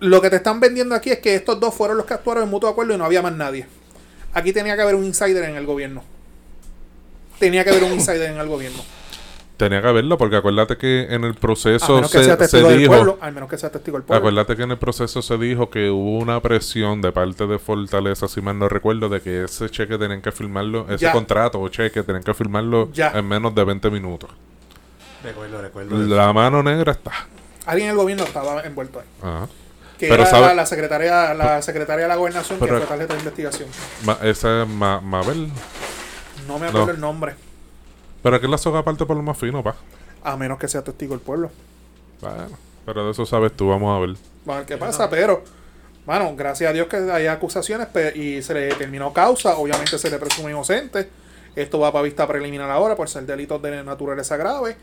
lo 0.00 0.20
que 0.20 0.28
te 0.28 0.36
están 0.36 0.60
vendiendo 0.60 0.94
aquí 0.94 1.10
es 1.10 1.20
que 1.20 1.34
estos 1.36 1.58
dos 1.58 1.72
fueron 1.74 1.96
los 1.96 2.04
que 2.04 2.12
actuaron 2.14 2.42
en 2.42 2.50
mutuo 2.50 2.68
acuerdo 2.68 2.94
y 2.94 2.98
no 2.98 3.04
había 3.06 3.22
más 3.22 3.32
nadie. 3.32 3.66
Aquí 4.34 4.52
tenía 4.52 4.76
que 4.76 4.82
haber 4.82 4.94
un 4.96 5.04
insider 5.04 5.44
en 5.44 5.56
el 5.56 5.64
gobierno. 5.66 6.02
Tenía 7.38 7.64
que 7.64 7.70
haber 7.70 7.84
un 7.84 7.92
insider 7.92 8.30
en 8.30 8.38
el 8.38 8.48
gobierno. 8.48 8.82
Tenía 9.56 9.80
que 9.80 9.92
verlo 9.92 10.18
porque 10.18 10.34
acuérdate 10.36 10.76
que 10.76 11.06
en 11.10 11.22
el 11.22 11.34
proceso 11.34 12.02
se, 12.08 12.24
se 12.48 12.76
dijo... 12.76 12.92
pueblo. 12.92 13.18
Al 13.20 13.32
menos 13.32 13.48
que 13.48 13.56
sea 13.56 13.70
testigo 13.70 13.96
del 13.98 14.04
pueblo. 14.04 14.18
Acuérdate 14.18 14.56
que 14.56 14.62
en 14.64 14.72
el 14.72 14.78
proceso 14.78 15.22
se 15.22 15.38
dijo 15.38 15.70
que 15.70 15.90
hubo 15.90 16.18
una 16.18 16.40
presión 16.40 17.00
de 17.00 17.12
parte 17.12 17.46
de 17.46 17.60
Fortaleza, 17.60 18.26
si 18.26 18.40
mal 18.40 18.58
no 18.58 18.68
recuerdo, 18.68 19.08
de 19.08 19.20
que 19.20 19.44
ese 19.44 19.70
cheque 19.70 19.96
tenían 19.96 20.20
que 20.22 20.32
firmarlo, 20.32 20.86
ese 20.90 21.04
Ya. 21.04 21.12
contrato 21.12 21.60
o 21.60 21.68
cheque 21.68 22.02
tenían 22.02 22.24
que 22.24 22.34
firmarlo 22.34 22.90
Ya. 22.92 23.12
en 23.14 23.28
menos 23.28 23.54
de 23.54 23.62
20 23.62 23.90
minutos. 23.90 24.30
Recuerdo, 25.22 25.62
recuerdo. 25.62 25.96
La 25.98 26.32
mano 26.32 26.60
negra 26.62 26.90
está. 26.92 27.12
Alguien 27.64 27.86
en 27.86 27.92
el 27.92 27.96
gobierno 27.96 28.24
estaba 28.24 28.60
envuelto 28.62 28.98
ahí. 28.98 29.06
Ajá. 29.22 29.48
Que 30.04 30.10
Pero 30.10 30.22
era 30.22 30.30
sabe- 30.30 30.46
la, 30.48 30.54
la 30.54 30.66
secretaria, 30.66 31.34
la 31.34 31.62
secretaria 31.62 32.02
de 32.04 32.08
la 32.08 32.16
gobernación 32.16 32.58
Pero- 32.58 32.74
que 32.80 32.86
fue 32.86 32.88
tarjeta 32.88 33.14
de 33.14 33.20
investigación. 33.20 33.68
Ma- 34.04 34.18
esa 34.22 34.62
es 34.62 34.68
Ma- 34.68 35.00
Mabel. 35.00 35.50
No 36.46 36.58
me 36.58 36.66
acuerdo 36.68 36.86
No. 36.86 36.92
el 36.92 37.00
nombre. 37.00 37.34
Pero 38.22 38.36
aquí 38.36 38.46
la 38.48 38.58
soga 38.58 38.82
parte 38.82 39.04
por 39.06 39.16
lo 39.16 39.22
más 39.22 39.36
fino, 39.38 39.62
pa. 39.62 39.76
A 40.22 40.36
menos 40.36 40.58
que 40.58 40.68
sea 40.68 40.82
testigo 40.82 41.14
el 41.14 41.20
pueblo. 41.20 41.50
Bueno, 42.20 42.48
pero 42.86 43.04
de 43.04 43.10
eso 43.12 43.26
sabes 43.26 43.52
tú, 43.52 43.68
vamos 43.68 43.96
a 43.96 44.00
ver. 44.00 44.16
Vamos 44.44 44.54
a 44.54 44.58
ver 44.60 44.66
qué 44.66 44.76
pasa, 44.78 45.10
pero, 45.10 45.42
bueno, 46.06 46.34
gracias 46.36 46.70
a 46.70 46.72
Dios 46.72 46.86
que 46.88 46.96
hay 46.96 47.26
acusaciones 47.26 47.88
y 48.14 48.40
se 48.42 48.54
le 48.54 48.60
determinó 48.60 49.12
causa, 49.12 49.56
obviamente 49.56 49.98
se 49.98 50.10
le 50.10 50.18
presume 50.18 50.50
inocente. 50.50 51.08
Esto 51.56 51.78
va 51.78 51.92
para 51.92 52.02
vista 52.02 52.26
preliminar 52.26 52.70
ahora 52.70 52.96
por 52.96 53.08
ser 53.08 53.24
delitos 53.26 53.60
de 53.62 53.82
naturaleza 53.84 54.36
grave. 54.36 54.76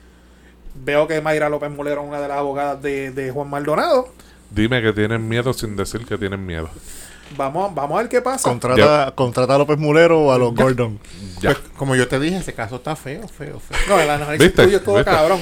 Veo 0.74 1.06
que 1.08 1.20
Mayra 1.20 1.50
López 1.50 1.70
Mulero 1.70 2.02
es 2.04 2.08
una 2.08 2.22
de 2.22 2.28
las 2.28 2.38
abogadas 2.38 2.82
de, 2.82 3.12
de 3.12 3.30
Juan 3.32 3.50
Maldonado. 3.50 4.08
Dime 4.52 4.82
que 4.82 4.94
tienen 4.94 5.28
miedo 5.28 5.54
sin 5.54 5.76
decir 5.76 6.06
que 6.06 6.18
tienen 6.18 6.46
miedo. 6.46 6.70
Vamos, 7.38 7.74
vamos 7.74 7.98
a 7.98 8.02
ver 8.02 8.10
qué 8.10 8.22
pasa. 8.22 8.50
Contrata, 8.50 9.14
contrata 9.16 9.56
a 9.56 9.58
López 9.58 9.78
Mulero 9.78 10.20
o 10.20 10.32
a 10.34 10.38
los 10.38 10.54
Gordon. 10.54 11.00
Ya. 11.40 11.54
Pues, 11.54 11.60
como 11.78 11.96
yo 11.96 12.08
te 12.08 12.20
dije, 12.20 12.38
ese 12.38 12.54
caso 12.54 12.76
está 12.76 12.96
feo, 12.96 13.28
feo, 13.28 13.60
feo. 13.60 13.78
No, 13.88 14.00
el 14.00 14.10
análisis 14.10 14.54
tuyo 14.54 14.78
es 14.78 14.84
todo 14.84 14.96
¿Viste? 14.96 15.12
cabrón. 15.12 15.40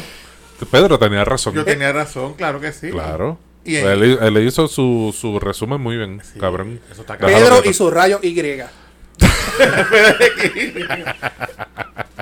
Pedro 0.72 1.00
tenía 1.00 1.26
razón. 1.26 1.56
Yo 1.56 1.66
tenía 1.66 1.92
razón, 1.92 2.36
claro 2.36 2.60
que 2.60 2.72
sí. 2.72 2.92
Claro. 2.92 3.40
Y 3.66 3.76
él, 3.78 4.20
él 4.22 4.38
hizo 4.48 4.68
su, 4.68 5.16
su 5.18 5.40
resumen 5.40 5.82
muy 5.82 5.98
bien, 5.98 6.22
Sí, 6.24 6.40
cabrón. 6.40 6.80
Eso 6.92 7.02
está 7.02 7.18
cabrón. 7.18 7.40
Pedro 7.40 7.62
y 7.66 7.74
su 7.74 7.90
rayo 7.90 8.20
Y. 8.22 8.40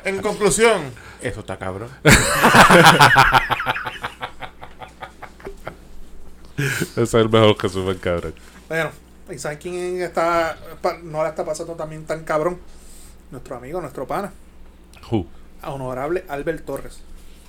En 0.04 0.21
conclusión, 0.21 0.84
eso 1.21 1.41
está 1.41 1.58
cabrón. 1.58 1.89
Ese 6.91 7.02
es 7.04 7.13
el 7.13 7.30
mejor 7.30 7.56
que 7.58 7.70
sube 7.70 7.98
cabrón. 7.98 8.34
Bueno, 8.67 8.89
¿y 9.32 9.38
saben 9.38 9.58
quién 9.60 10.02
está, 10.02 10.58
no 11.04 11.24
la 11.24 11.30
está 11.30 11.46
pasando 11.46 11.74
también 11.74 12.06
tan 12.06 12.24
cabrón? 12.24 12.60
Nuestro 13.32 13.58
amigo, 13.58 13.82
nuestro 13.82 14.08
pana, 14.08 14.32
Who? 15.12 15.26
honorable 15.63 16.24
Albert 16.30 16.65
Torres. 16.65 17.00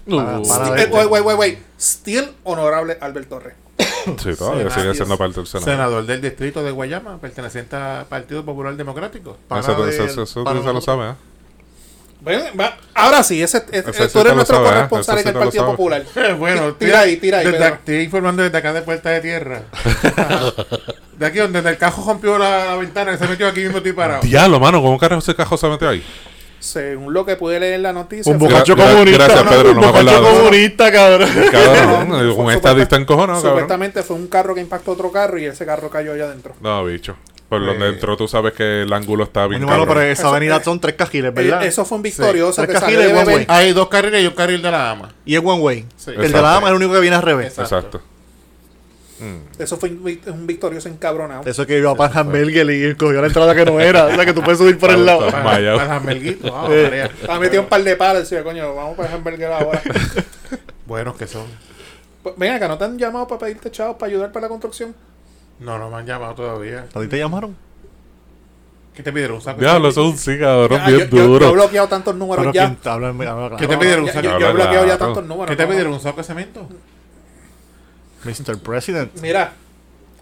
Uh, 0.06 0.16
para 0.48 0.82
Eh, 0.82 0.88
wait, 0.90 1.06
wait, 1.10 1.24
wait, 1.24 1.38
wait. 1.38 1.58
Still 1.78 2.30
honorable 2.44 2.96
Albert 3.00 3.28
Torres. 3.28 3.54
sí, 4.18 4.34
todavía 4.36 4.70
sigue 4.70 4.94
siendo 4.94 5.16
parte 5.18 5.36
del 5.36 5.46
Senado. 5.46 5.64
Senador 5.70 6.06
del 6.06 6.20
distrito 6.22 6.62
de 6.64 6.70
Guayama, 6.70 7.18
perteneciente 7.18 7.76
al 7.76 8.06
Partido 8.06 8.44
Popular 8.44 8.74
Democrático. 8.76 9.36
Eso, 9.56 9.74
de- 9.84 9.90
eso- 9.90 10.04
eso- 10.04 10.22
eso 10.22 10.44
para 10.44 10.58
tú 10.60 10.66
se 10.66 10.72
lo 10.72 10.80
sabes, 10.80 11.12
¿eh? 11.12 11.16
Ven, 12.20 12.42
va. 12.58 12.76
Ahora 12.94 13.22
sí, 13.22 13.40
ese, 13.42 13.64
ese- 13.70 13.90
Ese 13.90 14.08
tú 14.08 14.20
eres 14.20 14.34
nuestro 14.34 14.56
sabes, 14.56 14.70
¿eh? 14.70 14.74
corresponsal 14.74 15.18
en 15.20 15.28
el 15.28 15.34
Partido. 15.34 15.66
Popular. 15.66 16.02
bueno, 16.38 16.74
Tira 16.74 17.00
ahí, 17.00 17.16
tira 17.16 17.38
ahí, 17.38 17.46
estoy 17.46 18.00
informando 18.02 18.42
desde 18.42 18.58
acá 18.58 18.72
de 18.72 18.82
Puerta 18.82 19.10
de 19.10 19.20
Tierra. 19.20 19.62
de 21.18 21.26
aquí 21.26 21.38
donde 21.38 21.58
el 21.60 21.76
cajo 21.78 22.04
rompió 22.06 22.38
la, 22.38 22.66
la 22.66 22.76
ventana 22.76 23.12
y 23.14 23.18
se 23.18 23.26
metió 23.28 23.46
aquí 23.46 23.60
mismo 23.60 23.78
estoy 23.78 23.92
parado. 23.92 24.22
Diablo, 24.22 24.58
mano, 24.60 24.82
¿cómo 24.82 24.98
carajo 24.98 25.20
ese 25.20 25.34
cajo 25.34 25.56
se 25.56 25.68
metió 25.68 25.88
ahí? 25.88 26.02
Según 26.60 27.14
lo 27.14 27.24
que 27.24 27.36
pude 27.36 27.60
leer 27.60 27.74
en 27.74 27.84
la 27.84 27.92
noticia, 27.92 28.32
Un 28.32 28.38
bocacho 28.38 28.74
Gra- 28.74 28.90
comunista. 28.90 29.24
gracias, 29.26 29.48
Pedro, 29.48 29.74
no 29.74 29.80
un 29.80 29.86
bocacho 29.92 30.22
comunista, 30.22 30.90
cabrón. 30.90 31.28
Cabrón, 31.52 32.08
No, 32.08 32.34
un 32.34 32.50
estadista 32.50 32.96
encojonado, 32.96 33.38
cabrón. 33.40 33.52
supuestamente 33.60 34.02
fue 34.02 34.16
un 34.16 34.26
carro 34.26 34.56
que 34.56 34.60
impactó 34.60 34.90
otro 34.90 35.12
carro 35.12 35.38
y 35.38 35.44
ese 35.44 35.64
carro 35.64 35.88
cayó 35.88 36.14
allá 36.14 36.24
adentro. 36.24 36.54
No, 36.60 36.84
bicho. 36.84 37.16
Por 37.48 37.62
Eh. 37.62 37.66
donde 37.66 37.88
entró, 37.88 38.16
tú 38.16 38.28
sabes 38.28 38.52
que 38.52 38.82
el 38.82 38.92
ángulo 38.92 39.24
está 39.24 39.46
bien 39.46 39.64
Bueno, 39.64 39.86
pero 39.86 40.02
esa 40.02 40.12
Eso- 40.22 40.28
avenida 40.28 40.56
eh, 40.56 40.60
son 40.64 40.80
tres 40.80 40.94
cajiles, 40.96 41.32
¿verdad? 41.32 41.62
Eh, 41.64 41.68
Eso 41.68 41.84
fue 41.84 41.96
un 41.96 42.02
victorioso 42.02 42.60
Sí. 42.62 42.66
Tres 42.68 42.82
one 42.82 43.24
way. 43.34 43.44
Hay 43.48 43.72
dos 43.72 43.88
carriles 43.88 44.22
y 44.22 44.26
un 44.26 44.34
carril 44.34 44.60
de 44.60 44.70
la 44.70 44.78
dama. 44.78 45.14
Y 45.24 45.34
es 45.34 45.40
one 45.42 45.60
way. 45.62 45.86
Sí. 45.96 46.10
El 46.10 46.30
de 46.30 46.40
la 46.40 46.40
dama 46.42 46.66
es 46.66 46.70
el 46.72 46.76
único 46.76 46.92
que 46.92 47.00
viene 47.00 47.16
al 47.16 47.22
revés. 47.22 47.58
Exacto. 47.58 47.76
Exacto. 47.76 48.02
Mm. 49.20 49.60
Eso 49.62 49.76
fue 49.78 49.88
un, 49.88 50.04
vic- 50.04 50.26
un 50.30 50.46
victorioso 50.46 50.88
encabronado. 50.88 51.42
Eso 51.44 51.66
que 51.66 51.76
iba 51.78 51.92
para 51.96 52.20
Hamburger 52.20 52.70
y 52.70 52.94
cogió 52.94 53.20
la 53.20 53.26
entrada 53.26 53.52
que 53.54 53.64
no 53.64 53.80
era. 53.80 54.06
O 54.06 54.14
sea, 54.14 54.24
que 54.24 54.32
tú 54.32 54.42
puedes 54.42 54.58
subir 54.58 54.78
por 54.78 54.90
el 54.90 55.04
lado. 55.06 55.26
Eh. 55.26 56.38
tarea. 56.42 57.10
Ha 57.28 57.38
metido 57.40 57.62
un 57.62 57.68
par 57.68 57.82
de 57.82 57.96
palos 57.96 58.20
y 58.20 58.22
decía, 58.24 58.44
coño, 58.44 58.74
vamos 58.74 58.96
para 58.96 59.12
hamburger 59.14 59.50
ahora. 59.52 59.82
Buenos 60.86 61.16
que 61.16 61.26
son. 61.26 61.46
Pues, 62.22 62.36
Ven 62.36 62.52
acá, 62.52 62.68
¿no 62.68 62.78
te 62.78 62.84
han 62.84 62.96
llamado 62.98 63.26
para 63.26 63.40
pedirte 63.40 63.70
chavos 63.70 63.96
para 63.96 64.10
ayudar 64.10 64.30
para 64.32 64.44
la 64.44 64.48
construcción? 64.50 64.94
No, 65.60 65.78
no 65.78 65.90
me 65.90 65.96
han 65.96 66.06
llamado 66.06 66.34
todavía. 66.34 66.86
¿A 66.94 67.00
ti 67.00 67.08
te 67.08 67.18
llamaron? 67.18 67.56
¿Qué 68.94 69.02
te 69.02 69.12
pidieron? 69.12 69.36
¿Un 69.36 69.40
eso 69.42 69.88
es 69.88 69.96
un 69.98 70.18
sí, 70.18 70.38
cabrón, 70.38 70.80
Ah, 70.82 70.90
yo, 70.90 70.96
bien 70.96 71.08
yo- 71.10 71.16
yo 71.18 71.22
he 71.22 71.26
duro. 71.26 71.52
bloqueado 71.52 71.88
tantos 71.88 72.14
números 72.16 72.42
Pero 72.44 72.52
ya. 72.52 72.66
quién 72.66 72.76
te 72.76 72.88
habla, 72.88 73.08
habla 73.08 73.24
claro. 73.24 73.56
¿Qué 73.56 73.68
te 73.68 73.76
pidieron? 73.78 74.04
Ya- 74.06 74.10
Un 74.10 74.14
saco? 74.14 74.28
yo, 74.28 74.38
yo 74.40 74.48
he 74.48 74.52
bloqueado 74.52 74.86
ya 74.86 74.98
tantos 74.98 75.24
números. 75.26 75.50
¿Qué 75.50 75.56
te 75.56 75.66
pidieron? 75.68 75.92
¿Un 75.92 76.00
saco 76.00 76.16
de 76.16 76.24
cemento? 76.24 76.68
Mr. 78.24 78.58
President. 78.58 79.12
Mira. 79.20 79.52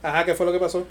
Ajá, 0.02 0.24
¿qué 0.24 0.34
fue 0.34 0.46
lo 0.46 0.52
que 0.52 0.58
pasó? 0.58 0.86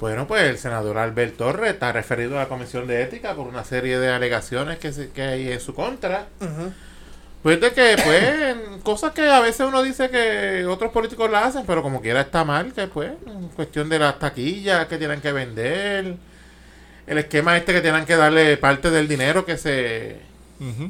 Bueno, 0.00 0.26
pues 0.26 0.44
el 0.44 0.56
senador 0.56 0.96
Albert 0.96 1.36
Torres 1.36 1.74
está 1.74 1.92
referido 1.92 2.36
a 2.38 2.42
la 2.44 2.48
Comisión 2.48 2.86
de 2.86 3.02
Ética 3.02 3.34
por 3.34 3.46
una 3.46 3.64
serie 3.64 3.98
de 3.98 4.08
alegaciones 4.08 4.78
que, 4.78 4.92
se- 4.92 5.10
que 5.10 5.20
hay 5.22 5.52
en 5.52 5.60
su 5.60 5.74
contra. 5.74 6.26
Ujú. 6.40 6.72
Pues 7.42 7.60
de 7.60 7.72
que, 7.72 7.96
pues, 8.04 8.82
cosas 8.82 9.12
que 9.12 9.22
a 9.22 9.40
veces 9.40 9.66
uno 9.66 9.82
dice 9.82 10.10
que 10.10 10.66
otros 10.66 10.92
políticos 10.92 11.30
la 11.30 11.46
hacen, 11.46 11.64
pero 11.66 11.82
como 11.82 12.02
quiera 12.02 12.20
está 12.20 12.44
mal, 12.44 12.72
que 12.72 12.86
pues, 12.86 13.12
cuestión 13.56 13.88
de 13.88 13.98
las 13.98 14.18
taquillas 14.18 14.86
que 14.86 14.98
tienen 14.98 15.22
que 15.22 15.32
vender, 15.32 16.16
el 17.06 17.18
esquema 17.18 17.56
este 17.56 17.72
que 17.72 17.80
tienen 17.80 18.04
que 18.04 18.16
darle 18.16 18.56
parte 18.56 18.90
del 18.90 19.08
dinero 19.08 19.44
que 19.44 19.56
se... 19.56 20.28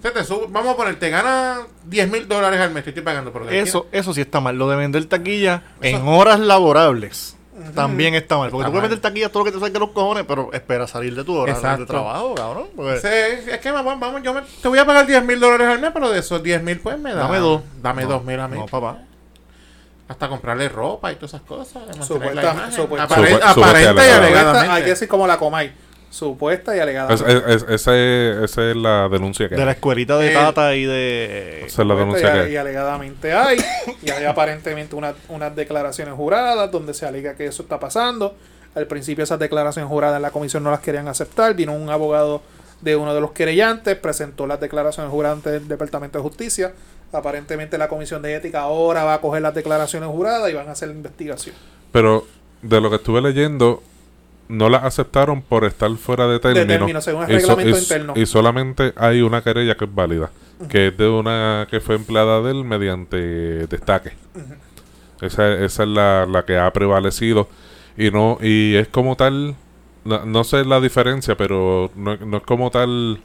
Te 0.03 0.25
sube, 0.25 0.47
vamos 0.49 0.75
a 0.75 0.77
poner, 0.77 0.99
te 0.99 1.11
gana 1.11 1.59
10 1.85 2.11
mil 2.11 2.27
dólares 2.27 2.59
al 2.59 2.73
mes, 2.73 2.83
te 2.83 2.91
estoy 2.91 3.05
pagando 3.05 3.33
por 3.33 3.53
Eso, 3.53 3.87
eso 3.93 4.13
sí 4.13 4.21
está 4.21 4.41
mal. 4.41 4.59
Lo 4.59 4.69
de 4.69 4.75
vender 4.75 5.05
taquilla 5.05 5.63
en 5.81 6.09
horas 6.09 6.41
laborables 6.41 7.37
también 7.75 8.15
está 8.15 8.39
mal. 8.39 8.51
Porque 8.51 8.63
Está 8.63 8.69
tú 8.69 8.73
puedes 8.73 8.83
mal. 8.83 8.91
vender 8.91 9.01
taquilla 9.01 9.29
todo 9.29 9.41
lo 9.41 9.45
que 9.47 9.53
te 9.53 9.59
salga 9.61 9.73
de 9.73 9.79
los 9.81 9.91
cojones, 9.91 10.25
pero 10.27 10.51
espera 10.53 10.87
salir 10.87 11.15
de 11.15 11.25
tu 11.25 11.37
hora 11.37 11.53
Exacto. 11.53 11.81
de 11.81 11.87
trabajo, 11.87 12.35
cabrón. 12.35 12.67
porque- 12.77 12.95
Ese 12.97 13.55
esquema, 13.55 13.83
vamos, 13.83 14.01
vamos, 14.01 14.23
yo 14.23 14.33
me- 14.35 14.43
te 14.43 14.69
voy 14.69 14.79
a 14.79 14.87
pagar 14.87 15.07
10 15.07 15.25
mil 15.25 15.39
dólares 15.41 15.67
al 15.69 15.79
mes, 15.81 15.91
pero 15.93 16.11
de 16.11 16.19
esos 16.21 16.43
10 16.43 16.63
mil, 16.63 16.79
pues 16.81 16.99
me 16.99 17.13
da. 17.13 17.23
Dame 17.23 17.39
dos. 17.39 17.63
Dame 17.83 18.03
No, 18.05 18.09
dos 18.09 18.25
mil 18.25 18.39
a 18.41 18.49
mí. 18.49 18.59
No, 18.59 18.67
papá. 18.67 18.99
Hasta 20.09 20.29
comprarle 20.29 20.69
ropa 20.69 21.13
y 21.13 21.15
todas 21.17 21.31
esas 21.35 21.43
cosas. 21.43 21.83
Supuesta- 22.05 22.05
supuesta- 22.05 22.51
Apare- 22.53 22.73
Supu- 22.73 22.99
aparenta 23.01 23.55
supuesta 23.55 23.81
y 23.81 24.09
y 24.09 24.11
alegadamente. 24.11 24.69
Hay 24.73 24.83
que 24.83 24.91
decir 24.91 25.07
como 25.09 25.27
la 25.27 25.39
Comay. 25.39 25.73
Supuesta 26.11 26.77
y 26.77 26.81
alegada. 26.81 27.15
Es- 27.15 27.21
es- 27.21 27.43
es- 27.47 27.63
esa, 27.69 27.97
es, 27.97 28.37
esa 28.51 28.71
es 28.71 28.77
la 28.77 29.09
denuncia 29.09 29.49
que 29.49 29.55
De 29.55 29.65
la 29.65 29.73
escuelita 29.73 30.19
de 30.19 30.33
Eh, 30.33 30.35
Tata 30.35 30.75
y 30.75 30.85
de. 30.85 31.65
Esa 31.67 31.83
es 31.83 31.89
la 31.89 31.95
Supuesta 31.95 31.99
denuncia 32.01 32.29
y, 32.29 32.33
que 32.33 32.39
y 32.47 32.51
hay. 32.51 32.57
alegadamente 32.57 33.33
hay. 33.33 33.59
Y 34.03 34.11
hay 34.11 34.25
aparentemente 34.25 34.97
una- 34.97 35.15
unas 35.29 35.55
declaraciones 35.55 36.15
juradas 36.15 36.71
donde 36.73 36.95
se 36.95 37.07
alega 37.07 37.35
que 37.37 37.47
eso 37.47 37.63
está 37.63 37.79
pasando. 37.79 38.35
Al 38.75 38.87
principio 38.87 39.23
esas 39.25 39.39
declaraciones 39.39 39.89
juradas 39.89 40.17
en 40.17 40.23
la 40.23 40.31
comisión 40.33 40.63
no 40.65 40.71
las 40.73 40.81
querían 40.81 41.07
aceptar. 41.09 41.55
Vino 41.55 41.73
un 41.75 41.89
abogado 41.91 42.43
de 42.81 42.97
uno 42.97 43.15
de 43.15 43.21
los 43.21 43.33
querellantes, 43.33 43.95
presentó 43.97 44.47
las 44.47 44.59
declaraciones 44.61 45.13
juradas 45.13 45.37
ante 45.39 45.57
el 45.57 45.69
Departamento 45.69 46.19
de 46.19 46.23
Justicia. 46.23 46.73
Aparentemente 47.13 47.77
la 47.79 47.89
comisión 47.89 48.23
de 48.23 48.35
ética 48.35 48.61
ahora 48.61 49.05
va 49.05 49.15
a 49.15 49.21
coger 49.21 49.43
las 49.43 49.55
declaraciones 49.55 50.09
juradas 50.09 50.51
y 50.51 50.55
van 50.55 50.69
a 50.69 50.73
hacer 50.73 50.89
la 50.89 50.95
investigación. 50.95 51.55
Pero 51.93 52.27
de 52.63 52.81
lo 52.81 52.89
que 52.91 52.97
estuve 52.97 53.21
leyendo, 53.21 53.83
no 54.51 54.69
la 54.69 54.79
aceptaron 54.79 55.43
por 55.43 55.65
estar 55.65 55.91
fuera 55.97 56.27
de 56.27 56.39
término. 56.41 56.67
término, 56.67 57.01
según 57.01 57.25
el 57.25 57.37
Y 57.37 57.41
so- 57.41 57.49
reglamento 57.57 57.77
y- 57.79 57.81
interno. 57.83 58.13
Y 58.17 58.27
solamente 58.27 58.93
hay 58.97 59.23
una 59.23 59.43
querella 59.43 59.77
que 59.77 59.85
es 59.87 59.95
válida, 59.95 60.31
que 60.69 60.89
es 60.89 60.97
de 60.99 61.09
una 61.09 61.67
que 61.71 61.81
fue 61.81 61.95
empleada 61.95 62.43
de 62.43 62.51
él 62.51 62.65
mediante 62.65 63.17
destaque. 63.69 64.13
Esa, 65.21 65.53
esa 65.55 65.83
es 65.83 65.89
la, 65.89 66.27
la 66.27 66.45
que 66.45 66.59
ha 66.59 66.71
prevalecido. 66.73 67.49
Y 67.97 68.11
no 68.11 68.39
y 68.41 68.75
es 68.77 68.89
como 68.89 69.17
tal, 69.17 69.55
no, 70.05 70.25
no 70.25 70.45
sé 70.45 70.65
la 70.65 70.81
diferencia, 70.81 71.37
pero 71.37 71.91
no, 71.97 72.17
no 72.17 72.37
es 72.39 72.43
como 72.43 72.71
tal... 72.71 73.21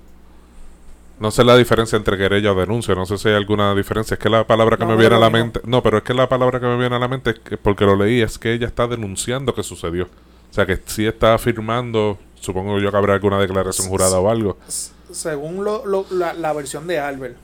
No 1.17 1.31
sé 1.31 1.45
la 1.45 1.55
diferencia 1.55 1.95
entre 1.95 2.17
querella 2.17 2.51
o 2.51 2.55
denuncia, 2.55 2.93
no 2.93 3.05
sé 3.05 3.17
si 3.17 3.29
hay 3.29 3.35
alguna 3.35 3.73
diferencia. 3.73 4.15
Es 4.15 4.19
que 4.19 4.29
la 4.29 4.45
palabra 4.45 4.75
que 4.75 4.83
No, 4.83 4.91
me 4.91 4.97
viene 4.97 5.15
a 5.15 5.19
la 5.19 5.29
mente... 5.29 5.61
No, 5.63 5.81
pero 5.81 5.99
es 5.99 6.03
que 6.03 6.13
la 6.13 6.27
palabra 6.27 6.59
que 6.59 6.65
me 6.65 6.77
viene 6.77 6.93
a 6.93 6.99
la 6.99 7.07
mente, 7.07 7.29
es 7.29 7.39
que, 7.39 7.55
porque 7.57 7.85
lo 7.85 7.95
leí, 7.95 8.21
es 8.21 8.37
que 8.37 8.51
ella 8.51 8.67
está 8.67 8.85
denunciando 8.85 9.55
que 9.55 9.63
sucedió. 9.63 10.09
O 10.55 10.57
sea, 10.57 10.65
que 10.65 10.79
sí 10.85 11.05
está 11.05 11.33
afirmando, 11.33 12.17
supongo 12.39 12.79
yo 12.79 12.89
que 12.89 12.95
habrá 12.95 13.15
alguna 13.15 13.37
declaración 13.41 13.89
jurada 13.89 14.17
o 14.21 14.29
algo. 14.29 14.57
S- 14.69 14.91
Según 15.11 15.65
lo- 15.65 15.85
lo- 15.85 16.05
la, 16.11 16.33
la 16.33 16.53
versión 16.53 16.87
de 16.87 16.97
Albert 16.97 17.35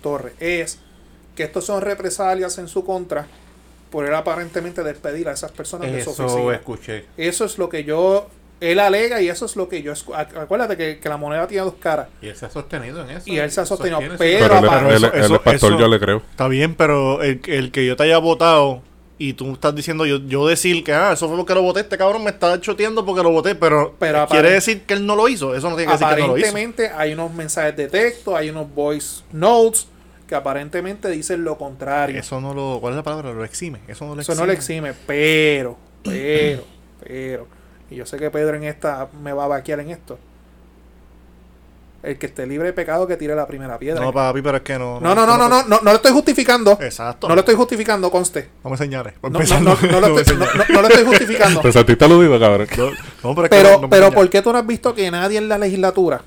Torres, 0.00 0.34
es 0.38 0.78
que 1.34 1.42
estos 1.42 1.64
son 1.64 1.80
represalias 1.82 2.56
en 2.58 2.68
su 2.68 2.84
contra 2.84 3.26
por 3.90 4.06
él 4.06 4.14
aparentemente 4.14 4.84
despedir 4.84 5.28
a 5.28 5.32
esas 5.32 5.50
personas 5.50 5.90
de 5.90 6.04
su 6.04 6.10
Eso 6.10 6.26
oficina. 6.26 6.54
escuché. 6.54 7.06
Eso 7.16 7.44
es 7.44 7.58
lo 7.58 7.68
que 7.68 7.82
yo. 7.82 8.28
Él 8.60 8.78
alega 8.78 9.20
y 9.20 9.28
eso 9.28 9.46
es 9.46 9.56
lo 9.56 9.68
que 9.68 9.82
yo. 9.82 9.92
Acuérdate 10.14 10.76
que, 10.76 11.00
que 11.00 11.08
la 11.08 11.16
moneda 11.16 11.48
tiene 11.48 11.64
dos 11.64 11.74
caras. 11.80 12.06
Y 12.22 12.28
él 12.28 12.36
se 12.36 12.46
ha 12.46 12.50
sostenido 12.50 13.02
en 13.02 13.10
eso. 13.10 13.24
Y 13.26 13.38
él 13.38 13.50
se 13.50 13.62
ha 13.62 13.66
sostenido, 13.66 14.00
Sostiene 14.00 14.18
pero- 14.18 14.48
Pero, 14.48 14.58
él, 14.60 14.64
aparte- 14.68 14.88
él- 14.90 14.94
eso- 15.04 15.12
él 15.14 15.24
eso- 15.24 15.34
es 15.34 15.40
pastor, 15.40 15.70
eso- 15.72 15.80
yo 15.80 15.88
le 15.88 15.98
creo. 15.98 16.18
Está 16.30 16.46
bien, 16.46 16.76
pero 16.76 17.20
el, 17.24 17.40
el 17.46 17.72
que 17.72 17.84
yo 17.84 17.96
te 17.96 18.04
haya 18.04 18.18
votado 18.18 18.82
y 19.22 19.34
tú 19.34 19.52
estás 19.52 19.74
diciendo, 19.74 20.06
yo, 20.06 20.16
yo 20.16 20.46
decir 20.48 20.82
que, 20.82 20.94
ah, 20.94 21.12
eso 21.12 21.28
fue 21.28 21.36
porque 21.36 21.52
lo 21.54 21.60
voté, 21.60 21.80
este 21.80 21.98
cabrón 21.98 22.24
me 22.24 22.30
está 22.30 22.58
choteando 22.58 23.04
porque 23.04 23.22
lo 23.22 23.30
voté, 23.30 23.54
pero, 23.54 23.94
Pero 23.98 24.26
quiere 24.28 24.48
apare- 24.48 24.52
decir 24.54 24.82
que 24.86 24.94
él 24.94 25.04
no 25.04 25.14
lo 25.14 25.28
hizo. 25.28 25.54
Eso 25.54 25.68
no 25.68 25.76
tiene 25.76 25.92
que 25.92 25.98
decir 25.98 26.14
que 26.16 26.22
no 26.22 26.28
lo 26.28 26.38
hizo. 26.38 26.46
Aparentemente 26.48 26.88
hay 26.96 27.12
unos 27.12 27.32
mensajes 27.34 27.76
de 27.76 27.88
texto, 27.88 28.34
hay 28.34 28.48
unos 28.48 28.74
voice 28.74 29.22
notes 29.30 29.86
que 30.26 30.34
aparentemente 30.34 31.10
dicen 31.10 31.44
lo 31.44 31.58
contrario. 31.58 32.18
Eso, 32.18 32.38
Eso 32.38 32.40
no 32.40 32.54
lo. 32.54 32.78
¿Cuál 32.80 32.94
es 32.94 32.96
la 32.96 33.02
palabra? 33.02 33.32
Lo 33.32 33.44
exime. 33.44 33.80
Eso 33.88 34.06
no 34.06 34.14
lo 34.14 34.20
exime. 34.22 34.38
no 34.38 34.46
le 34.46 34.52
exime, 34.54 34.94
pero, 35.06 35.76
pero, 36.02 36.64
pero. 37.06 37.46
Y 37.90 37.96
yo 37.96 38.06
sé 38.06 38.16
que 38.16 38.30
Pedro 38.30 38.56
en 38.56 38.64
esta 38.64 39.08
me 39.22 39.32
va 39.34 39.44
a 39.44 39.48
vaquear 39.48 39.80
en 39.80 39.90
esto. 39.90 40.18
El 42.02 42.16
que 42.16 42.26
esté 42.26 42.46
libre 42.46 42.68
de 42.68 42.72
pecado 42.72 43.06
que 43.06 43.16
tire 43.18 43.34
la 43.34 43.46
primera 43.46 43.78
piedra. 43.78 44.00
No, 44.02 44.10
papi, 44.10 44.40
pero 44.40 44.56
es 44.56 44.62
que 44.62 44.78
no. 44.78 44.98
no, 45.00 45.14
no, 45.14 45.26
no, 45.26 45.36
no, 45.36 45.48
no, 45.50 45.62
no, 45.64 45.80
no 45.82 45.90
lo 45.90 45.96
estoy 45.96 46.12
justificando. 46.12 46.78
Exacto. 46.80 47.28
No 47.28 47.34
lo 47.34 47.40
estoy 47.40 47.54
justificando, 47.56 48.10
conste. 48.10 48.48
No 48.64 48.70
me 48.70 48.76
señales. 48.78 49.14
No, 49.22 49.28
no, 49.28 49.38
no, 49.38 50.00
no 50.00 50.08
lo 50.08 50.18
estoy, 50.20 50.36
no, 50.38 50.46
no- 50.46 50.64
no 50.68 50.80
lo 50.82 50.88
estoy 50.88 51.04
justificando. 51.04 51.60
Te 51.62 51.72
sentiste 51.72 52.04
aludido, 52.06 52.40
cabrón. 52.40 52.66
No, 53.22 53.34
pero 53.34 53.44
es 53.44 53.50
que 53.50 53.56
Pero, 53.56 53.70
no- 53.76 53.80
no 53.82 53.90
pero. 53.90 54.10
¿por 54.12 54.30
qué 54.30 54.40
tú 54.40 54.50
no 54.50 54.58
has 54.58 54.66
visto 54.66 54.94
que 54.94 55.10
nadie 55.10 55.36
en 55.36 55.48
la 55.50 55.58
legislatura, 55.58 56.22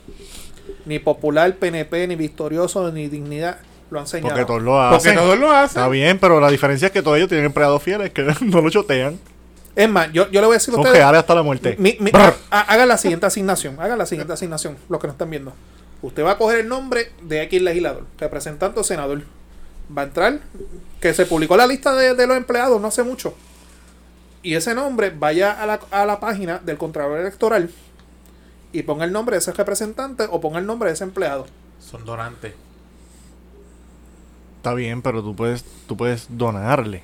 ni 0.85 0.99
Popular, 0.99 1.55
PNP, 1.55 2.07
ni 2.07 2.15
Victorioso, 2.17 2.91
ni 2.91 3.07
Dignidad, 3.07 3.57
lo 3.89 3.99
han 3.99 4.05
señalado? 4.05 4.35
Porque 4.35 4.45
todos 4.45 4.61
lo 4.61 4.71
Porque 4.91 5.09
hacen. 5.09 5.15
todos 5.15 5.39
lo 5.39 5.49
hacen. 5.51 5.79
Está 5.81 5.87
bien, 5.89 6.19
pero 6.19 6.39
la 6.39 6.49
diferencia 6.51 6.85
es 6.85 6.91
que 6.91 7.01
todos 7.01 7.17
ellos 7.17 7.29
tienen 7.29 7.47
empleados 7.47 7.81
fieles 7.81 8.11
que 8.11 8.21
no 8.41 8.61
lo 8.61 8.69
chotean. 8.69 9.17
Es 9.75 9.89
más, 9.89 10.11
yo, 10.13 10.29
yo 10.29 10.39
le 10.41 10.47
voy 10.47 10.53
a 10.53 10.57
decir 10.57 10.73
a 10.73 10.77
Son 10.77 10.85
ustedes. 10.85 11.03
hasta 11.03 11.35
la 11.35 11.41
muerte. 11.43 11.75
Mi- 11.79 11.97
hagan 12.51 12.87
la 12.87 12.97
siguiente 12.97 13.25
asignación. 13.25 13.79
Hagan 13.79 13.97
la 13.97 14.05
siguiente 14.05 14.33
asignación, 14.33 14.77
los 14.89 15.01
que 15.01 15.07
no 15.07 15.13
están 15.13 15.29
viendo. 15.29 15.53
Usted 16.01 16.23
va 16.23 16.31
a 16.31 16.37
coger 16.37 16.59
el 16.59 16.67
nombre 16.67 17.11
de 17.21 17.41
X 17.43 17.61
legislador, 17.61 18.05
representante 18.19 18.79
o 18.79 18.83
senador. 18.83 19.23
Va 19.95 20.03
a 20.03 20.05
entrar, 20.05 20.39
que 21.01 21.13
se 21.13 21.25
publicó 21.25 21.57
la 21.57 21.65
lista 21.67 21.93
de, 21.95 22.13
de 22.13 22.27
los 22.27 22.37
empleados 22.37 22.79
no 22.79 22.87
hace 22.87 23.03
mucho. 23.03 23.35
Y 24.43 24.55
ese 24.55 24.75
nombre 24.75 25.09
vaya 25.17 25.51
a 25.53 25.65
la, 25.65 25.79
a 25.91 26.05
la 26.05 26.19
página 26.19 26.59
del 26.59 26.77
Contralor 26.77 27.19
Electoral 27.19 27.69
y 28.73 28.83
ponga 28.83 29.05
el 29.05 29.11
nombre 29.13 29.35
de 29.35 29.39
ese 29.39 29.53
representante 29.53 30.27
o 30.29 30.41
ponga 30.41 30.59
el 30.59 30.65
nombre 30.65 30.89
de 30.89 30.93
ese 30.95 31.03
empleado. 31.05 31.47
Son 31.79 32.03
donantes. 32.05 32.53
Está 34.57 34.73
bien, 34.73 35.01
pero 35.01 35.21
tú 35.23 35.35
puedes, 35.35 35.63
tú 35.87 35.95
puedes 35.97 36.27
donarle. 36.29 37.03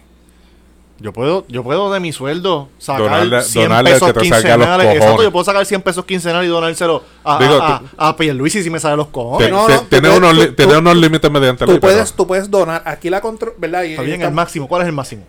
Yo 1.02 1.14
puedo, 1.14 1.46
yo 1.48 1.64
puedo 1.64 1.92
de 1.94 2.00
mi 2.02 2.12
sueldo 2.12 2.68
sacar 2.78 3.04
Donarle- 3.04 3.42
100 3.42 3.64
donarle 3.70 3.92
al 3.92 4.00
pesos 4.00 4.14
que 4.14 4.20
te 4.20 4.30
salga 4.30 4.54
a 4.54 4.58
los 4.58 4.66
quincenales. 4.68 4.96
Exacto, 4.98 5.24
yo 5.24 5.32
puedo 5.32 5.46
sacar 5.46 5.66
100 5.66 5.82
pesos 5.82 6.06
quincenales 6.06 6.48
y 6.50 6.52
donárselo 6.52 7.04
a, 7.24 7.40
Digo, 7.40 7.62
a, 7.62 7.82
a, 7.98 8.08
a 8.10 8.18
Pierluisi 8.18 8.62
si 8.64 8.70
me 8.70 8.80
sale 8.80 8.98
los 8.98 9.08
cojones. 9.08 9.48
Te- 9.48 9.52
no, 9.54 9.66
te- 9.68 9.74
no, 9.76 9.82
tiene 9.84 10.10
unos, 10.10 10.34
tú- 10.34 10.54
tiene 10.56 10.74
tú- 10.74 10.80
unos 10.80 10.96
límites 10.98 11.32
mediante 11.32 11.66
Tú 11.66 11.72
ley, 11.72 11.80
pero, 11.80 11.94
puedes, 11.94 12.14
tú 12.14 12.28
puedes 12.28 12.52
donar. 12.52 12.82
Aquí 12.86 13.10
la 13.10 13.22
control, 13.22 13.54
¿verdad? 13.58 13.84
Y- 13.84 13.92
Está 13.92 14.02
bien, 14.02 14.16
está- 14.16 14.28
el 14.28 14.34
máximo. 14.34 14.68
¿Cuál 14.68 14.82
es 14.82 14.88
el 14.90 14.94
máximo? 14.94 15.24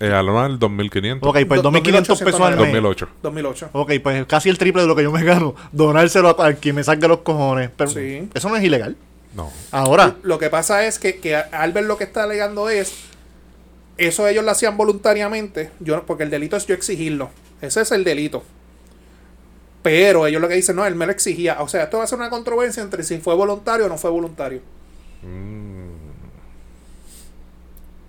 eh, 0.00 0.12
anual 0.12 0.58
2.500. 0.60 1.18
Ok, 1.28 1.38
pues 1.48 1.60
Do- 1.62 1.70
2.500 1.72 2.18
pesos 2.24 2.40
al 2.40 2.50
mes. 2.56 2.58
2008. 2.58 3.08
2008. 3.22 3.70
Ok, 3.72 3.92
pues 4.02 4.26
casi 4.26 4.48
el 4.48 4.56
triple 4.58 4.82
de 4.82 4.88
lo 4.88 4.94
que 4.94 5.02
yo 5.02 5.10
me 5.10 5.24
gano. 5.24 5.54
Donárselo 5.72 6.28
a, 6.40 6.46
a 6.46 6.52
quien 6.54 6.74
me 6.76 6.84
salga 6.84 7.08
los 7.08 7.18
cojones. 7.18 7.70
Pero 7.76 7.90
Sí. 7.90 8.28
eso 8.34 8.48
no 8.48 8.56
es 8.56 8.62
ilegal. 8.62 8.96
No. 9.34 9.50
Ahora, 9.72 10.14
Lo 10.22 10.38
que 10.38 10.50
pasa 10.50 10.86
es 10.86 10.98
que, 11.00 11.18
que 11.18 11.34
Albert 11.36 11.86
lo 11.86 11.96
que 11.96 12.04
está 12.04 12.22
alegando 12.24 12.68
es, 12.68 12.94
eso 13.98 14.26
ellos 14.26 14.44
lo 14.44 14.50
hacían 14.50 14.76
voluntariamente, 14.76 15.70
yo 15.80 15.96
no- 15.96 16.06
porque 16.06 16.22
el 16.24 16.30
delito 16.30 16.56
es 16.56 16.66
yo 16.66 16.74
exigirlo. 16.74 17.30
Ese 17.60 17.80
es 17.82 17.92
el 17.92 18.04
delito. 18.04 18.42
Pero 19.82 20.26
ellos 20.26 20.40
lo 20.40 20.48
que 20.48 20.54
dicen, 20.54 20.76
no, 20.76 20.84
él 20.86 20.94
me 20.94 21.06
lo 21.06 21.12
exigía. 21.12 21.60
O 21.60 21.68
sea, 21.68 21.84
esto 21.84 21.98
va 21.98 22.04
a 22.04 22.06
ser 22.06 22.18
una 22.18 22.30
controversia 22.30 22.82
entre 22.82 23.02
si 23.02 23.18
fue 23.18 23.34
voluntario 23.34 23.86
o 23.86 23.88
no 23.88 23.96
fue 23.98 24.10
voluntario. 24.10 24.60
Mm. 25.22 25.88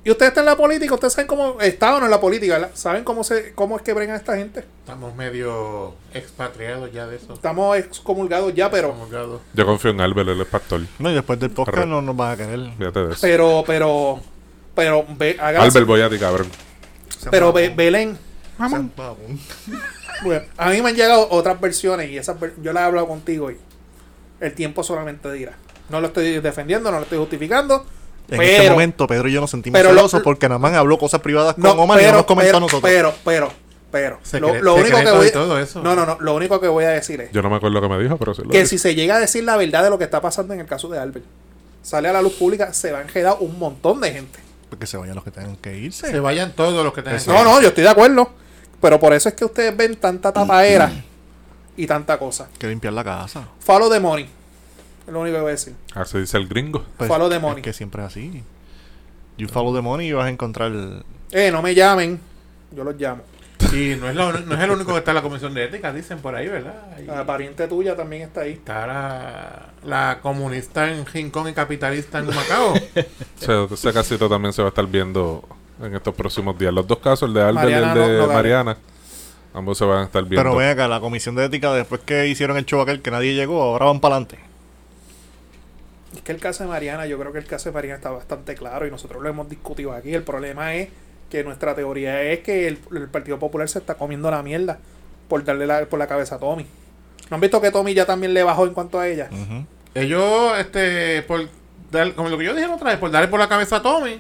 Y 0.03 0.11
ustedes 0.11 0.29
están 0.29 0.43
en 0.43 0.45
la 0.47 0.55
política, 0.57 0.93
ustedes 0.93 1.13
saben 1.13 1.27
cómo, 1.27 1.59
estaban 1.61 2.03
en 2.03 2.09
la 2.09 2.19
política, 2.21 2.53
¿verdad? 2.53 2.71
¿Saben 2.73 3.03
cómo, 3.03 3.23
se, 3.23 3.53
cómo 3.53 3.75
es 3.75 3.83
que 3.83 3.93
bregan 3.93 4.15
a 4.15 4.17
esta 4.17 4.35
gente? 4.37 4.63
Estamos 4.79 5.13
medio 5.15 5.93
expatriados 6.13 6.91
ya 6.91 7.05
de 7.05 7.17
eso. 7.17 7.33
Estamos 7.33 7.77
excomulgados 7.77 8.53
ya, 8.55 8.71
pero... 8.71 8.91
Comulgados. 8.91 9.41
Yo 9.53 9.65
confío 9.65 9.91
en 9.91 10.01
Albert, 10.01 10.29
él 10.29 10.41
es 10.41 10.47
pastor. 10.47 10.81
no, 10.99 11.11
y 11.11 11.13
después 11.13 11.39
del 11.39 11.51
podcast 11.51 11.85
no 11.85 12.01
nos 12.01 12.15
van 12.15 12.31
a 12.31 12.37
querer. 12.37 12.59
Fíjate 12.77 12.99
de 12.99 13.11
eso. 13.11 13.19
Pero, 13.21 13.63
pero... 13.67 14.19
Pero, 14.79 15.05
ve, 15.17 15.37
Albert, 15.39 15.85
voy 15.85 16.01
a 16.01 16.09
ti, 16.09 16.17
cabrón. 16.17 16.47
pero 17.29 17.51
ve- 17.53 17.69
Belén. 17.69 18.17
Bueno, 20.23 20.41
a 20.57 20.69
mí 20.69 20.81
me 20.81 20.89
han 20.89 20.95
llegado 20.95 21.27
otras 21.31 21.59
versiones 21.61 22.09
y 22.09 22.17
esas 22.17 22.39
ver- 22.39 22.53
yo 22.61 22.73
las 22.73 22.83
he 22.83 22.85
hablado 22.87 23.07
contigo 23.07 23.51
y 23.51 23.57
el 24.41 24.53
tiempo 24.53 24.83
solamente 24.83 25.31
dirá. 25.31 25.53
No 25.89 26.01
lo 26.01 26.07
estoy 26.07 26.39
defendiendo, 26.39 26.91
no 26.91 26.97
lo 26.97 27.03
estoy 27.03 27.17
justificando. 27.17 27.85
En 28.29 28.37
pero, 28.37 28.43
este 28.43 28.69
momento, 28.69 29.07
Pedro 29.07 29.27
y 29.27 29.33
yo 29.33 29.41
nos 29.41 29.49
sentimos 29.49 29.77
pero 29.79 29.91
lo- 29.91 29.99
celosos 29.99 30.21
porque 30.21 30.47
nada 30.47 30.59
más 30.59 30.73
habló 30.73 30.97
cosas 30.99 31.21
privadas 31.21 31.55
con 31.55 31.63
no, 31.63 31.71
Omar 31.71 32.01
y 32.01 32.05
no 32.05 32.11
nos 32.11 32.25
comentó 32.25 32.47
pero, 32.51 32.57
a 32.57 32.59
nosotros. 32.59 32.81
pero, 32.91 33.13
pero, 33.25 33.51
pero, 33.91 34.19
lo, 34.39 34.61
lo 34.61 34.75
único 34.75 34.97
que 34.99 35.11
voy 35.11 35.27
y 35.27 35.31
todo 35.31 35.57
eso. 35.59 35.81
No, 35.81 35.95
no, 35.95 36.05
no, 36.05 36.17
lo 36.19 36.35
único 36.35 36.59
que 36.59 36.67
voy 36.67 36.83
a 36.83 36.89
decir 36.89 37.21
es 37.21 37.31
Yo 37.31 37.41
no 37.41 37.49
me 37.49 37.55
acuerdo 37.55 37.79
lo 37.81 37.87
que 37.89 37.95
me 37.95 38.03
dijo, 38.03 38.17
pero 38.17 38.33
sí 38.35 38.43
lo 38.43 38.49
que 38.49 38.65
si 38.67 38.77
se 38.77 38.93
llega 38.93 39.15
a 39.15 39.19
decir 39.19 39.43
la 39.45 39.57
verdad 39.57 39.83
de 39.83 39.89
lo 39.89 39.97
que 39.97 40.03
está 40.03 40.21
pasando 40.21 40.53
en 40.53 40.59
el 40.59 40.67
caso 40.67 40.89
de 40.89 40.99
Albert, 40.99 41.25
sale 41.81 42.07
a 42.09 42.13
la 42.13 42.21
luz 42.21 42.33
pública, 42.33 42.71
se 42.73 42.91
va 42.91 42.99
a 42.99 43.01
enredar 43.01 43.37
un 43.39 43.57
montón 43.57 43.99
de 44.01 44.11
gente. 44.11 44.39
Porque 44.69 44.85
se 44.85 44.97
vayan 44.97 45.15
los 45.15 45.23
que 45.23 45.31
tengan 45.31 45.55
que 45.57 45.77
irse. 45.77 46.09
Se 46.09 46.19
vayan 46.19 46.51
todos 46.53 46.83
los 46.83 46.93
que 46.93 47.01
tengan 47.01 47.19
que 47.19 47.27
No, 47.31 47.43
no, 47.43 47.61
yo 47.61 47.69
estoy 47.69 47.83
de 47.83 47.89
acuerdo. 47.89 48.29
Pero 48.81 48.99
por 48.99 49.13
eso 49.13 49.27
es 49.29 49.35
que 49.35 49.43
ustedes 49.45 49.75
ven 49.75 49.95
tanta 49.97 50.31
tapaera 50.31 50.91
y 51.75 51.85
tanta 51.87 52.17
cosa. 52.17 52.47
que 52.57 52.67
limpiar 52.67 52.93
la 52.93 53.03
casa. 53.03 53.47
Follow 53.59 53.89
the 53.89 53.99
money. 53.99 54.29
Es 55.07 55.13
lo 55.13 55.21
único 55.21 55.35
que 55.37 55.41
voy 55.41 55.49
a 55.49 55.51
decir. 55.53 55.73
Así 55.95 56.19
dice 56.19 56.37
el 56.37 56.47
gringo. 56.47 56.85
Pues, 56.97 57.07
Follow 57.07 57.29
the 57.29 57.35
es 57.37 57.41
money. 57.41 57.61
que 57.61 57.73
siempre 57.73 58.01
es 58.03 58.07
así. 58.09 58.43
You 59.37 59.47
follow 59.47 59.73
the 59.73 59.81
money 59.81 60.07
y 60.09 60.13
vas 60.13 60.25
a 60.27 60.29
encontrar. 60.29 60.71
el- 60.71 61.03
Eh, 61.31 61.49
no 61.51 61.61
me 61.61 61.73
llamen. 61.73 62.19
Yo 62.75 62.83
los 62.83 62.95
llamo. 62.95 63.23
Y 63.71 63.95
no 63.95 64.09
es, 64.09 64.15
lo- 64.15 64.31
no 64.33 64.55
es 64.55 64.61
el 64.61 64.71
único 64.71 64.91
que 64.93 64.97
está 64.99 65.11
en 65.11 65.15
la 65.15 65.21
comisión 65.21 65.53
de 65.53 65.65
ética, 65.65 65.93
dicen 65.93 66.19
por 66.19 66.33
ahí, 66.35 66.47
¿verdad? 66.47 66.73
Ahí 66.97 67.05
La 67.05 67.25
pariente 67.25 67.67
tuya 67.67 67.95
también 67.95 68.23
está 68.23 68.41
ahí. 68.41 68.53
está 68.53 68.87
la, 68.87 69.65
la 69.83 70.19
comunista 70.21 70.89
en 70.91 71.05
Rincón 71.05 71.47
y 71.49 71.53
capitalista 71.53 72.19
en 72.19 72.27
Macao. 72.27 72.73
Ese, 72.75 73.63
ese 73.73 73.93
casito 73.93 74.27
también 74.27 74.53
se 74.53 74.61
va 74.63 74.67
a 74.67 74.69
estar 74.69 74.87
viendo 74.87 75.43
en 75.83 75.95
estos 75.95 76.15
próximos 76.15 76.57
días. 76.57 76.73
Los 76.73 76.87
dos 76.87 76.97
casos, 76.99 77.27
el 77.27 77.33
de 77.35 77.41
Albert 77.41 77.55
Mariana 77.69 77.87
y 77.87 77.89
el 77.89 77.93
de 77.95 77.99
no- 78.13 78.13
no 78.17 78.21
gana. 78.27 78.33
Mariana. 78.33 78.77
Ambos 79.53 79.77
se 79.77 79.85
van 79.85 79.99
a 79.99 80.03
estar 80.05 80.23
viendo. 80.23 80.43
Pero 80.43 80.55
ven 80.55 80.69
acá, 80.69 80.87
la 80.87 80.99
comisión 80.99 81.35
de 81.35 81.45
ética, 81.45 81.71
después 81.73 82.01
que 82.01 82.27
hicieron 82.27 82.57
el 82.57 82.65
show 82.65 82.81
aquel 82.81 83.01
que 83.01 83.11
nadie 83.11 83.33
llegó, 83.35 83.61
ahora 83.61 83.85
van 83.85 83.99
para 83.99 84.15
adelante. 84.15 84.39
Es 86.15 86.21
que 86.21 86.31
el 86.31 86.39
caso 86.39 86.63
de 86.63 86.69
Mariana, 86.69 87.05
yo 87.05 87.19
creo 87.19 87.31
que 87.31 87.39
el 87.39 87.45
caso 87.45 87.69
de 87.69 87.73
Mariana 87.73 87.97
está 87.97 88.09
bastante 88.09 88.55
claro 88.55 88.87
y 88.87 88.91
nosotros 88.91 89.21
lo 89.21 89.29
hemos 89.29 89.47
discutido 89.49 89.93
aquí. 89.93 90.13
El 90.13 90.23
problema 90.23 90.73
es 90.75 90.89
que 91.29 91.43
nuestra 91.43 91.75
teoría 91.75 92.21
es 92.23 92.39
que 92.39 92.67
el, 92.67 92.77
Partido 93.11 93.39
Popular 93.39 93.69
se 93.69 93.79
está 93.79 93.95
comiendo 93.95 94.29
la 94.31 94.43
mierda 94.43 94.79
por 95.27 95.43
darle 95.43 95.67
la, 95.67 95.85
por 95.85 95.99
la 95.99 96.07
cabeza 96.07 96.35
a 96.35 96.39
Tommy. 96.39 96.65
¿No 97.29 97.35
han 97.35 97.41
visto 97.41 97.61
que 97.61 97.71
Tommy 97.71 97.93
ya 97.93 98.05
también 98.05 98.33
le 98.33 98.43
bajó 98.43 98.65
en 98.65 98.73
cuanto 98.73 98.99
a 98.99 99.07
ella? 99.07 99.29
Ellos, 99.93 100.57
este, 100.57 101.21
por 101.23 101.47
dar, 101.91 102.13
como 102.13 102.29
lo 102.29 102.37
que 102.37 102.45
yo 102.45 102.53
dije 102.53 102.67
la 102.67 102.75
otra 102.75 102.89
vez, 102.89 102.99
por 102.99 103.11
darle 103.11 103.27
por 103.27 103.39
la 103.39 103.47
cabeza 103.47 103.77
a 103.77 103.81
Tommy, 103.81 104.19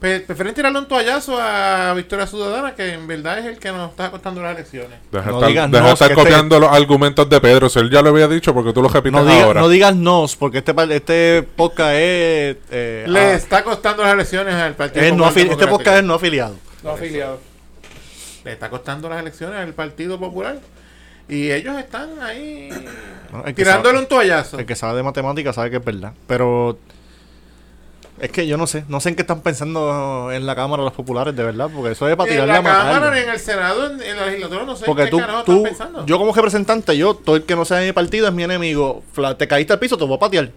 prefieren 0.00 0.54
tirarle 0.54 0.78
un 0.78 0.88
toallazo 0.88 1.36
a 1.38 1.92
Victoria 1.94 2.26
Ciudadana, 2.26 2.74
que 2.74 2.94
en 2.94 3.06
verdad 3.06 3.38
es 3.38 3.44
el 3.46 3.58
que 3.58 3.70
nos 3.70 3.90
está 3.90 4.10
costando 4.10 4.42
las 4.42 4.54
elecciones. 4.56 4.98
Deja 5.12 5.26
de 5.26 5.30
No 5.30 5.36
estar, 5.38 5.48
digas 5.48 5.70
deja 5.70 5.92
este- 5.92 6.14
copiando 6.14 6.58
los 6.58 6.72
argumentos 6.72 7.28
de 7.28 7.40
Pedro. 7.40 7.68
Si 7.68 7.78
él 7.78 7.90
ya 7.90 8.00
lo 8.00 8.08
había 8.08 8.26
dicho, 8.26 8.54
porque 8.54 8.72
tú 8.72 8.80
lo 8.82 8.88
repites 8.88 9.12
No, 9.20 9.26
diga- 9.30 9.44
ahora. 9.44 9.60
no 9.60 9.68
digas 9.68 9.94
nos, 9.94 10.36
porque 10.36 10.58
este, 10.58 10.72
par- 10.74 10.90
este 10.90 11.42
podcast 11.54 11.92
es. 11.94 12.56
eh, 12.70 13.04
Le 13.06 13.20
ah, 13.20 13.34
está 13.34 13.62
costando 13.62 14.02
las 14.02 14.14
elecciones 14.14 14.54
al 14.54 14.74
Partido 14.74 15.04
es 15.04 15.14
no 15.14 15.28
este 15.28 15.66
podcast 15.66 15.98
es 15.98 16.04
no 16.04 16.14
afiliado. 16.14 16.56
No 16.82 16.90
afiliado. 16.92 17.38
Le 18.44 18.52
está 18.52 18.70
costando 18.70 19.08
las 19.08 19.20
elecciones 19.20 19.58
al 19.58 19.74
Partido 19.74 20.18
Popular. 20.18 20.58
Y 21.28 21.50
ellos 21.52 21.78
están 21.78 22.20
ahí 22.22 22.70
No, 23.30 23.40
el 23.40 23.44
que 23.44 23.52
tirándole 23.54 23.90
sabe- 23.94 23.98
un 24.02 24.08
toallazo. 24.08 24.58
El 24.58 24.66
que 24.66 24.74
sabe 24.74 24.96
de 24.96 25.02
matemáticas 25.04 25.54
sabe 25.54 25.70
que 25.70 25.76
es 25.76 25.84
verdad. 25.84 26.12
Pero. 26.26 26.78
Es 28.20 28.30
que 28.30 28.46
yo 28.46 28.56
no 28.58 28.66
sé. 28.66 28.84
No 28.88 29.00
sé 29.00 29.08
en 29.08 29.14
qué 29.16 29.22
están 29.22 29.40
pensando 29.40 30.30
en 30.30 30.44
la 30.44 30.54
Cámara 30.54 30.82
los 30.82 30.92
populares, 30.92 31.34
de 31.34 31.42
verdad. 31.42 31.70
Porque 31.74 31.92
eso 31.92 32.06
es 32.08 32.16
para 32.16 32.28
en 32.30 32.34
tirarle 32.36 32.52
la 32.52 32.58
a 32.58 32.62
matar. 32.62 32.92
Cámara, 32.94 33.14
ni 33.14 33.20
en 33.22 33.28
el 33.30 33.38
Senado, 33.38 33.90
en, 33.90 34.02
en 34.02 34.16
la 34.16 34.26
legislatura, 34.26 34.64
no 34.64 34.76
sé 34.76 34.84
Porque 34.84 35.04
qué 35.04 35.10
tú, 35.10 35.18
carajo 35.18 35.44
tú, 35.44 35.52
están 35.52 35.62
pensando. 35.64 36.06
yo 36.06 36.18
como 36.18 36.32
representante, 36.34 36.96
yo, 36.98 37.14
todo 37.14 37.36
el 37.36 37.44
que 37.44 37.56
no 37.56 37.64
sea 37.64 37.78
de 37.78 37.86
mi 37.86 37.92
partido 37.92 38.28
es 38.28 38.34
mi 38.34 38.42
enemigo. 38.42 39.02
Fla- 39.14 39.36
te 39.38 39.48
caíste 39.48 39.72
al 39.72 39.78
piso, 39.78 39.96
te 39.96 40.04
voy 40.04 40.16
a 40.16 40.18
patear. 40.20 40.50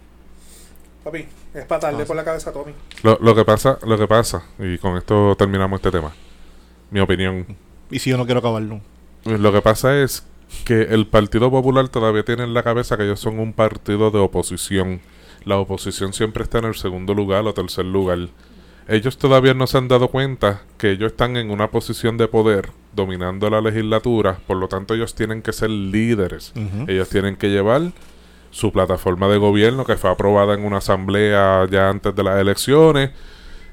Papi, 1.03 1.25
es 1.53 1.65
para 1.65 1.81
darle 1.81 2.05
por 2.05 2.15
la 2.15 2.23
cabeza 2.23 2.49
a 2.49 2.53
Tommy. 2.53 2.73
Lo, 3.03 3.17
lo 3.21 3.35
que 3.35 3.43
pasa, 3.45 3.77
lo 3.85 3.97
que 3.97 4.07
pasa, 4.07 4.43
y 4.59 4.77
con 4.77 4.97
esto 4.97 5.35
terminamos 5.37 5.77
este 5.79 5.91
tema. 5.91 6.11
Mi 6.91 6.99
opinión. 6.99 7.45
Y 7.91 7.99
si 7.99 8.09
yo 8.09 8.17
no 8.17 8.25
quiero 8.25 8.39
acabarlo. 8.39 8.79
Lo 9.25 9.51
que 9.51 9.61
pasa 9.61 9.97
es 10.01 10.23
que 10.65 10.81
el 10.83 11.07
Partido 11.07 11.49
Popular 11.49 11.87
todavía 11.89 12.23
tiene 12.23 12.43
en 12.43 12.53
la 12.53 12.63
cabeza 12.63 12.95
que 12.97 13.03
ellos 13.03 13.19
son 13.19 13.39
un 13.39 13.53
partido 13.53 14.11
de 14.11 14.19
oposición. 14.19 15.01
La 15.45 15.57
oposición 15.57 16.13
siempre 16.13 16.43
está 16.43 16.59
en 16.59 16.65
el 16.65 16.75
segundo 16.75 17.13
lugar 17.13 17.45
o 17.45 17.53
tercer 17.53 17.85
lugar. 17.85 18.29
Ellos 18.87 19.17
todavía 19.17 19.53
no 19.53 19.67
se 19.67 19.77
han 19.77 19.87
dado 19.87 20.09
cuenta 20.09 20.61
que 20.77 20.91
ellos 20.91 21.11
están 21.11 21.37
en 21.37 21.51
una 21.51 21.71
posición 21.71 22.17
de 22.17 22.27
poder 22.27 22.69
dominando 22.93 23.49
la 23.49 23.61
legislatura, 23.61 24.39
por 24.45 24.57
lo 24.57 24.67
tanto 24.67 24.93
ellos 24.93 25.15
tienen 25.15 25.41
que 25.41 25.53
ser 25.53 25.69
líderes. 25.69 26.53
Ellos 26.87 27.09
tienen 27.09 27.35
que 27.35 27.49
llevar 27.49 27.91
su 28.51 28.71
plataforma 28.71 29.27
de 29.29 29.37
gobierno 29.37 29.85
que 29.85 29.95
fue 29.95 30.11
aprobada 30.11 30.53
en 30.53 30.63
una 30.63 30.77
asamblea 30.77 31.65
ya 31.71 31.89
antes 31.89 32.15
de 32.15 32.23
las 32.23 32.39
elecciones, 32.39 33.11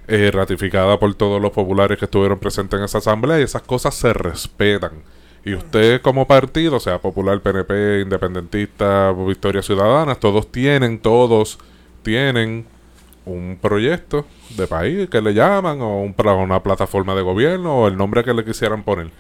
eh, 0.08 0.30
ratificada 0.32 0.98
por 0.98 1.14
todos 1.14 1.40
los 1.40 1.50
populares 1.50 1.98
que 1.98 2.06
estuvieron 2.06 2.38
presentes 2.38 2.78
en 2.78 2.84
esa 2.84 2.98
asamblea 2.98 3.38
y 3.40 3.42
esas 3.42 3.62
cosas 3.62 3.94
se 3.94 4.12
respetan. 4.12 5.02
Y 5.45 5.55
usted 5.55 6.03
como 6.03 6.26
partido, 6.26 6.78
sea 6.80 6.99
popular, 6.99 7.41
PNP, 7.41 8.03
independentista, 8.03 9.12
Victoria 9.12 9.62
Ciudadana, 9.62 10.14
todos 10.14 10.53
tienen, 10.53 10.99
todos 10.99 11.59
tienen 12.03 12.66
un 13.24 13.59
proyecto 13.61 14.26
de 14.57 14.66
país 14.66 15.09
que 15.09 15.20
le 15.20 15.32
llaman 15.32 15.80
o 15.80 16.03
un 16.03 16.14
una 16.16 16.62
plataforma 16.62 17.14
de 17.14 17.22
gobierno 17.22 17.82
o 17.82 17.88
el 17.88 17.97
nombre 17.97 18.24
que 18.24 18.34
le 18.34 18.45
quisieran 18.45 18.82
poner. 18.82 19.11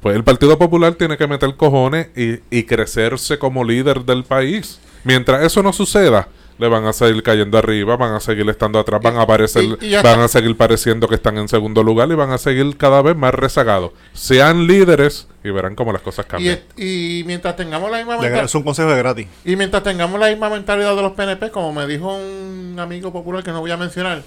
Pues 0.00 0.14
el 0.16 0.24
Partido 0.24 0.58
Popular 0.58 0.94
tiene 0.94 1.16
que 1.16 1.26
meter 1.26 1.56
cojones 1.56 2.08
y, 2.16 2.40
y 2.50 2.64
crecerse 2.64 3.38
como 3.38 3.64
líder 3.64 4.04
del 4.04 4.24
país. 4.24 4.80
Mientras 5.04 5.44
eso 5.44 5.62
no 5.62 5.72
suceda, 5.72 6.28
le 6.58 6.68
van 6.68 6.84
a 6.86 6.92
seguir 6.92 7.22
cayendo 7.22 7.56
arriba, 7.58 7.96
van 7.96 8.14
a 8.14 8.20
seguir 8.20 8.48
estando 8.50 8.78
atrás, 8.78 9.00
van 9.02 9.16
a 9.16 9.22
aparecer, 9.22 9.64
y- 9.64 9.86
y 9.86 9.94
van 10.02 10.20
a 10.20 10.28
seguir 10.28 10.56
pareciendo 10.56 11.06
que 11.08 11.14
están 11.14 11.38
en 11.38 11.48
segundo 11.48 11.82
lugar 11.82 12.08
y 12.10 12.14
van 12.14 12.30
a 12.30 12.38
seguir 12.38 12.76
cada 12.76 13.00
vez 13.02 13.16
más 13.16 13.32
rezagados. 13.32 13.92
Sean 14.12 14.66
líderes 14.66 15.28
y 15.44 15.50
verán 15.50 15.74
cómo 15.74 15.92
las 15.92 16.02
cosas 16.02 16.26
Y, 16.26 16.28
cambian. 16.28 16.54
es- 16.76 16.82
y 16.84 17.22
mientras 17.26 17.54
tengamos 17.56 17.90
la 17.90 17.98
misma 17.98 18.14
mentalidad, 18.14 18.44
Es 18.44 18.54
un 18.54 18.62
consejo 18.64 18.90
de 18.90 18.98
gratis. 18.98 19.26
y 19.44 19.56
mientras 19.56 19.82
tengamos 19.82 20.18
la 20.18 20.28
misma 20.28 20.50
mentalidad 20.50 20.94
de 20.96 21.02
los 21.02 21.12
PNP, 21.12 21.50
como 21.50 21.72
me 21.72 21.86
dijo 21.86 22.14
un 22.16 22.76
amigo 22.78 23.12
popular 23.12 23.42
que 23.44 23.52
no 23.52 23.60
voy 23.60 23.70
a 23.70 23.76
mencionar, 23.76 24.22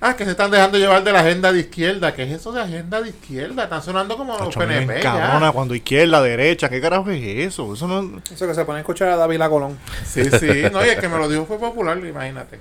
ah, 0.00 0.16
que 0.16 0.24
se 0.24 0.32
están 0.32 0.50
dejando 0.50 0.78
llevar 0.78 1.02
de 1.04 1.12
la 1.12 1.20
agenda 1.20 1.52
de 1.52 1.60
izquierda. 1.60 2.14
¿Qué 2.14 2.22
es 2.24 2.30
eso 2.32 2.52
de 2.52 2.60
agenda 2.60 3.00
de 3.00 3.10
izquierda? 3.10 3.64
Están 3.64 3.82
sonando 3.82 4.16
como 4.16 4.36
los 4.38 4.54
PNP. 4.54 4.94
ya. 5.02 5.14
encabrona 5.14 5.52
cuando 5.52 5.74
izquierda, 5.74 6.22
derecha. 6.22 6.68
¿Qué 6.68 6.80
carajo 6.80 7.10
es 7.10 7.22
eso? 7.48 7.74
Eso 7.74 7.86
no. 7.88 8.20
Eso 8.32 8.46
que 8.46 8.54
se 8.54 8.64
pone 8.64 8.78
a 8.78 8.80
escuchar 8.80 9.08
a 9.08 9.16
David 9.16 9.40
Colón. 9.48 9.78
Sí, 10.04 10.24
sí. 10.24 10.64
No, 10.72 10.84
y 10.84 10.88
el 10.88 10.98
que 10.98 11.08
me 11.08 11.18
lo 11.18 11.28
dijo 11.28 11.44
fue 11.46 11.58
popular, 11.58 11.98
imagínate. 11.98 12.58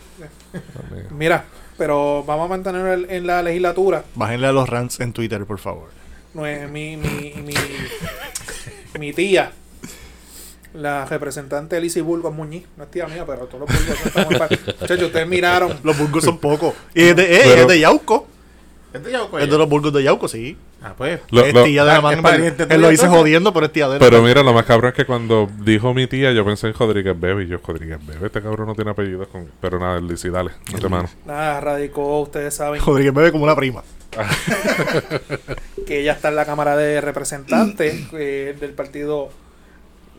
Mira, 1.11 1.43
pero 1.77 2.23
vamos 2.23 2.45
a 2.45 2.49
mantener 2.49 2.85
el- 2.87 3.09
en 3.09 3.27
la 3.27 3.41
legislatura. 3.43 4.03
Bájenle 4.15 4.47
a 4.47 4.51
los 4.51 4.67
rants 4.67 4.99
en 4.99 5.13
Twitter, 5.13 5.45
por 5.45 5.59
favor. 5.59 5.89
No 6.33 6.45
es 6.45 6.69
mi, 6.69 6.95
mi, 6.97 7.33
mi, 7.43 7.53
mi 8.99 9.13
tía, 9.13 9.51
la 10.73 11.05
representante 11.05 11.79
Lizzie 11.81 12.01
Burgos 12.01 12.33
Muñiz, 12.33 12.65
no 12.77 12.83
es 12.83 12.91
tía 12.91 13.07
mía, 13.07 13.23
pero 13.25 13.45
todos 13.47 13.61
los 13.61 13.69
Burgos 13.69 14.05
están 14.05 14.25
muy 14.25 14.35
Muchachos, 14.81 15.03
ustedes 15.07 15.27
miraron. 15.27 15.77
Los 15.83 15.97
burgos 15.97 16.23
son 16.23 16.37
pocos. 16.37 16.73
Y 16.93 17.03
es 17.03 17.15
de, 17.15 17.23
eh, 17.35 17.41
Pero- 17.43 17.61
es 17.61 17.67
de 17.67 17.79
Yauco. 17.79 18.27
Este 18.91 19.11
ya, 19.11 19.21
Es 19.39 19.47
de 19.51 19.55
los 19.57 19.69
burgos 19.69 19.93
de 19.93 20.01
Yauco, 20.01 20.27
sí. 20.27 20.57
Ah, 20.81 20.95
pues. 20.97 21.19
Lo- 21.29 21.45
es 21.45 21.53
lo- 21.53 21.63
tía 21.63 21.83
de 21.83 21.91
ah, 21.91 21.93
la 21.93 21.97
es 21.97 22.03
manga. 22.03 22.21
pariente 22.23 22.63
Él 22.63 22.81
lo 22.81 22.89
dice 22.89 23.03
entonces. 23.03 23.19
jodiendo, 23.21 23.53
pero 23.53 23.67
es 23.67 23.71
tía 23.71 23.87
de 23.87 23.93
él. 23.95 23.99
Pero 23.99 24.23
mira, 24.23 24.41
lo 24.41 24.51
más 24.51 24.65
cabrón 24.65 24.89
es 24.89 24.95
que 24.95 25.05
cuando 25.05 25.47
dijo 25.59 25.93
mi 25.93 26.07
tía, 26.07 26.31
yo 26.31 26.43
pensé 26.43 26.67
en 26.67 26.73
Rodríguez 26.73 27.19
Bebe. 27.19 27.43
Y 27.43 27.47
yo, 27.49 27.59
Rodríguez 27.65 27.99
Bebe, 28.03 28.25
este 28.25 28.41
cabrón 28.41 28.65
no 28.67 28.73
tiene 28.73 28.89
apellido. 28.89 29.27
Con... 29.27 29.47
Pero 29.61 29.79
nada, 29.79 29.99
Lizzy, 30.01 30.29
dale, 30.29 30.51
mete 30.73 30.89
mano. 30.89 31.07
Nada, 31.25 31.59
radicó, 31.61 32.19
ustedes 32.21 32.55
saben 32.55 32.81
Rodríguez 32.83 33.13
bebe 33.13 33.31
como 33.31 33.43
una 33.43 33.55
prima. 33.55 33.83
que 35.85 35.99
ella 36.01 36.13
está 36.13 36.29
en 36.29 36.35
la 36.35 36.45
Cámara 36.45 36.75
de 36.75 36.99
Representantes 37.01 38.07
eh, 38.13 38.55
del 38.59 38.71
partido 38.71 39.29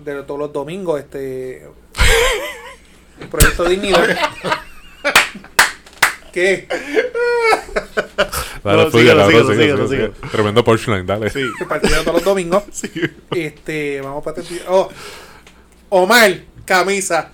de 0.05 0.23
todos 0.23 0.41
los 0.41 0.53
domingos, 0.53 1.01
este 1.01 1.65
el 3.21 3.29
Proyecto 3.31 3.65
Dignidad. 3.65 4.17
¿Qué? 6.33 6.69
Dale, 8.63 8.85
No, 8.85 8.91
sigue, 8.91 9.11
sigue, 9.27 9.55
síguelo. 9.55 9.89
sigue. 9.89 10.13
Tremendo 10.31 10.63
punchline, 10.63 11.07
dale. 11.07 11.31
Sí. 11.31 11.43
Partido 11.69 12.03
todos 12.03 12.15
los 12.17 12.25
domingos. 12.25 12.65
Este, 13.35 14.01
vamos 14.01 14.23
para 14.23 14.41
este- 14.41 14.63
Oh, 14.69 14.89
Omar, 15.89 16.41
camisa. 16.65 17.33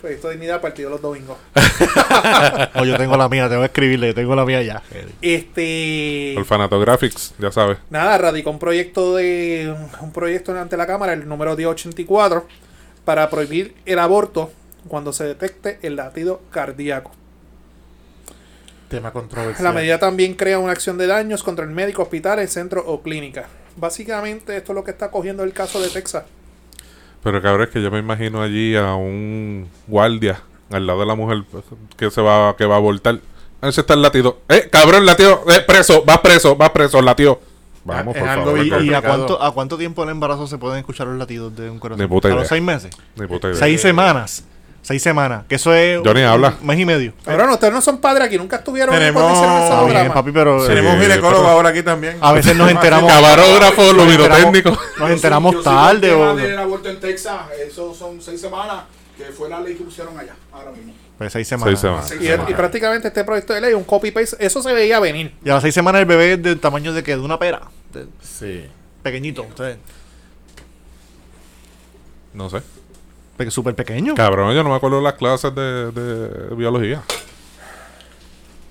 Proyecto 0.00 0.30
Dignidad, 0.30 0.60
partido 0.60 0.90
los 0.90 1.02
domingos. 1.02 1.36
O 2.74 2.84
yo 2.84 2.96
tengo 2.96 3.16
la 3.16 3.28
mía, 3.28 3.48
tengo 3.48 3.62
que 3.62 3.66
escribirle, 3.66 4.08
yo 4.08 4.14
tengo 4.14 4.36
la 4.36 4.44
mía 4.44 4.62
ya. 4.62 4.82
Este. 5.20 6.34
Orfanato 6.36 6.78
Graphics, 6.78 7.34
ya 7.38 7.50
sabes. 7.50 7.78
Nada, 7.90 8.16
radicó 8.18 8.50
un 8.50 8.58
proyecto 8.58 9.16
de 9.16 9.74
un 10.00 10.12
proyecto 10.12 10.56
ante 10.58 10.76
la 10.76 10.86
Cámara, 10.86 11.12
el 11.12 11.28
número 11.28 11.56
1084, 11.56 12.46
para 13.04 13.28
prohibir 13.30 13.74
el 13.86 13.98
aborto 13.98 14.50
cuando 14.86 15.12
se 15.12 15.24
detecte 15.24 15.78
el 15.82 15.96
latido 15.96 16.42
cardíaco. 16.50 17.10
Tema 18.88 19.12
controversial. 19.12 19.64
La 19.64 19.72
medida 19.72 19.98
también 19.98 20.34
crea 20.34 20.58
una 20.58 20.72
acción 20.72 20.96
de 20.96 21.06
daños 21.06 21.42
contra 21.42 21.64
el 21.64 21.70
médico, 21.70 22.02
hospital, 22.02 22.38
el 22.38 22.48
centro 22.48 22.82
o 22.86 23.02
clínica. 23.02 23.48
Básicamente 23.76 24.56
esto 24.56 24.72
es 24.72 24.76
lo 24.76 24.84
que 24.84 24.92
está 24.92 25.10
cogiendo 25.10 25.42
el 25.44 25.52
caso 25.52 25.80
de 25.80 25.88
Texas. 25.88 26.24
Pero 27.22 27.42
cabrón, 27.42 27.62
es 27.62 27.68
que 27.70 27.82
yo 27.82 27.90
me 27.90 27.98
imagino 27.98 28.42
allí 28.42 28.76
a 28.76 28.94
un 28.94 29.68
guardia 29.86 30.40
al 30.70 30.86
lado 30.86 31.00
de 31.00 31.06
la 31.06 31.14
mujer 31.14 31.44
que 31.96 32.10
se 32.10 32.20
va, 32.20 32.56
que 32.56 32.64
va 32.64 32.74
a 32.74 32.78
abortar. 32.78 33.18
Ese 33.62 33.80
está 33.80 33.94
el 33.94 34.02
latido. 34.02 34.40
¡Eh, 34.48 34.68
cabrón, 34.70 35.04
latido! 35.04 35.42
¡Eh, 35.50 35.62
preso! 35.66 36.04
¡Vas 36.06 36.18
preso! 36.18 36.54
¡Vas 36.54 36.70
preso, 36.70 37.02
latido! 37.02 37.40
Vamos, 37.84 38.16
por 38.16 38.26
favor. 38.26 38.66
¿Y, 38.84 38.92
a, 38.92 39.00
cuánto, 39.00 39.42
a 39.42 39.52
cuánto 39.52 39.78
tiempo 39.78 40.02
del 40.02 40.10
embarazo 40.10 40.46
se 40.46 40.58
pueden 40.58 40.78
escuchar 40.78 41.06
los 41.06 41.16
latidos 41.16 41.56
de 41.56 41.70
un 41.70 41.78
corazón? 41.78 42.10
A 42.24 42.28
los 42.34 42.48
seis 42.48 42.62
meses. 42.62 42.94
Seis 43.54 43.80
semanas. 43.80 44.44
Seis 44.88 45.02
semanas. 45.02 45.44
Que 45.46 45.56
eso 45.56 45.74
es. 45.74 46.00
Johnny, 46.02 46.22
un- 46.22 46.26
habla. 46.28 46.54
mes 46.62 46.78
y 46.78 46.86
medio. 46.86 47.12
Ahora 47.26 47.52
ustedes 47.52 47.74
no 47.74 47.82
son 47.82 47.98
padres 47.98 48.26
aquí, 48.26 48.38
nunca 48.38 48.56
estuvieron 48.56 48.94
Tenemos- 48.94 49.22
ese 49.22 49.64
Está 49.64 49.84
bien, 49.84 50.12
papi, 50.14 50.32
pero. 50.32 50.64
Eh, 50.64 50.68
Tenemos 50.68 50.94
un 50.94 51.00
ginecólogo 51.02 51.42
pero- 51.42 51.48
ahora 51.52 51.68
aquí 51.68 51.82
también. 51.82 52.16
A 52.22 52.32
veces 52.32 52.56
nos 52.56 52.70
enteramos. 52.70 53.12
Camarógrafo, 53.12 53.82
nos 53.92 54.06
enteramos- 54.06 54.06
lumidotécnico. 54.06 54.78
Nos 54.98 55.10
enteramos 55.10 55.54
Yo 55.56 55.60
tarde 55.62 55.92
el 56.08 56.14
tema 56.14 56.30
o. 56.32 56.36
del 56.36 56.58
aborto 56.58 56.88
en 56.88 57.00
Texas, 57.00 57.38
eso 57.66 57.92
son 57.94 58.22
seis 58.22 58.40
semanas, 58.40 58.84
que 59.18 59.24
fue 59.24 59.50
la 59.50 59.60
ley 59.60 59.74
que 59.74 59.84
pusieron 59.84 60.18
allá, 60.18 60.34
ahora 60.50 60.70
mismo. 60.70 60.94
Pues 61.18 61.34
seis 61.34 61.46
semanas. 61.46 61.68
Seis 61.68 61.80
semanas. 61.80 62.08
Seis 62.08 62.20
Y, 62.22 62.26
semanas. 62.26 62.50
y 62.50 62.54
prácticamente 62.54 63.08
este 63.08 63.24
proyecto 63.24 63.52
de 63.52 63.60
ley, 63.60 63.74
un 63.74 63.84
copy-paste, 63.84 64.36
eso 64.40 64.62
se 64.62 64.72
veía 64.72 65.00
venir. 65.00 65.34
Y 65.44 65.50
a 65.50 65.54
las 65.54 65.62
seis 65.64 65.74
semanas 65.74 65.98
el 66.00 66.06
bebé 66.06 66.32
es 66.32 66.42
del 66.42 66.58
tamaño 66.60 66.94
de 66.94 67.02
que 67.02 67.12
de 67.14 67.20
una 67.20 67.38
pera. 67.38 67.60
De- 67.92 68.06
Sí. 68.22 68.64
pequeñito. 69.02 69.42
Ustedes. 69.42 69.76
No 72.32 72.48
sé. 72.48 72.62
Pe- 73.38 73.50
Súper 73.50 73.74
pequeño. 73.74 74.14
Cabrón, 74.14 74.54
yo 74.54 74.62
no 74.62 74.68
me 74.68 74.74
acuerdo 74.76 74.98
de 74.98 75.04
las 75.04 75.14
clases 75.14 75.54
de, 75.54 75.90
de 75.92 76.54
biología. 76.54 77.02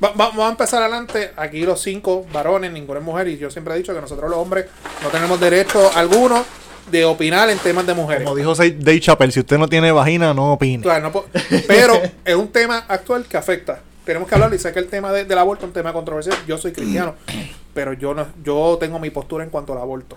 Va- 0.03 0.09
va- 0.09 0.28
vamos 0.30 0.45
a 0.45 0.49
empezar 0.49 0.82
adelante. 0.84 1.32
Aquí 1.38 1.61
los 1.65 1.82
cinco 1.82 2.26
varones, 2.32 2.72
ninguna 2.72 2.99
es 2.99 3.05
mujer. 3.05 3.28
Y 3.30 3.38
yo 3.38 3.49
siempre 3.49 3.74
he 3.74 3.78
dicho 3.78 3.93
que 3.95 4.01
nosotros 4.01 4.30
los 4.30 4.38
hombres 4.38 4.68
no 5.01 5.09
tenemos 5.09 5.39
derecho 5.39 5.89
alguno 5.95 6.45
de 6.91 7.03
opinar 7.05 7.49
en 7.49 7.57
temas 7.57 7.86
de 7.88 7.93
mujeres. 7.95 8.24
Como 8.24 8.36
dijo 8.36 8.53
Dave 8.55 8.99
Chappelle, 8.99 9.32
si 9.32 9.39
usted 9.39 9.57
no 9.57 9.68
tiene 9.68 9.91
vagina, 9.91 10.34
no 10.34 10.53
opine. 10.53 10.84
Claro, 10.84 11.09
no 11.11 11.24
pero 11.68 11.99
es 12.24 12.36
un 12.36 12.49
tema 12.49 12.86
actual 12.88 13.26
que 13.26 13.38
afecta. 13.38 13.80
Tenemos 14.05 14.30
que 14.30 14.36
hablar 14.36 14.53
y 14.53 14.59
sé 14.59 14.72
que 14.72 14.80
el 14.80 14.88
tema 14.88 15.11
de- 15.11 15.26
del 15.26 15.38
aborto 15.38 15.65
es 15.65 15.70
un 15.70 15.74
tema 15.74 15.91
controversial. 15.91 16.38
Yo 16.47 16.57
soy 16.57 16.72
cristiano, 16.72 17.15
pero 17.74 17.93
yo 17.93 18.13
no, 18.13 18.28
yo 18.43 18.78
tengo 18.80 18.99
mi 18.99 19.09
postura 19.09 19.43
en 19.43 19.49
cuanto 19.49 19.74
al 19.74 19.80
aborto. 19.80 20.15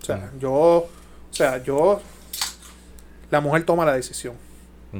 O 0.00 0.04
sea, 0.04 0.30
yo, 0.38 0.50
o 0.52 0.88
sea, 1.32 1.60
yo, 1.64 2.00
la 3.30 3.40
mujer 3.40 3.64
toma 3.64 3.84
la 3.84 3.94
decisión. 3.94 4.34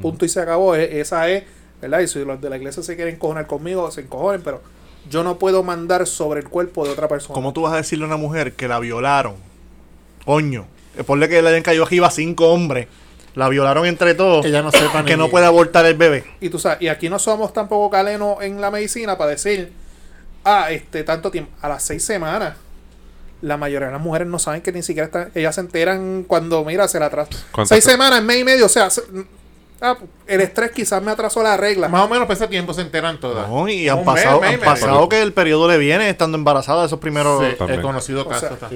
Punto 0.01 0.25
y 0.25 0.29
se 0.29 0.39
acabó. 0.39 0.75
E- 0.75 0.99
esa 0.99 1.27
es, 1.29 1.43
¿verdad? 1.81 1.99
Y 2.01 2.07
si 2.07 2.19
los 2.23 2.39
de 2.39 2.49
la 2.49 2.57
iglesia 2.57 2.83
se 2.83 2.95
quieren 2.95 3.15
encojonar 3.15 3.47
conmigo, 3.47 3.89
se 3.91 4.01
encojonen, 4.01 4.41
pero 4.43 4.61
yo 5.09 5.23
no 5.23 5.39
puedo 5.39 5.63
mandar 5.63 6.05
sobre 6.05 6.41
el 6.41 6.49
cuerpo 6.49 6.85
de 6.85 6.91
otra 6.91 7.07
persona. 7.07 7.33
¿Cómo 7.33 7.53
tú 7.53 7.61
vas 7.63 7.73
a 7.73 7.77
decirle 7.77 8.03
a 8.03 8.07
una 8.07 8.17
mujer 8.17 8.53
que 8.53 8.67
la 8.67 8.79
violaron? 8.79 9.35
Coño. 10.25 10.67
Eh, 10.97 11.03
Ponle 11.03 11.29
que 11.29 11.41
le 11.41 11.49
hayan 11.49 11.63
caído 11.63 11.83
arriba 11.83 12.11
cinco 12.11 12.49
hombres. 12.51 12.87
La 13.35 13.49
violaron 13.49 13.85
entre 13.85 14.13
todos. 14.15 14.41
Que 14.41 14.49
ella 14.49 14.61
no 14.63 14.71
sepa 14.71 15.05
que 15.05 15.15
ni- 15.15 15.19
no 15.23 15.29
puede 15.29 15.45
abortar 15.45 15.85
el 15.85 15.95
bebé. 15.95 16.25
Y 16.41 16.49
tú 16.49 16.57
sabes, 16.59 16.81
y 16.81 16.87
aquí 16.87 17.07
no 17.09 17.19
somos 17.19 17.53
tampoco 17.53 17.89
calenos 17.89 18.41
en 18.41 18.59
la 18.59 18.71
medicina 18.71 19.17
para 19.17 19.31
decir, 19.31 19.71
ah, 20.43 20.71
este, 20.71 21.03
tanto 21.03 21.29
tiempo, 21.31 21.51
a 21.61 21.69
las 21.69 21.83
seis 21.83 22.03
semanas. 22.03 22.55
La 23.41 23.55
mayoría 23.57 23.87
de 23.87 23.93
las 23.93 24.01
mujeres 24.01 24.27
no 24.27 24.39
saben 24.39 24.61
que 24.61 24.71
ni 24.71 24.81
siquiera 24.81 25.05
están, 25.05 25.31
ellas 25.35 25.53
se 25.55 25.61
enteran 25.61 26.23
cuando, 26.27 26.63
mira, 26.65 26.87
se 26.87 26.99
la 26.99 27.05
atrasa. 27.07 27.29
¿Cuántas 27.51 27.69
Seis 27.69 27.83
se- 27.83 27.91
semanas, 27.91 28.23
mes 28.23 28.37
y 28.39 28.43
medio, 28.43 28.65
o 28.65 28.69
sea, 28.69 28.89
se- 28.89 29.03
ah, 29.79 29.95
el 30.25 30.41
estrés 30.41 30.71
quizás 30.71 31.03
me 31.03 31.11
atrasó 31.11 31.43
la 31.43 31.55
regla. 31.55 31.87
Más 31.87 32.01
o 32.03 32.07
menos 32.09 32.25
por 32.25 32.35
ese 32.35 32.47
tiempo 32.47 32.73
se 32.73 32.81
enteran 32.81 33.19
todas. 33.19 33.47
No, 33.47 33.67
y 33.69 33.87
han 33.89 34.03
pasado, 34.03 34.41
mes 34.41 34.49
y 34.51 34.53
han 34.55 34.59
medio. 34.61 34.73
pasado 34.73 35.07
que 35.09 35.21
el 35.21 35.33
periodo 35.33 35.67
le 35.69 35.77
viene 35.77 36.09
estando 36.09 36.35
embarazada 36.37 36.85
esos 36.85 36.99
primeros. 36.99 37.39
Sí, 37.43 37.51
he 37.51 37.53
También. 37.55 37.81
conocido 37.83 38.23
O 38.23 38.27
casos 38.27 38.57
sea. 38.59 38.69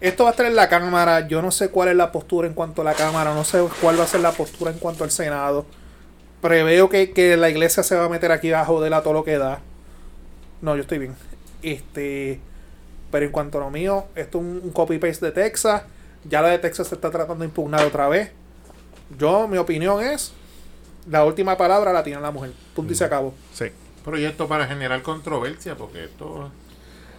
Esto 0.00 0.24
va 0.24 0.30
a 0.30 0.32
estar 0.32 0.46
en 0.46 0.56
la 0.56 0.68
Cámara, 0.68 1.28
yo 1.28 1.40
no 1.42 1.52
sé 1.52 1.68
cuál 1.70 1.90
es 1.90 1.94
la 1.94 2.10
postura 2.10 2.48
en 2.48 2.54
cuanto 2.54 2.82
a 2.82 2.84
la 2.84 2.94
Cámara, 2.94 3.32
no 3.34 3.44
sé 3.44 3.62
cuál 3.80 4.00
va 4.00 4.02
a 4.02 4.08
ser 4.08 4.20
la 4.22 4.32
postura 4.32 4.72
en 4.72 4.78
cuanto 4.78 5.04
al 5.04 5.12
Senado. 5.12 5.64
Preveo 6.40 6.88
que, 6.88 7.12
que 7.12 7.36
la 7.36 7.48
iglesia 7.48 7.84
se 7.84 7.94
va 7.94 8.06
a 8.06 8.08
meter 8.08 8.32
aquí 8.32 8.52
a 8.52 8.64
joder 8.64 8.92
a 8.94 9.02
todo 9.04 9.12
lo 9.12 9.22
que 9.22 9.38
da. 9.38 9.60
No, 10.60 10.74
yo 10.74 10.80
estoy 10.82 10.98
bien. 10.98 11.14
Este, 11.62 12.40
pero 13.12 13.26
en 13.26 13.30
cuanto 13.30 13.58
a 13.58 13.60
lo 13.60 13.70
mío, 13.70 14.06
esto 14.16 14.38
es 14.38 14.44
un, 14.44 14.60
un 14.64 14.70
copy-paste 14.72 15.26
de 15.26 15.32
Texas. 15.32 15.82
Ya 16.28 16.42
la 16.42 16.48
de 16.48 16.58
Texas 16.58 16.88
se 16.88 16.96
está 16.96 17.10
tratando 17.10 17.42
de 17.42 17.46
impugnar 17.46 17.84
otra 17.84 18.08
vez. 18.08 18.32
Yo, 19.18 19.46
mi 19.46 19.58
opinión 19.58 20.02
es, 20.02 20.32
la 21.08 21.24
última 21.24 21.56
palabra 21.56 21.92
la 21.92 22.02
tiene 22.02 22.20
la 22.20 22.30
mujer. 22.32 22.52
Punto 22.74 22.92
y 22.92 22.96
se 22.96 23.04
acabó. 23.04 23.34
Sí. 23.52 23.66
Proyecto 24.04 24.48
para 24.48 24.66
generar 24.66 25.02
controversia, 25.02 25.76
porque 25.76 26.04
esto. 26.04 26.50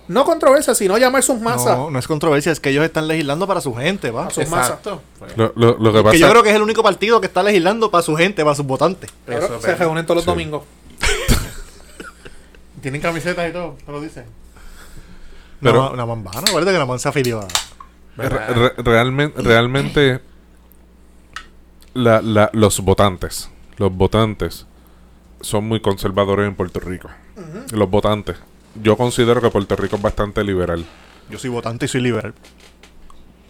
No 0.10 0.26
controversia, 0.26 0.76
sino 0.76 0.98
llamar 0.98 1.24
sus 1.24 1.40
masas. 1.40 1.78
No, 1.78 1.90
no 1.90 1.98
es 2.00 2.08
controversia, 2.08 2.52
es 2.52 2.60
que 2.60 2.72
ellos 2.72 2.84
están 2.84 3.08
legislando 3.08 3.48
para 3.48 3.62
su 3.62 3.74
gente, 3.74 4.12
va. 4.12 4.26
A 4.28 4.30
sus 4.32 4.50
masas. 4.50 4.70
Exacto. 4.80 5.02
Pues, 5.20 5.38
Lo, 5.38 5.54
lo- 5.56 5.78
lo 5.78 5.92
que 5.94 6.00
Que 6.00 6.04
pasa 6.04 6.18
yo 6.18 6.30
creo 6.30 6.44
que 6.44 6.50
es 6.50 6.56
el 6.56 6.62
único 6.62 6.84
partido 6.84 7.22
que 7.22 7.28
está 7.28 7.42
legislando 7.44 7.90
para 7.90 8.02
su 8.02 8.16
gente, 8.16 8.44
para 8.44 8.56
sus 8.56 8.66
votantes. 8.66 9.10
Eso, 9.28 9.62
se 9.62 9.66
pero- 9.68 9.78
reúnen 9.78 10.06
todos 10.06 10.16
los 10.18 10.24
Sí. 10.26 10.30
domingos. 10.32 10.64
Tienen 12.82 13.00
camisetas 13.02 13.50
y 13.50 13.54
todo, 13.54 13.78
te 13.86 13.92
lo 13.92 14.02
dicen. 14.02 14.26
Pero- 15.64 15.84
Pero, 15.86 15.96
la 15.96 16.06
mambana, 16.06 16.40
acuérdate 16.48 16.74
que 16.74 16.80
la 16.80 16.86
man 16.86 17.00
se 17.00 17.10
afilió 17.10 17.40
a. 17.42 17.48
Re- 18.18 18.30
re- 18.30 18.74
realmente, 18.78 19.42
realmente 19.42 20.22
la- 21.94 22.22
la- 22.22 22.50
los 22.54 22.80
votantes, 22.82 23.50
los 23.78 23.92
votantes 23.96 24.66
son 25.42 25.66
muy 25.68 25.80
conservadores 25.80 26.48
en 26.48 26.56
Puerto 26.56 26.80
Rico. 26.80 27.10
Los 27.72 27.90
votantes. 27.90 28.38
Yo 28.82 28.96
considero 28.98 29.42
que 29.42 29.50
Puerto 29.50 29.76
Rico 29.76 29.96
es 29.98 30.02
bastante 30.02 30.44
liberal. 30.44 30.86
Yo 31.30 31.40
soy 31.40 31.50
votante 31.50 31.86
y 31.86 31.88
soy 31.88 32.02
liberal. 32.02 32.34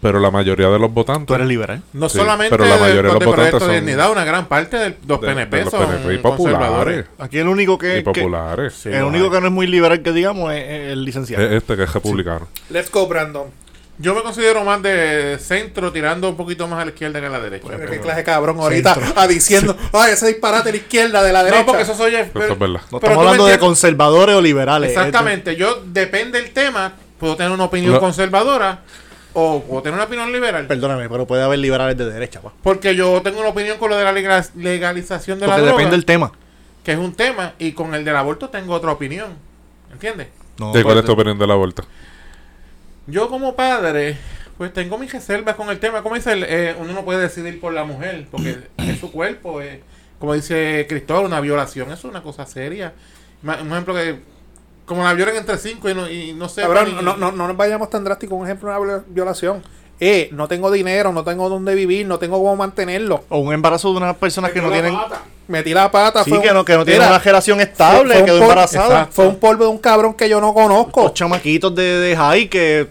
Pero 0.03 0.19
la 0.19 0.29
mayoría 0.29 0.69
de 0.69 0.77
los 0.77 0.93
votantes 0.93 1.25
Tú 1.25 1.33
eres 1.33 1.47
liberal. 1.47 1.81
No 1.93 2.07
Sí, 2.09 2.19
solamente 2.19 2.55
pero 2.55 2.69
la 2.69 2.77
mayoría 2.77 3.01
de 3.01 3.07
de, 3.07 3.13
los 3.13 3.19
de 3.19 3.25
votantes 3.25 3.53
de 3.53 3.59
son 3.59 3.71
Dignidad, 3.71 4.11
una 4.11 4.23
gran 4.25 4.45
parte 4.45 4.77
de 4.77 4.95
los 5.07 5.19
de- 5.21 5.27
PNP 5.27 5.57
de 5.57 5.63
los 5.63 5.71
son 5.71 5.85
PNP 5.87 6.13
y 6.13 6.17
conservadores. 6.21 6.67
populares. 7.05 7.05
Aquí 7.17 7.37
el 7.39 7.47
único 7.47 7.77
que, 7.79 7.93
y 7.99 8.03
que- 8.03 8.03
populares. 8.03 8.73
Sí, 8.75 8.89
el 8.89 9.03
único 9.03 9.25
hay. 9.25 9.31
que 9.31 9.41
no 9.41 9.47
es 9.47 9.53
muy 9.53 9.65
liberal 9.65 10.01
que 10.03 10.11
digamos 10.11 10.53
es, 10.53 10.63
es 10.63 10.91
el 10.91 11.03
licenciado. 11.03 11.43
Es 11.43 11.51
este 11.53 11.75
que 11.75 11.83
es 11.83 11.93
republicano. 11.93 12.47
Let's 12.69 12.91
go, 12.91 13.07
Brandon. 13.07 13.47
Yo 13.99 14.15
me 14.15 14.23
considero 14.23 14.63
más 14.63 14.81
de 14.81 15.37
centro, 15.39 15.91
tirando 15.91 16.27
un 16.27 16.35
poquito 16.35 16.67
más 16.67 16.81
a 16.81 16.85
la 16.85 16.89
izquierda 16.91 17.19
que 17.19 17.27
a 17.27 17.29
la 17.29 17.39
derecha. 17.39 17.67
Pero- 17.69 17.91
qué 17.91 17.99
clase 17.99 18.17
de 18.17 18.23
cabrón 18.23 18.59
ahorita 18.59 18.97
ah, 19.15 19.27
diciendo, 19.27 19.77
ay, 19.93 20.13
ese 20.13 20.27
disparate 20.27 20.69
a 20.69 20.71
la 20.71 20.77
izquierda, 20.79 21.21
de 21.23 21.31
la 21.31 21.43
derecha. 21.43 21.61
No, 21.61 21.67
porque 21.67 21.83
eso 21.83 21.95
soy... 21.95 22.15
Eso 22.15 22.31
es 22.33 22.59
verdad. 22.59 22.81
no 22.91 22.99
pero 22.99 23.11
estamos 23.13 23.17
hablando 23.19 23.45
de 23.45 23.59
conservadores 23.59 24.35
o 24.35 24.41
liberales. 24.41 24.89
Exactamente. 24.89 25.55
Yo, 25.55 25.83
depende 25.85 26.41
del 26.41 26.51
tema, 26.51 26.93
puedo 27.19 27.35
tener 27.35 27.51
una 27.51 27.65
opinión 27.65 27.93
Lo- 27.93 27.99
conservadora 27.99 28.79
o 29.33 29.61
puedo 29.63 29.81
tener 29.81 29.95
una 29.95 30.05
opinión 30.05 30.31
liberal. 30.31 30.67
Perdóname, 30.67 31.09
pero 31.09 31.25
puede 31.27 31.43
haber 31.43 31.59
liberales 31.59 31.97
de 31.97 32.09
derecha, 32.11 32.41
pa. 32.41 32.53
Porque 32.61 32.95
yo 32.95 33.21
tengo 33.21 33.39
una 33.39 33.49
opinión 33.49 33.77
con 33.77 33.89
lo 33.89 33.97
de 33.97 34.03
la 34.03 34.11
lega- 34.11 34.45
legalización 34.55 35.39
de 35.39 35.45
Porque 35.45 35.61
la 35.61 35.65
droga, 35.67 35.77
depende 35.79 35.95
del 35.97 36.05
tema. 36.05 36.31
que 36.83 36.91
es 36.93 36.97
un 36.97 37.13
tema, 37.13 37.53
y 37.59 37.71
con 37.73 37.93
el 37.95 38.03
del 38.05 38.15
aborto 38.15 38.49
tengo 38.49 38.73
otra 38.73 38.91
opinión. 38.91 39.33
¿Entiendes? 39.91 40.27
No, 40.59 40.69
¿Y 40.69 40.83
cuál 40.83 40.97
es 40.97 41.03
pues, 41.03 41.05
tu 41.05 41.11
opinión 41.13 41.37
de 41.39 41.47
la 41.47 41.55
vuelta? 41.55 41.83
Yo 43.07 43.27
como 43.29 43.55
padre, 43.55 44.17
pues 44.57 44.71
tengo 44.73 44.97
mis 44.97 45.11
reservas 45.11 45.55
con 45.55 45.69
el 45.69 45.79
tema. 45.79 46.01
Como 46.03 46.15
dice, 46.15 46.31
el, 46.33 46.43
eh, 46.47 46.75
uno 46.79 46.93
no 46.93 47.03
puede 47.03 47.21
decidir 47.21 47.59
por 47.59 47.73
la 47.73 47.83
mujer, 47.83 48.27
porque 48.31 48.57
es 48.77 48.99
su 48.99 49.11
cuerpo. 49.11 49.61
eh. 49.61 49.81
como 50.19 50.33
dice 50.33 50.85
Cristóbal, 50.87 51.25
una 51.25 51.41
violación 51.41 51.87
eso 51.87 51.95
es 52.07 52.11
una 52.11 52.21
cosa 52.23 52.45
seria. 52.45 52.93
Un 53.43 53.49
ejemplo 53.71 53.93
que, 53.93 54.19
como 54.85 55.03
la 55.03 55.13
violan 55.13 55.35
entre 55.37 55.57
cinco 55.57 55.89
y 55.89 55.93
no, 55.95 56.09
y 56.09 56.33
no 56.33 56.49
sé. 56.49 56.61
Cabrón, 56.61 56.95
no, 57.03 57.15
no, 57.17 57.31
no 57.31 57.47
nos 57.47 57.57
vayamos 57.57 57.89
tan 57.89 58.03
drástico. 58.03 58.35
Un 58.35 58.45
ejemplo 58.45 58.69
de 58.69 58.77
una 58.77 58.85
viola- 58.85 59.03
violación. 59.07 59.63
Eh, 59.99 60.27
no 60.33 60.47
tengo 60.47 60.69
dinero, 60.71 61.13
no 61.13 61.23
tengo 61.23 61.47
dónde 61.47 61.75
vivir, 61.75 62.05
no 62.05 62.19
tengo 62.19 62.37
cómo 62.37 62.55
mantenerlo. 62.57 63.23
O 63.29 63.37
un 63.37 63.53
embarazo 63.53 63.91
de 63.91 63.97
unas 63.97 64.15
personas 64.17 64.51
que 64.51 64.61
no 64.61 64.69
tienen. 64.71 64.93
pata. 64.95 65.21
Metí 65.47 65.73
la 65.73 65.89
pata. 65.91 66.23
Sí, 66.23 66.29
fue 66.31 66.41
que 66.41 66.49
un- 66.49 66.55
no, 66.55 66.65
que 66.65 66.75
no 66.75 66.83
tienen 66.83 67.07
una 67.07 67.19
relación 67.19 67.57
fue- 67.57 67.63
estable, 67.63 68.13
fue 68.13 68.19
un 68.21 68.25
quedó 68.25 68.37
embarazada. 68.41 68.85
Exacto. 68.87 69.13
Fue 69.13 69.27
un 69.27 69.35
polvo 69.37 69.63
de 69.65 69.69
un 69.69 69.77
cabrón 69.77 70.13
que 70.15 70.27
yo 70.27 70.41
no 70.41 70.53
conozco. 70.53 71.03
Los 71.03 71.13
chamaquitos 71.13 71.73
de, 71.75 71.83
de 71.99 72.15
high 72.17 72.49
que. 72.49 72.89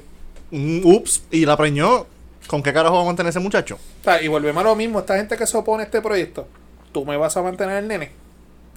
mm, 0.51 0.81
ups, 0.87 1.23
y 1.31 1.45
la 1.45 1.57
preñó. 1.57 2.07
¿Con 2.47 2.63
qué 2.63 2.73
carajo 2.73 2.97
va 2.97 3.03
a 3.03 3.07
mantener 3.07 3.31
ese 3.31 3.41
muchacho? 3.41 3.77
O 4.01 4.05
sea, 4.05 4.23
y 4.23 4.29
volvemos 4.29 4.61
a 4.63 4.65
lo 4.69 4.75
mismo. 4.77 4.99
Esta 5.01 5.17
gente 5.17 5.37
que 5.37 5.47
se 5.47 5.57
opone 5.57 5.83
a 5.83 5.87
este 5.87 6.01
proyecto, 6.03 6.47
¿tú 6.93 7.05
me 7.05 7.17
vas 7.17 7.37
a 7.37 7.43
mantener 7.43 7.79
el 7.79 7.89
nene? 7.89 8.11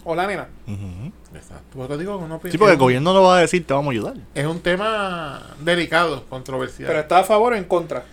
¿O 0.08 0.16
la 0.16 0.28
nena? 0.28 0.48
Exacto. 1.34 1.66
Pues 1.74 1.90
te 1.90 1.98
digo, 1.98 2.16
una 2.18 2.36
opinión- 2.36 2.52
Sí, 2.52 2.58
porque 2.58 2.74
el 2.74 2.78
gobierno 2.80 3.12
no 3.14 3.24
va 3.24 3.38
a 3.38 3.42
decir, 3.42 3.66
te 3.66 3.74
vamos 3.74 3.90
a 3.90 3.92
ayudar. 3.92 4.14
Es 4.36 4.46
un 4.46 4.60
tema 4.62 5.42
delicado, 5.60 6.24
controversial. 6.30 6.88
¿Pero 6.88 7.00
está 7.00 7.20
a 7.20 7.24
favor 7.24 7.54
o 7.54 7.56
en 7.56 7.64
contra? 7.66 8.04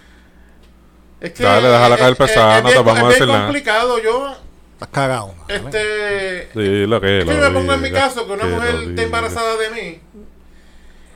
es 1.20 1.30
que 1.32 1.42
Dale, 1.44 1.68
déjala 1.68 1.96
caer 1.98 2.16
pesada, 2.16 2.60
no 2.62 2.68
te 2.70 2.74
vamos 2.78 2.96
a 2.98 3.00
es 3.02 3.08
decir 3.10 3.26
bien 3.26 3.28
nada. 3.36 3.44
complicado. 3.46 3.98
Yo, 4.02 4.34
Estás 4.72 4.88
cagado. 4.90 5.34
este... 5.46 6.48
Sí, 6.52 6.86
lo 6.86 7.00
que 7.00 7.18
Es 7.20 7.24
que 7.26 7.34
yo 7.34 7.40
me 7.40 7.50
pongo 7.50 7.72
en 7.74 7.80
mi 7.82 7.90
caso 7.92 8.26
que 8.26 8.32
una 8.32 8.44
mujer 8.46 8.74
está 8.88 9.02
embarazada 9.02 9.56
de 9.56 9.70
mí 9.70 10.00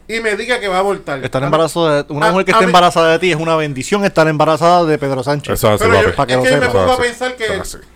y 0.09 0.21
me 0.21 0.37
diga 0.37 0.61
que 0.61 0.69
va 0.69 0.77
a 0.77 0.79
abortar. 0.81 1.25
Estar 1.25 1.43
embarazada 1.43 2.05
de, 2.05 2.13
una 2.13 2.29
A- 2.29 2.31
mujer 2.31 2.45
que 2.45 2.53
esté 2.53 2.65
mí- 2.65 2.69
embarazada 2.69 3.13
de 3.13 3.19
ti 3.19 3.33
es 3.33 3.37
una 3.37 3.57
bendición 3.57 4.05
estar 4.05 4.29
embarazada 4.29 4.85
de 4.85 4.97
Pedro 4.99 5.25
Sánchez. 5.25 5.55
Eso 5.55 5.75
es 5.75 5.81
así, 5.81 5.91
Pero 5.91 6.09
yo, 6.11 6.15
para 6.15 6.27
que 6.29 6.33
es 6.35 6.39
lo 6.39 6.45
que 6.45 6.51
yo 6.51 6.57
me 6.59 6.67
sepa. 6.67 6.73
pongo 6.73 6.93
a 6.93 6.95
Eso 6.95 7.03
es 7.03 7.09
pensar 7.09 7.37
que 7.37 7.45
Eso 7.47 7.79
es 7.79 7.87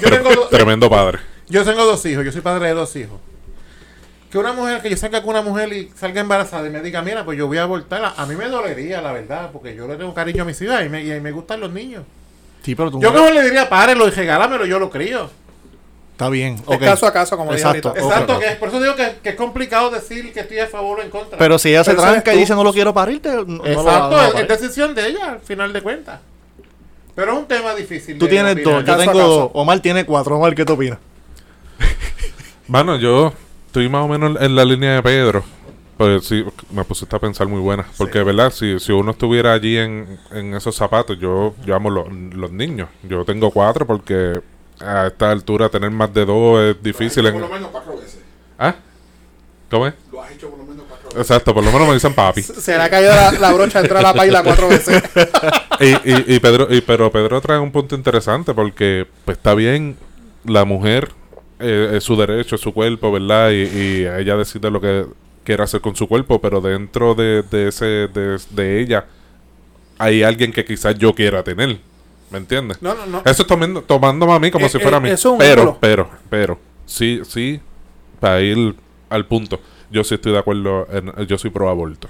yo 0.00 0.10
tengo, 0.10 0.46
Tremendo 0.48 0.88
padre. 0.90 1.18
Yo 1.48 1.64
tengo 1.64 1.84
dos 1.84 2.04
hijos, 2.06 2.24
yo 2.24 2.32
soy 2.32 2.40
padre 2.40 2.68
de 2.68 2.74
dos 2.74 2.94
hijos. 2.96 3.18
Que 4.30 4.38
una 4.38 4.52
mujer, 4.52 4.82
que 4.82 4.90
yo 4.90 4.96
salga 4.96 5.20
con 5.22 5.30
una 5.30 5.42
mujer 5.42 5.72
y 5.72 5.90
salga 5.96 6.20
embarazada 6.20 6.66
y 6.66 6.70
me 6.70 6.80
diga, 6.82 7.00
mira, 7.02 7.24
pues 7.24 7.38
yo 7.38 7.46
voy 7.46 7.58
a 7.58 7.62
abortar, 7.62 8.14
a, 8.16 8.26
mí 8.26 8.34
me 8.34 8.48
dolería, 8.48 9.00
la 9.00 9.12
verdad, 9.12 9.50
porque 9.52 9.74
yo 9.74 9.86
le 9.86 9.96
tengo 9.96 10.12
cariño 10.12 10.42
a 10.42 10.46
mis 10.46 10.60
hijas 10.60 10.84
y 10.84 10.88
me, 10.88 11.04
y 11.04 11.20
me 11.20 11.30
gustan 11.30 11.60
los 11.60 11.70
niños. 11.70 12.02
Sí, 12.62 12.74
pero 12.74 12.90
tú 12.90 13.00
Yo 13.00 13.12
no- 13.12 13.20
mejor 13.20 13.34
le 13.34 13.42
diría, 13.44 13.68
párelo 13.68 14.08
y 14.08 14.10
regálamelo, 14.10 14.66
yo 14.66 14.78
lo 14.80 14.90
crío. 14.90 15.30
Está 16.12 16.28
bien. 16.30 16.54
Es 16.54 16.62
ok. 16.66 16.80
caso 16.80 17.06
a 17.06 17.12
caso, 17.12 17.36
como 17.36 17.52
dije 17.52 17.62
Exacto. 17.62 17.94
Exacto, 17.94 18.38
que 18.40 18.46
es- 18.46 18.56
por 18.56 18.68
eso 18.70 18.80
digo 18.80 18.96
que, 18.96 19.16
que 19.22 19.28
es 19.28 19.34
complicado 19.36 19.90
decir 19.90 20.32
que 20.32 20.40
estoy 20.40 20.58
a 20.58 20.66
favor 20.66 20.98
o 20.98 21.02
en 21.02 21.10
contra. 21.10 21.38
Pero 21.38 21.58
si 21.58 21.68
ella 21.68 21.84
se 21.84 21.90
Pero 21.90 22.02
ese 22.02 22.10
tranca 22.12 22.34
y 22.34 22.38
dice 22.38 22.54
no 22.54 22.64
lo 22.64 22.72
quiero 22.72 22.92
parirte, 22.92 23.28
no, 23.28 23.44
no 23.44 23.56
lo 23.58 23.62
va- 23.62 23.70
Exacto, 23.70 24.10
no 24.10 24.16
lo 24.16 24.22
es, 24.22 24.32
parir. 24.32 24.50
es 24.50 24.60
decisión 24.60 24.94
de 24.94 25.06
ella, 25.08 25.32
al 25.32 25.40
final 25.40 25.72
de 25.72 25.82
cuentas. 25.82 26.20
Pero 27.14 27.32
es 27.32 27.38
un 27.38 27.46
tema 27.46 27.74
difícil. 27.74 28.18
Tú 28.18 28.26
tienes 28.26 28.56
dos, 28.64 28.84
yo 28.84 28.96
tengo 28.96 29.18
dos. 29.18 29.50
Omar 29.54 29.78
tiene 29.80 30.04
cuatro. 30.04 30.36
Omar, 30.36 30.54
¿qué 30.54 30.64
te 30.64 30.72
opinas? 30.72 30.98
Bueno, 32.68 32.96
yo 32.96 33.32
estoy 33.66 33.88
más 33.88 34.04
o 34.04 34.08
menos 34.08 34.40
en 34.40 34.54
la 34.56 34.64
línea 34.64 34.94
de 34.94 35.02
Pedro. 35.02 35.44
Pues 35.96 36.26
sí, 36.26 36.44
me 36.70 36.84
pusiste 36.84 37.16
a 37.16 37.18
pensar 37.18 37.46
muy 37.46 37.60
buena. 37.60 37.86
Porque, 37.96 38.22
¿verdad? 38.22 38.52
Si, 38.52 38.78
si 38.80 38.92
uno 38.92 39.12
estuviera 39.12 39.54
allí 39.54 39.78
en, 39.78 40.18
en 40.30 40.54
esos 40.54 40.76
zapatos, 40.76 41.18
yo, 41.18 41.54
yo 41.64 41.74
amo 41.74 41.88
los, 41.88 42.12
los 42.12 42.50
niños. 42.50 42.88
Yo 43.02 43.24
tengo 43.24 43.50
cuatro 43.50 43.86
porque 43.86 44.40
a 44.80 45.06
esta 45.06 45.30
altura 45.30 45.70
tener 45.70 45.90
más 45.90 46.12
de 46.12 46.26
dos 46.26 46.60
es 46.60 46.82
difícil. 46.82 47.22
Lo 47.22 47.28
has 47.30 47.34
En... 47.34 47.40
hecho 47.40 47.48
por 47.48 47.50
lo 47.50 47.54
menos 47.56 47.70
cuatro 47.70 47.96
veces. 47.96 48.18
¿Ah? 48.58 48.74
¿Cómo 49.70 49.86
es? 49.86 49.94
Lo 50.12 50.22
has 50.22 50.32
hecho 50.32 50.50
por 50.50 50.58
lo 50.58 50.64
menos 50.66 50.84
cuatro 50.86 51.08
veces. 51.08 51.20
Exacto, 51.22 51.54
por 51.54 51.64
lo 51.64 51.72
menos 51.72 51.88
me 51.88 51.94
dicen 51.94 52.14
papi. 52.14 52.42
Se 52.42 52.76
le 52.76 52.82
ha 52.82 52.90
caído 52.90 53.14
la, 53.14 53.32
la 53.32 53.52
brocha 53.52 53.80
entre 53.80 54.02
la 54.02 54.12
paila 54.12 54.42
cuatro 54.42 54.68
veces. 54.68 55.02
y, 55.80 55.86
y, 55.86 56.34
y 56.36 56.40
Pedro, 56.40 56.66
y, 56.68 56.82
pero 56.82 57.10
Pedro 57.10 57.40
trae 57.40 57.58
un 57.58 57.72
punto 57.72 57.94
interesante 57.94 58.52
porque 58.52 59.06
pues 59.24 59.38
está 59.38 59.54
bien 59.54 59.96
la 60.44 60.66
mujer 60.66 61.10
eh, 61.60 61.92
es 61.94 62.04
su 62.04 62.16
derecho, 62.16 62.56
es 62.56 62.60
su 62.60 62.72
cuerpo, 62.72 63.10
¿verdad? 63.12 63.50
Y, 63.50 63.62
y 63.62 64.06
ella 64.06 64.36
decide 64.36 64.70
lo 64.70 64.80
que 64.80 65.06
quiere 65.44 65.62
hacer 65.62 65.80
con 65.80 65.94
su 65.96 66.06
cuerpo, 66.08 66.40
pero 66.40 66.60
dentro 66.60 67.14
de, 67.14 67.42
de 67.42 67.68
ese 67.68 67.84
de, 67.84 68.38
de 68.50 68.80
ella 68.80 69.06
hay 69.98 70.22
alguien 70.22 70.52
que 70.52 70.64
quizás 70.64 70.96
yo 70.98 71.14
quiera 71.14 71.42
tener, 71.42 71.78
¿me 72.30 72.38
entiendes? 72.38 72.82
No, 72.82 72.94
no, 72.94 73.06
no. 73.06 73.22
Eso 73.24 73.42
es 73.42 73.46
tomando, 73.48 73.82
tomándome 73.82 74.32
a 74.32 74.38
mí 74.38 74.50
como 74.50 74.66
Eh, 74.66 74.68
si 74.68 74.78
fuera 74.78 74.96
eh, 74.96 74.98
a 74.98 75.00
mí. 75.00 75.10
Pero, 75.38 75.62
ídolo. 75.62 75.78
pero, 75.80 76.10
pero, 76.28 76.58
sí, 76.84 77.20
sí, 77.26 77.60
para 78.20 78.40
ir 78.42 78.74
al 79.08 79.24
punto, 79.26 79.60
yo 79.90 80.04
sí 80.04 80.14
estoy 80.14 80.32
de 80.32 80.38
acuerdo, 80.38 80.86
en, 80.92 81.12
yo 81.26 81.38
soy 81.38 81.50
pro 81.50 81.70
aborto. 81.70 82.08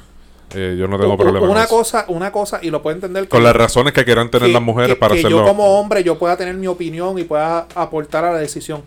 Eh, 0.54 0.76
yo 0.78 0.86
no 0.88 0.96
tengo 0.98 1.16
problema 1.16 1.40
con 1.40 1.50
una 1.50 1.64
eso. 1.64 1.76
cosa, 1.76 2.04
una 2.08 2.30
cosa, 2.32 2.60
y 2.62 2.70
lo 2.70 2.80
puedo 2.80 2.94
entender 2.94 3.28
Con 3.28 3.42
las 3.42 3.54
razones 3.54 3.92
que 3.92 4.04
quieran 4.04 4.30
tener 4.30 4.46
que- 4.48 4.52
las 4.52 4.62
mujeres 4.62 4.94
que- 4.94 5.00
para 5.00 5.14
que 5.14 5.20
hacerlo. 5.20 5.38
yo 5.38 5.44
como 5.44 5.78
hombre 5.78 6.02
yo 6.04 6.18
pueda 6.18 6.36
tener 6.36 6.54
mi 6.54 6.68
opinión 6.68 7.18
y 7.18 7.24
pueda 7.24 7.66
aportar 7.74 8.24
a 8.24 8.32
la 8.32 8.38
decisión. 8.38 8.82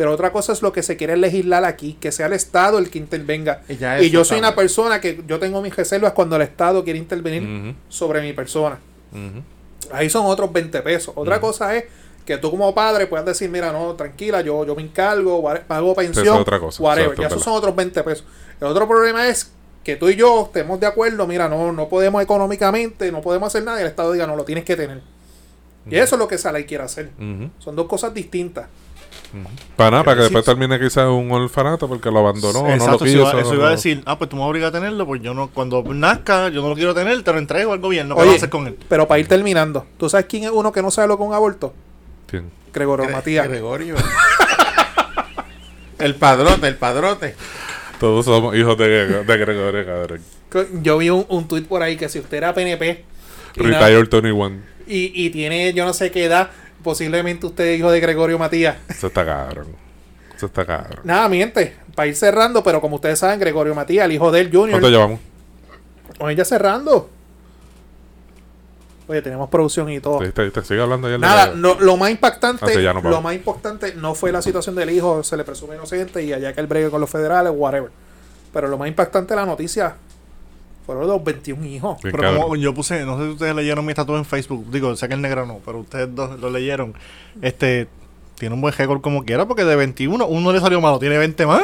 Pero 0.00 0.12
otra 0.12 0.32
cosa 0.32 0.54
es 0.54 0.62
lo 0.62 0.72
que 0.72 0.82
se 0.82 0.96
quiere 0.96 1.14
legislar 1.18 1.62
aquí, 1.66 1.92
que 2.00 2.10
sea 2.10 2.24
el 2.24 2.32
Estado 2.32 2.78
el 2.78 2.88
que 2.88 2.98
intervenga. 2.98 3.60
Y 3.68 4.08
yo 4.08 4.24
soy 4.24 4.38
una 4.38 4.54
persona 4.54 4.98
que 4.98 5.22
yo 5.26 5.38
tengo 5.38 5.60
mis 5.60 5.76
reservas 5.76 6.14
cuando 6.14 6.36
el 6.36 6.42
Estado 6.42 6.82
quiere 6.84 6.98
intervenir 6.98 7.74
sobre 7.90 8.22
mi 8.22 8.32
persona. 8.32 8.78
Ahí 9.92 10.08
son 10.08 10.24
otros 10.24 10.50
20 10.54 10.80
pesos. 10.80 11.12
Otra 11.14 11.38
cosa 11.38 11.76
es 11.76 11.84
que 12.24 12.38
tú 12.38 12.50
como 12.50 12.74
padre 12.74 13.08
puedas 13.08 13.26
decir, 13.26 13.50
mira, 13.50 13.72
no, 13.72 13.92
tranquila, 13.92 14.40
yo, 14.40 14.64
yo 14.64 14.74
me 14.74 14.80
encargo, 14.80 15.44
pago 15.68 15.94
pensión, 15.94 16.24
Eso 16.24 16.34
es 16.34 16.40
otra 16.40 16.58
cosa, 16.58 16.82
whatever. 16.82 17.10
exacto, 17.10 17.20
Ya 17.20 17.28
es 17.28 17.32
esos 17.34 17.44
son 17.44 17.52
otros 17.52 17.76
20 17.76 18.02
pesos. 18.02 18.24
El 18.58 18.68
otro 18.68 18.88
problema 18.88 19.28
es 19.28 19.52
que 19.84 19.96
tú 19.96 20.08
y 20.08 20.16
yo 20.16 20.44
estemos 20.46 20.80
de 20.80 20.86
acuerdo, 20.86 21.26
mira, 21.26 21.46
no, 21.46 21.72
no 21.72 21.90
podemos 21.90 22.22
económicamente, 22.22 23.12
no 23.12 23.20
podemos 23.20 23.48
hacer 23.48 23.64
nada 23.64 23.80
y 23.80 23.82
el 23.82 23.88
Estado 23.88 24.12
diga, 24.12 24.26
no, 24.26 24.34
lo 24.34 24.44
tienes 24.46 24.64
que 24.64 24.76
tener. 24.76 25.02
Y 25.90 25.96
eso 25.96 26.14
es 26.14 26.18
lo 26.18 26.26
que 26.26 26.36
esa 26.36 26.52
ley 26.52 26.64
quiere 26.64 26.84
hacer. 26.84 27.10
Son 27.58 27.76
dos 27.76 27.86
cosas 27.86 28.14
distintas. 28.14 28.66
Para 29.76 29.90
nada, 29.92 30.04
para 30.04 30.16
que 30.16 30.22
después 30.24 30.44
termine 30.44 30.78
quizás 30.80 31.06
un 31.08 31.30
orfanato 31.30 31.88
porque 31.88 32.10
lo 32.10 32.18
abandonó, 32.18 32.62
no 32.62 32.68
lo 32.68 32.74
Exacto, 32.74 32.94
eso 32.96 33.04
quiso. 33.04 33.18
iba, 33.18 33.40
eso 33.40 33.54
iba 33.54 33.68
a 33.68 33.70
decir, 33.70 34.02
ah, 34.06 34.18
pues 34.18 34.28
tú 34.28 34.36
me 34.36 34.42
obligas 34.42 34.70
a 34.70 34.72
tenerlo, 34.72 35.06
pues 35.06 35.22
yo 35.22 35.34
no, 35.34 35.48
cuando 35.50 35.82
nazca, 35.84 36.48
yo 36.48 36.62
no 36.62 36.68
lo 36.68 36.74
quiero 36.74 36.94
tener, 36.94 37.22
te 37.22 37.32
lo 37.32 37.38
entrego 37.38 37.72
al 37.72 37.78
gobierno, 37.78 38.16
¿qué 38.16 38.22
Oye, 38.22 38.30
vas 38.30 38.34
a 38.34 38.38
hacer 38.38 38.50
con 38.50 38.66
él? 38.66 38.76
pero 38.88 39.06
para 39.06 39.20
ir 39.20 39.28
terminando, 39.28 39.86
¿tú 39.98 40.08
sabes 40.08 40.26
quién 40.26 40.44
es 40.44 40.50
uno 40.50 40.72
que 40.72 40.82
no 40.82 40.90
sabe 40.90 41.06
lo 41.08 41.16
que 41.16 41.22
es 41.22 41.28
un 41.28 41.34
aborto? 41.34 41.72
¿Quién? 42.26 42.50
Gregorio 42.72 43.06
Gre- 43.06 43.12
Matías. 43.12 43.48
Gregorio. 43.48 43.94
el 45.98 46.14
padrote, 46.14 46.66
el 46.68 46.76
padrote. 46.76 47.34
Todos 47.98 48.24
somos 48.24 48.56
hijos 48.56 48.78
de, 48.78 49.22
de 49.24 49.36
Gregorio 49.36 49.84
cabrón. 49.84 50.20
Yo 50.82 50.98
vi 50.98 51.10
un, 51.10 51.26
un 51.28 51.46
tuit 51.46 51.66
por 51.66 51.82
ahí 51.82 51.96
que 51.96 52.08
si 52.08 52.18
usted 52.18 52.38
era 52.38 52.54
PNP 52.54 53.04
Retired 53.56 54.08
Tony 54.08 54.30
One. 54.30 54.60
y, 54.86 55.12
y 55.26 55.30
tiene 55.30 55.72
yo 55.74 55.84
no 55.84 55.92
sé 55.92 56.10
qué 56.10 56.24
edad, 56.24 56.50
posiblemente 56.82 57.46
usted 57.46 57.64
es 57.64 57.78
hijo 57.78 57.90
de 57.90 58.00
Gregorio 58.00 58.38
Matías. 58.38 58.76
Eso 58.88 59.08
está 59.08 59.24
cabrón. 59.24 59.68
Eso 60.36 60.46
está 60.46 60.64
cabrón. 60.64 61.00
Nada, 61.04 61.28
miente. 61.28 61.76
Para 61.94 62.06
ir 62.08 62.16
cerrando, 62.16 62.62
pero 62.62 62.80
como 62.80 62.96
ustedes 62.96 63.18
saben, 63.18 63.38
Gregorio 63.40 63.74
Matías, 63.74 64.04
el 64.06 64.12
hijo 64.12 64.30
del 64.30 64.50
¿Cuánto 64.50 64.58
Junior. 64.76 64.90
llevamos? 64.90 65.20
Oye, 66.18 66.34
ya 66.36 66.44
cerrando. 66.44 67.10
Oye, 69.08 69.22
tenemos 69.22 69.48
producción 69.50 69.90
y 69.90 69.98
todo. 70.00 70.18
Te, 70.18 70.30
te- 70.30 70.50
te 70.52 70.62
sigue 70.64 70.80
hablando 70.80 71.10
ya 71.10 71.18
Nada, 71.18 71.48
la- 71.48 71.54
no, 71.54 71.74
lo 71.80 71.96
más 71.96 72.10
impactante, 72.10 72.64
Ah, 72.64 72.68
sí, 72.72 72.80
ya 72.82 72.92
no, 72.92 73.00
lo 73.02 73.20
más 73.20 73.34
importante 73.34 73.94
no 73.96 74.14
fue 74.14 74.30
la 74.30 74.40
situación 74.40 74.76
del 74.76 74.90
hijo, 74.90 75.24
se 75.24 75.36
le 75.36 75.42
presume 75.44 75.74
inocente 75.74 76.22
y 76.22 76.32
allá 76.32 76.52
que 76.52 76.60
el 76.60 76.68
bregue 76.68 76.90
con 76.90 77.00
los 77.00 77.10
federales, 77.10 77.52
whatever. 77.54 77.90
Pero 78.52 78.68
lo 78.68 78.78
más 78.78 78.86
impactante 78.88 79.34
la 79.34 79.44
noticia 79.46 79.96
fueron 80.86 81.06
los 81.06 81.22
21 81.22 81.64
hijos. 81.66 82.02
Bien 82.02 82.12
Pero 82.12 82.22
cabrón. 82.22 82.42
como 82.42 82.56
yo 82.56 82.74
puse, 82.74 83.04
no 83.04 83.16
sé 83.18 83.24
si 83.24 83.30
ustedes 83.30 83.54
leyeron 83.54 83.84
mi 83.84 83.90
estatus 83.92 84.16
en 84.18 84.24
Facebook, 84.24 84.66
digo, 84.70 84.94
sé 84.96 85.08
que 85.08 85.14
el 85.14 85.20
negro 85.22 85.46
no, 85.46 85.60
pero 85.64 85.78
ustedes 85.80 86.14
dos 86.14 86.38
lo 86.40 86.50
leyeron. 86.50 86.94
Este, 87.42 87.88
tiene 88.38 88.54
un 88.54 88.60
buen 88.60 88.74
récord 88.74 89.00
como 89.00 89.24
quiera, 89.24 89.46
porque 89.46 89.64
de 89.64 89.76
21, 89.76 90.26
uno 90.26 90.52
le 90.52 90.60
salió 90.60 90.80
malo, 90.80 90.98
tiene 90.98 91.18
20 91.18 91.46
más. 91.46 91.62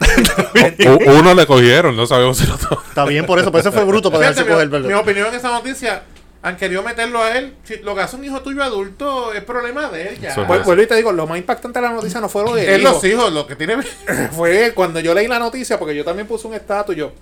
Uno 1.06 1.34
le 1.34 1.46
cogieron, 1.46 1.94
no 1.94 2.06
sabemos 2.06 2.38
si 2.38 2.46
lo 2.46 2.54
Está 2.54 3.04
bien 3.04 3.26
por 3.26 3.38
eso, 3.38 3.50
pero 3.52 3.60
ese 3.60 3.70
fue 3.70 3.84
bruto 3.84 4.10
para 4.10 4.28
dejarse 4.30 4.50
coger, 4.50 4.68
mi, 4.68 4.78
mi 4.78 4.82
¿verdad? 4.84 5.00
opinión 5.00 5.26
en 5.28 5.34
esa 5.34 5.50
noticia, 5.50 6.02
han 6.42 6.56
querido 6.56 6.82
meterlo 6.82 7.22
a 7.22 7.36
él. 7.36 7.54
Si 7.64 7.76
lo 7.78 7.94
que 7.94 8.00
hace 8.00 8.16
un 8.16 8.24
hijo 8.24 8.40
tuyo 8.40 8.62
adulto 8.62 9.32
es 9.34 9.44
problema 9.44 9.88
de 9.90 10.08
él 10.08 10.20
ya. 10.20 10.30
Es. 10.30 10.36
Vuelvo 10.64 10.82
y 10.82 10.86
te 10.86 10.96
digo, 10.96 11.12
lo 11.12 11.26
más 11.26 11.38
impactante 11.38 11.80
de 11.80 11.86
la 11.86 11.92
noticia 11.92 12.20
no 12.20 12.28
fue 12.28 12.44
lo 12.44 12.54
de 12.54 12.62
Es 12.62 12.68
él. 12.76 12.82
los 12.82 13.04
hijos, 13.04 13.32
lo 13.32 13.46
que 13.46 13.56
tiene. 13.56 13.82
Fue 14.32 14.72
cuando 14.74 15.00
yo 15.00 15.12
leí 15.12 15.28
la 15.28 15.38
noticia, 15.38 15.78
porque 15.78 15.94
yo 15.94 16.04
también 16.04 16.26
puse 16.26 16.46
un 16.46 16.54
estatus, 16.54 16.96
yo, 16.96 17.12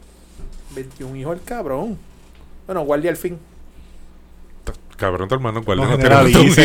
21 0.82 1.16
hijos 1.16 1.36
el 1.38 1.42
cabrón. 1.44 1.98
Bueno, 2.66 2.84
guardia 2.84 3.10
al 3.10 3.16
fin. 3.16 3.38
Cabrón, 4.98 5.28
tu 5.28 5.36
hermano, 5.36 5.62
¿cuál 5.62 5.78
No 5.78 5.96
cabrón? 5.96 6.26
Sí, 6.32 6.60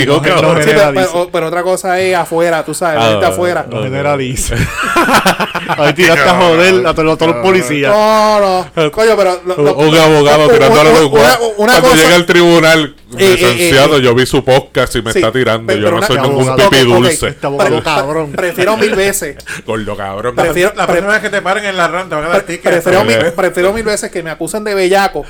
pero, 1.31 1.47
otra 1.47 1.61
cosa 1.61 1.99
es 1.99 2.15
afuera, 2.15 2.65
tú 2.65 2.73
sabes, 2.73 2.99
Ah, 2.99 3.09
gente 3.11 3.25
afuera. 3.27 3.67
No 3.69 3.83
generalice. 3.83 4.55
Ahí 5.77 5.93
tiraste 5.93 6.27
a 6.27 6.33
joder 6.41 6.87
a 6.87 6.93
todos, 6.95 7.19
los 7.21 7.35
policías. 7.43 7.93
No, 7.93 8.39
no. 8.75 8.91
Coño, 8.91 9.15
pero. 9.15 9.39
lo- 9.45 9.55
lo- 9.57 9.75
Un 9.75 9.95
abogado 9.95 10.49
tirándole 10.49 10.89
a 10.89 10.93
los 10.99 11.09
Cuando 11.09 11.81
cosa- 11.81 11.95
llega 11.95 12.15
al 12.15 12.25
tribunal, 12.25 12.95
Eh, 13.15 13.17
eh, 13.19 13.29
licenciado, 13.37 13.97
eh, 13.97 14.01
yo 14.01 14.15
vi 14.15 14.25
su 14.25 14.43
podcast 14.43 14.95
y 14.95 15.03
me 15.03 15.13
Sí, 15.13 15.19
está 15.19 15.31
tirando. 15.31 15.71
yo 15.71 15.91
no 15.91 16.01
soy 16.01 16.17
ningún 16.19 16.55
pipi 16.55 16.79
dulce. 16.79 17.27
Este 17.27 17.47
cabrón. 17.83 18.31
Prefiero 18.31 18.77
mil 18.77 18.95
veces. 18.95 19.37
Gordo 19.63 19.95
cabrón. 19.95 20.35
Prefiero, 20.35 20.73
la 20.75 20.87
próxima 20.87 21.11
vez 21.13 21.21
que 21.21 21.29
te 21.29 21.41
paren 21.43 21.65
en 21.65 21.77
la 21.77 21.87
ranta 21.87 22.09
te 22.09 22.15
van 22.15 22.25
a 22.25 22.33
dar 22.33 22.43
pre- 22.45 22.57
ticket. 22.57 22.71
prefiero, 22.71 23.03
mil, 23.05 23.31
prefiero 23.35 23.73
mil 23.73 23.83
veces 23.83 24.09
que 24.09 24.23
me 24.23 24.31
acusen 24.31 24.63
de 24.63 24.73
bellaco 24.73 25.23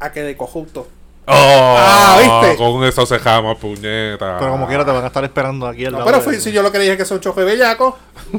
a 0.00 0.10
que 0.10 0.22
de 0.22 0.36
cojusto. 0.36 0.88
Oh, 1.26 1.76
Ah, 1.78 2.18
¿viste? 2.42 2.56
Con 2.62 2.84
eso 2.84 3.06
se 3.06 3.18
jama, 3.18 3.54
puñeta. 3.56 4.38
Pero 4.38 4.50
como 4.52 4.66
quiera 4.66 4.84
te 4.84 4.90
van 4.92 5.04
a 5.04 5.06
estar 5.06 5.24
esperando 5.24 5.66
aquí 5.66 5.86
al 5.86 5.92
No, 5.92 5.98
lado 5.98 6.06
pero 6.10 6.18
de- 6.18 6.24
fui, 6.24 6.40
si 6.40 6.52
yo 6.52 6.62
lo 6.62 6.70
que 6.70 6.78
le 6.78 6.84
dije 6.84 6.96
que 6.98 7.04
son 7.04 7.20
chofe 7.20 7.44
bellaco. 7.44 7.98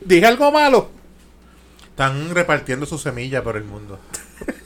Dije 0.00 0.26
algo 0.26 0.50
malo. 0.52 0.90
Están 1.90 2.34
repartiendo 2.34 2.86
su 2.86 2.98
semilla 2.98 3.42
por 3.42 3.56
el 3.56 3.64
mundo. 3.64 3.98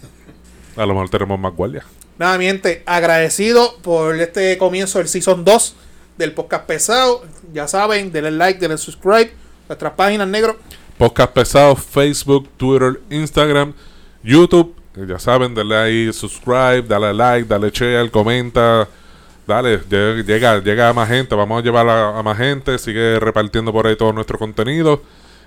A 0.76 0.86
lo 0.86 0.94
mejor 0.94 1.08
tenemos 1.10 1.38
más 1.38 1.54
guardias. 1.54 1.84
Nada, 2.18 2.38
mi 2.38 2.44
gente, 2.46 2.82
agradecido 2.86 3.76
por 3.78 4.18
este 4.20 4.56
comienzo 4.58 4.98
del 4.98 5.08
Season 5.08 5.44
2 5.44 5.76
del 6.18 6.32
podcast 6.32 6.66
pesado. 6.66 7.24
Ya 7.52 7.66
saben, 7.68 8.12
denle 8.12 8.30
like, 8.32 8.60
denle 8.60 8.78
subscribe. 8.78 9.32
Nuestras 9.68 9.92
páginas 9.94 10.28
negro. 10.28 10.58
Podcast 10.98 11.32
pesado, 11.32 11.74
Facebook, 11.74 12.48
Twitter, 12.56 13.00
Instagram, 13.10 13.72
YouTube. 14.22 14.74
Ya 14.94 15.18
saben, 15.18 15.54
dale 15.54 15.74
ahí 15.76 16.12
subscribe, 16.12 16.82
dale 16.82 17.14
like, 17.14 17.48
dale 17.48 17.70
share, 17.70 18.10
comenta. 18.10 18.86
Dale, 19.46 19.80
lle- 19.88 20.22
llega, 20.24 20.58
llega 20.60 20.88
a 20.88 20.92
más 20.92 21.08
gente. 21.08 21.34
Vamos 21.34 21.60
a 21.60 21.64
llevar 21.64 21.88
a, 21.88 22.22
más 22.22 22.36
gente. 22.38 22.78
Sigue 22.78 23.18
repartiendo 23.18 23.72
por 23.72 23.86
ahí 23.86 23.96
todo 23.96 24.12
nuestro 24.12 24.38
contenido. 24.38 25.02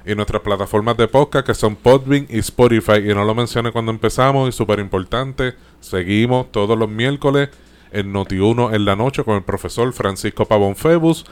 Y 0.06 0.14
nuestras 0.16 0.42
plataformas 0.42 0.98
de 0.98 1.08
podcast 1.08 1.46
que 1.48 1.54
son 1.54 1.76
Podbean 1.76 2.28
y 2.30 2.40
Spotify. 2.40 2.98
Y 3.10 3.14
no 3.14 3.24
lo 3.24 3.34
mencioné 3.36 3.72
cuando 3.72 3.92
empezamos. 3.92 4.50
Y 4.50 4.52
súper 4.52 4.80
importante. 4.80 5.54
Seguimos 5.80 6.52
todos 6.52 6.78
los 6.78 6.90
miércoles 6.90 7.50
en 7.92 8.14
Noti1 8.14 8.74
en 8.76 8.84
la 8.86 8.96
noche 8.96 9.24
con 9.24 9.36
el 9.36 9.44
profesor 9.44 9.94
Francisco 9.94 10.46
Pavón 10.46 10.76
Febus. 10.76 11.26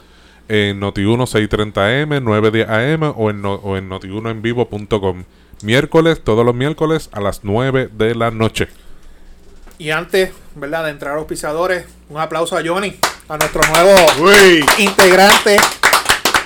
En 0.48 0.80
Noti1 0.80 1.26
630M, 1.26 2.22
910AM 2.22 3.12
o 3.16 3.30
en, 3.30 3.42
no- 3.42 3.54
o 3.54 3.76
en 3.76 3.88
Noti1envivo.com. 3.90 5.24
Miércoles, 5.64 6.20
todos 6.22 6.44
los 6.44 6.54
miércoles 6.54 7.08
a 7.12 7.20
las 7.22 7.40
9 7.42 7.88
de 7.90 8.14
la 8.14 8.30
noche. 8.30 8.68
Y 9.78 9.90
antes, 9.90 10.30
¿verdad? 10.54 10.84
De 10.84 10.90
entrar 10.90 11.14
a 11.14 11.16
los 11.16 11.24
pisadores, 11.24 11.86
un 12.10 12.20
aplauso 12.20 12.54
a 12.56 12.62
Johnny, 12.62 12.94
a 13.28 13.38
nuestro 13.38 13.62
nuevo 13.72 13.96
Uy. 14.20 14.62
integrante 14.76 15.56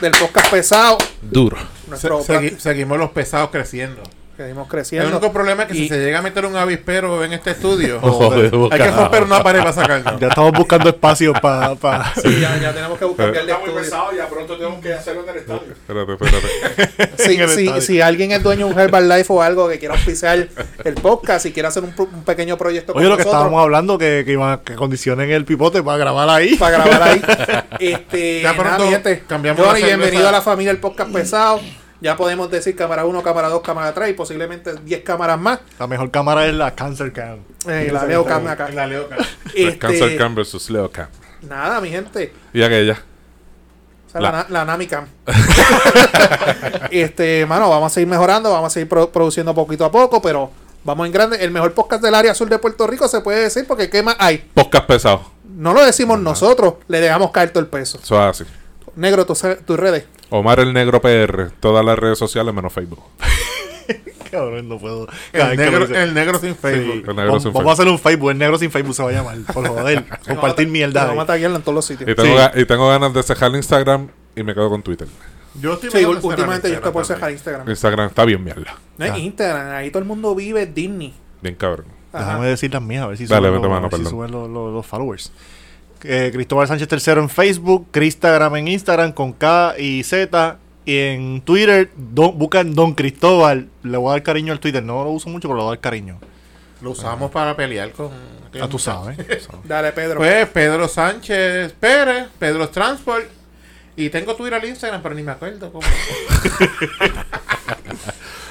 del 0.00 0.12
podcast 0.12 0.48
pesado. 0.52 0.98
Duro. 1.20 1.56
Nuestro 1.88 2.22
Se- 2.22 2.32
segui- 2.32 2.58
seguimos 2.58 2.96
los 2.96 3.10
pesados 3.10 3.50
creciendo. 3.50 4.02
Seguimos 4.38 4.64
El 4.66 4.70
creciendo. 4.70 5.08
único 5.10 5.32
problema 5.32 5.64
es 5.64 5.68
que 5.68 5.74
Y- 5.76 5.80
si 5.82 5.88
se 5.88 5.98
llega 5.98 6.20
a 6.20 6.22
meter 6.22 6.46
un 6.46 6.56
avispero 6.56 7.22
en 7.24 7.32
este 7.32 7.50
estudio, 7.50 8.00
Joder, 8.02 8.50
hay 8.70 8.78
que 8.80 8.90
romper 8.90 9.22
una 9.24 9.42
pared 9.42 9.58
para 9.58 9.72
sacarlo. 9.72 10.18
Ya 10.18 10.28
estamos 10.28 10.52
buscando 10.52 10.88
espacio 10.88 11.32
para. 11.34 11.74
Pa. 11.74 12.12
Sí, 12.22 12.40
ya, 12.40 12.56
ya 12.58 12.72
tenemos 12.72 12.98
que 12.98 13.04
buscar 13.04 13.32
de 13.32 13.40
Está 13.40 13.58
muy 13.58 13.70
pesado, 13.70 14.12
ya 14.16 14.28
pronto 14.28 14.56
tenemos 14.56 14.80
que 14.80 14.92
hacerlo 14.94 15.22
en 15.24 15.28
el 15.30 15.36
estadio. 15.36 15.62
Espérate, 15.72 16.12
espérate. 16.12 17.12
El 17.42 17.48
si- 17.48 17.62
estadio. 17.64 17.80
si 17.82 18.00
alguien 18.00 18.30
es 18.32 18.42
dueño 18.42 18.66
de 18.68 18.72
un 18.74 18.78
Herbalife 18.80 19.32
o 19.32 19.42
algo 19.42 19.68
que 19.68 19.78
quiera 19.78 19.94
auspiciar 19.94 20.48
el 20.84 20.94
podcast 20.94 21.44
y 21.46 21.52
quiere 21.52 21.68
hacer 21.68 21.82
un, 21.84 21.92
un 21.98 22.22
pequeño 22.24 22.56
proyecto 22.56 22.92
Oye, 22.92 23.02
con 23.02 23.10
lo 23.10 23.16
que 23.16 23.24
nosotros 23.24 23.34
estábamos 23.34 23.62
hablando, 23.62 23.98
que, 23.98 24.22
que 24.24 24.32
iban 24.32 24.52
a 24.52 24.60
que 24.62 24.74
condicionen 24.74 25.30
el 25.30 25.44
pipote 25.44 25.82
para 25.82 25.98
grabar 25.98 26.28
ahí. 26.30 26.54
para 26.56 26.78
grabar 26.84 27.02
ahí. 27.02 27.22
Este, 27.80 28.42
Ya 28.42 28.54
pronto 28.54 28.84
nada, 28.90 29.02
cambiamos 29.26 29.66
Johnny, 29.66 29.82
bienvenido 29.82 30.28
a 30.28 30.32
la 30.32 30.42
familia 30.42 30.72
del 30.72 30.80
podcast 30.80 31.12
pesado. 31.12 31.60
Ya 32.00 32.16
podemos 32.16 32.50
decir 32.50 32.76
cámara 32.76 33.04
1, 33.04 33.22
cámara 33.22 33.48
2, 33.48 33.60
cámara 33.62 33.92
3 33.92 34.10
y 34.10 34.12
posiblemente 34.12 34.74
10 34.84 35.02
cámaras 35.02 35.38
más. 35.38 35.58
La 35.78 35.86
mejor 35.86 36.10
cámara 36.10 36.46
es 36.46 36.54
la 36.54 36.74
Cancer 36.74 37.12
Cam. 37.12 37.38
Eh, 37.68 37.90
la 37.92 38.04
Leo 38.06 38.24
Cam 38.24 38.46
acá. 38.46 38.68
La 38.70 38.86
Leo 38.86 39.08
Cam. 39.08 39.18
Este, 39.54 39.78
Cancer 39.78 40.16
Cam 40.16 40.34
versus 40.34 40.70
Leo 40.70 40.90
Cam. 40.90 41.08
Nada, 41.42 41.80
mi 41.80 41.90
gente. 41.90 42.32
Y 42.52 42.62
aquella. 42.62 43.02
O 44.06 44.10
sea, 44.10 44.20
La- 44.20 44.30
la, 44.30 44.46
la 44.48 44.64
Nami 44.64 44.86
Cam. 44.86 45.06
este, 46.90 47.46
mano, 47.46 47.68
vamos 47.70 47.92
a 47.92 47.94
seguir 47.94 48.08
mejorando, 48.08 48.50
vamos 48.50 48.72
a 48.72 48.74
seguir 48.74 48.88
pro- 48.88 49.10
produciendo 49.10 49.54
poquito 49.54 49.84
a 49.84 49.90
poco, 49.90 50.20
pero 50.22 50.50
vamos 50.84 51.06
en 51.06 51.12
grande. 51.12 51.42
El 51.44 51.50
mejor 51.50 51.72
podcast 51.74 52.02
del 52.02 52.14
área 52.14 52.34
sur 52.34 52.48
de 52.48 52.58
Puerto 52.58 52.86
Rico 52.86 53.08
se 53.08 53.20
puede 53.20 53.42
decir 53.42 53.66
porque 53.66 53.90
¿qué 53.90 54.02
más 54.02 54.16
hay? 54.18 54.38
Podcast 54.54 54.86
pesado. 54.86 55.22
No 55.44 55.72
lo 55.74 55.84
decimos 55.84 56.18
nosotros, 56.20 56.74
le 56.86 57.00
dejamos 57.00 57.30
caer 57.32 57.50
todo 57.50 57.60
el 57.60 57.66
peso. 57.68 57.98
Eso 58.02 58.14
es 58.28 58.40
así. 58.40 58.44
Negro, 58.96 59.26
tus 59.26 59.42
tus 59.64 59.78
redes. 59.78 60.04
Omar 60.30 60.60
el 60.60 60.72
Negro 60.72 61.00
PR. 61.00 61.50
Todas 61.60 61.84
las 61.84 61.98
redes 61.98 62.18
sociales 62.18 62.52
menos 62.54 62.72
Facebook. 62.72 63.02
Cabrón, 64.30 64.68
no 64.68 64.78
puedo. 64.78 65.08
El 65.32 65.56
negro, 65.56 65.84
el 65.86 66.12
negro 66.12 66.38
sin 66.38 66.52
Sí. 66.52 66.58
Facebook. 66.60 67.08
El 67.08 67.16
negro 67.16 67.26
Vamos, 67.28 67.42
sin 67.42 67.52
vamos 67.54 67.70
a 67.70 67.72
hacer 67.72 67.88
un 67.88 67.98
Facebook. 67.98 68.30
El 68.30 68.38
negro 68.38 68.58
sin 68.58 68.70
Facebook 68.70 68.94
se 68.94 69.02
va 69.02 69.08
a 69.08 69.12
llamar. 69.12 69.38
Por 69.54 69.66
joder. 69.66 70.04
Compartir 70.28 70.68
mierda. 70.68 71.04
Vamos 71.06 71.18
a 71.20 71.22
ahí. 71.22 71.26
taguearlo 71.28 71.56
en 71.56 71.62
todos 71.62 71.74
los 71.74 71.84
sitios. 71.86 72.10
Y 72.10 72.14
tengo, 72.14 72.28
Sí. 72.36 72.42
ga- 72.42 72.52
y 72.54 72.64
tengo 72.66 72.86
ganas 72.88 73.14
de 73.14 73.22
cejar 73.22 73.50
Instagram 73.54 74.08
y 74.36 74.42
me 74.42 74.52
quedo 74.52 74.68
con 74.68 74.82
Twitter. 74.82 75.08
Yo 75.60 75.72
estoy 75.72 75.90
Sí, 75.90 76.04
últimamente 76.04 76.68
yo 76.68 76.74
estoy 76.74 76.92
por 76.92 77.00
Instagram 77.00 77.04
cejar 77.06 77.32
Instagram. 77.32 77.68
Instagram 77.70 78.06
está 78.08 78.24
bien 78.26 78.44
mierda. 78.44 78.76
No 78.98 79.04
es 79.06 79.16
Instagram, 79.18 79.70
ahí 79.76 79.90
todo 79.90 80.00
el 80.00 80.08
mundo 80.08 80.34
vive 80.34 80.66
Disney. 80.66 81.14
Bien 81.40 81.54
cabrón. 81.54 81.86
Ajá. 82.12 82.26
Déjame 82.26 82.46
decir 82.48 82.72
las 82.72 82.82
mías, 82.82 83.04
a 83.04 83.06
ver 83.06 83.16
si 83.16 83.26
Dale, 83.26 83.48
suben, 83.48 83.52
vete 83.54 83.62
los, 83.62 83.70
mano, 83.70 83.86
a 83.86 83.88
ver 83.88 83.90
si 83.90 83.96
perdón. 84.04 84.10
suben 84.10 84.30
los, 84.30 84.48
los- 84.50 84.72
los 84.74 84.86
followers. 84.86 85.32
Eh, 86.04 86.30
Cristóbal 86.32 86.68
Sánchez 86.68 86.88
III 87.06 87.14
en 87.22 87.28
Facebook, 87.28 87.88
Cristagram 87.90 88.56
en 88.56 88.68
Instagram 88.68 89.12
con 89.12 89.32
K 89.32 89.74
y 89.78 90.02
Z. 90.04 90.56
Y 90.84 90.96
en 90.96 91.40
Twitter, 91.42 91.90
don, 91.96 92.38
buscan 92.38 92.74
Don 92.74 92.94
Cristóbal. 92.94 93.68
Le 93.82 93.96
voy 93.98 94.08
a 94.08 94.12
dar 94.12 94.22
cariño 94.22 94.52
al 94.52 94.60
Twitter. 94.60 94.82
No 94.82 95.04
lo 95.04 95.10
uso 95.10 95.28
mucho, 95.28 95.48
pero 95.48 95.56
le 95.58 95.62
voy 95.64 95.68
a 95.72 95.74
dar 95.76 95.80
cariño. 95.80 96.18
Lo 96.80 96.92
usamos 96.92 97.30
para 97.30 97.54
pelear 97.56 97.90
con. 97.92 98.10
Ah, 98.60 98.68
tú 98.68 98.78
sabes. 98.78 99.18
Dale, 99.64 99.92
Pedro. 99.92 100.18
Pues 100.18 100.48
Pedro 100.48 100.88
Sánchez 100.88 101.72
Pérez, 101.78 102.28
Pedro 102.38 102.68
Transport. 102.70 103.24
Y 103.96 104.08
tengo 104.10 104.34
Twitter 104.36 104.54
al 104.54 104.64
Instagram, 104.68 105.02
pero 105.02 105.14
ni 105.16 105.22
me 105.24 105.32
acuerdo 105.32 105.72
cómo. 105.72 105.86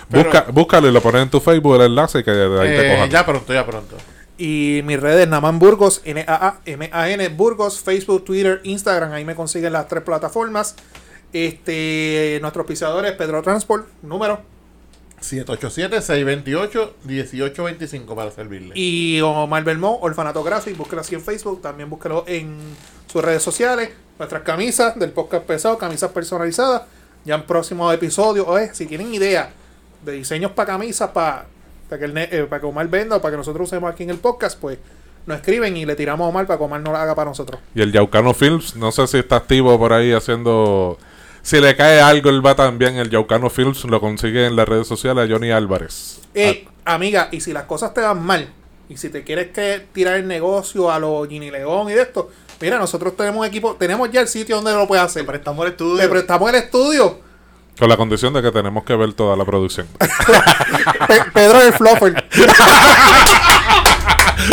Pero- 0.09 0.23
Busca, 0.23 0.45
búscalo 0.51 0.87
y 0.87 0.91
lo 0.91 1.01
pones 1.01 1.23
en 1.23 1.29
tu 1.29 1.39
Facebook 1.41 1.75
el 1.75 1.81
enlace 1.81 2.19
y 2.19 2.23
que 2.23 2.31
de 2.31 2.61
ahí 2.61 2.67
te 2.69 2.87
Eh, 2.87 2.93
cojan. 2.95 3.09
ya 3.09 3.25
pronto, 3.25 3.53
ya 3.53 3.65
pronto. 3.65 3.97
Y 4.37 4.81
mis 4.85 4.99
redes, 4.99 5.27
Naman 5.27 5.57
Burgos, 5.57 6.01
N-A-A-M-A-N, 6.05 7.29
Burgos, 7.29 7.81
Facebook, 7.81 8.23
Twitter, 8.23 8.61
Instagram. 8.63 9.11
Ahí 9.11 9.25
me 9.25 9.35
consiguen 9.35 9.73
las 9.73 9.87
tres 9.87 10.03
plataformas. 10.03 10.75
Este, 11.33 12.37
nuestros 12.41 12.67
pisadores, 12.67 13.13
Pedro 13.13 13.41
Transport, 13.41 13.87
número. 14.03 14.39
787-628-1825 15.21 18.15
para 18.15 18.31
servirle. 18.31 18.73
Y 18.75 19.21
Omar 19.21 19.63
Belmont, 19.63 19.97
Orfanato 20.01 20.43
Graphic. 20.43 20.75
Búsquelo 20.77 21.01
así 21.01 21.15
en 21.15 21.21
Facebook. 21.21 21.59
También 21.61 21.89
búsquelo 21.89 22.23
en 22.27 22.57
sus 23.11 23.23
redes 23.23 23.41
sociales. 23.41 23.89
Nuestras 24.19 24.43
camisas 24.43 24.99
del 24.99 25.09
podcast 25.11 25.45
pesado, 25.45 25.79
camisas 25.79 26.11
personalizadas. 26.11 26.83
Ya 27.25 27.33
en 27.35 27.43
próximos 27.43 27.93
episodios, 27.93 28.47
si 28.73 28.85
tienen 28.85 29.13
idea 29.13 29.51
de 30.05 30.13
diseños 30.13 30.51
para 30.51 30.73
camisas, 30.73 31.09
para, 31.09 31.45
para, 31.89 31.99
que 31.99 32.05
el 32.05 32.17
eh, 32.17 32.45
para 32.49 32.59
que 32.59 32.65
Omar 32.65 32.87
venda 32.87 33.17
o 33.17 33.21
para 33.21 33.33
que 33.33 33.37
nosotros 33.37 33.67
usemos 33.67 33.91
aquí 33.91 34.03
en 34.03 34.09
el 34.09 34.17
podcast, 34.17 34.59
pues 34.59 34.77
nos 35.25 35.37
escriben 35.37 35.75
y 35.75 35.85
le 35.85 35.95
tiramos 35.95 36.25
a 36.25 36.29
Omar 36.29 36.47
para 36.47 36.57
que 36.57 36.63
Omar 36.63 36.81
no 36.81 36.91
lo 36.91 36.97
haga 36.97 37.13
para 37.13 37.29
nosotros. 37.29 37.59
Y 37.75 37.81
el 37.81 37.91
Yaucano 37.91 38.33
Films, 38.33 38.75
no 38.75 38.91
sé 38.91 39.05
si 39.07 39.17
está 39.17 39.37
activo 39.37 39.77
por 39.77 39.93
ahí 39.93 40.13
haciendo... 40.13 40.97
Si 41.41 41.61
le 41.61 41.77
cae 41.77 42.01
algo, 42.01 42.29
él 42.29 42.45
va 42.45 42.55
también. 42.55 42.97
El 42.97 43.09
Yaucano 43.09 43.49
Films 43.49 43.85
lo 43.85 44.01
consigue 44.01 44.47
en 44.47 44.55
las 44.57 44.67
redes 44.67 44.85
sociales 44.85 45.29
a 45.29 45.33
Johnny 45.33 45.51
Álvarez. 45.51 46.19
Eh, 46.33 46.67
amiga, 46.83 47.29
y 47.31 47.39
si 47.39 47.53
las 47.53 47.63
cosas 47.63 47.93
te 47.93 48.01
van 48.01 48.21
mal, 48.21 48.49
y 48.89 48.97
si 48.97 49.09
te 49.09 49.23
quieres 49.23 49.51
que 49.51 49.85
tirar 49.93 50.15
el 50.15 50.27
negocio 50.27 50.91
a 50.91 50.99
los 50.99 51.27
Gini 51.27 51.51
León 51.51 51.89
y 51.89 51.93
de 51.93 52.01
esto, 52.01 52.29
mira, 52.61 52.77
nosotros 52.77 53.15
tenemos 53.15 53.39
un 53.39 53.45
equipo, 53.45 53.75
tenemos 53.75 54.11
ya 54.11 54.21
el 54.21 54.27
sitio 54.27 54.57
donde 54.57 54.73
lo 54.73 54.87
puedes 54.87 55.03
hacer. 55.05 55.25
Prestamos 55.25 55.65
el 55.65 55.71
estudio. 55.71 56.01
Le 56.01 56.09
prestamos 56.09 56.49
el 56.49 56.55
estudio. 56.55 57.19
Con 57.79 57.89
la 57.89 57.97
condición 57.97 58.33
de 58.33 58.41
que 58.41 58.51
tenemos 58.51 58.83
que 58.83 58.95
ver 58.95 59.13
toda 59.13 59.35
la 59.35 59.45
producción. 59.45 59.85
Pe- 59.99 61.23
Pedro 61.33 61.61
el 61.61 61.73
Fluffer. 61.73 62.13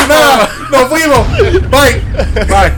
Nada, 0.09 0.49
nos 0.71 0.89
fuimos. 0.89 1.27
Bye. 1.71 2.03
Bye. 2.47 2.73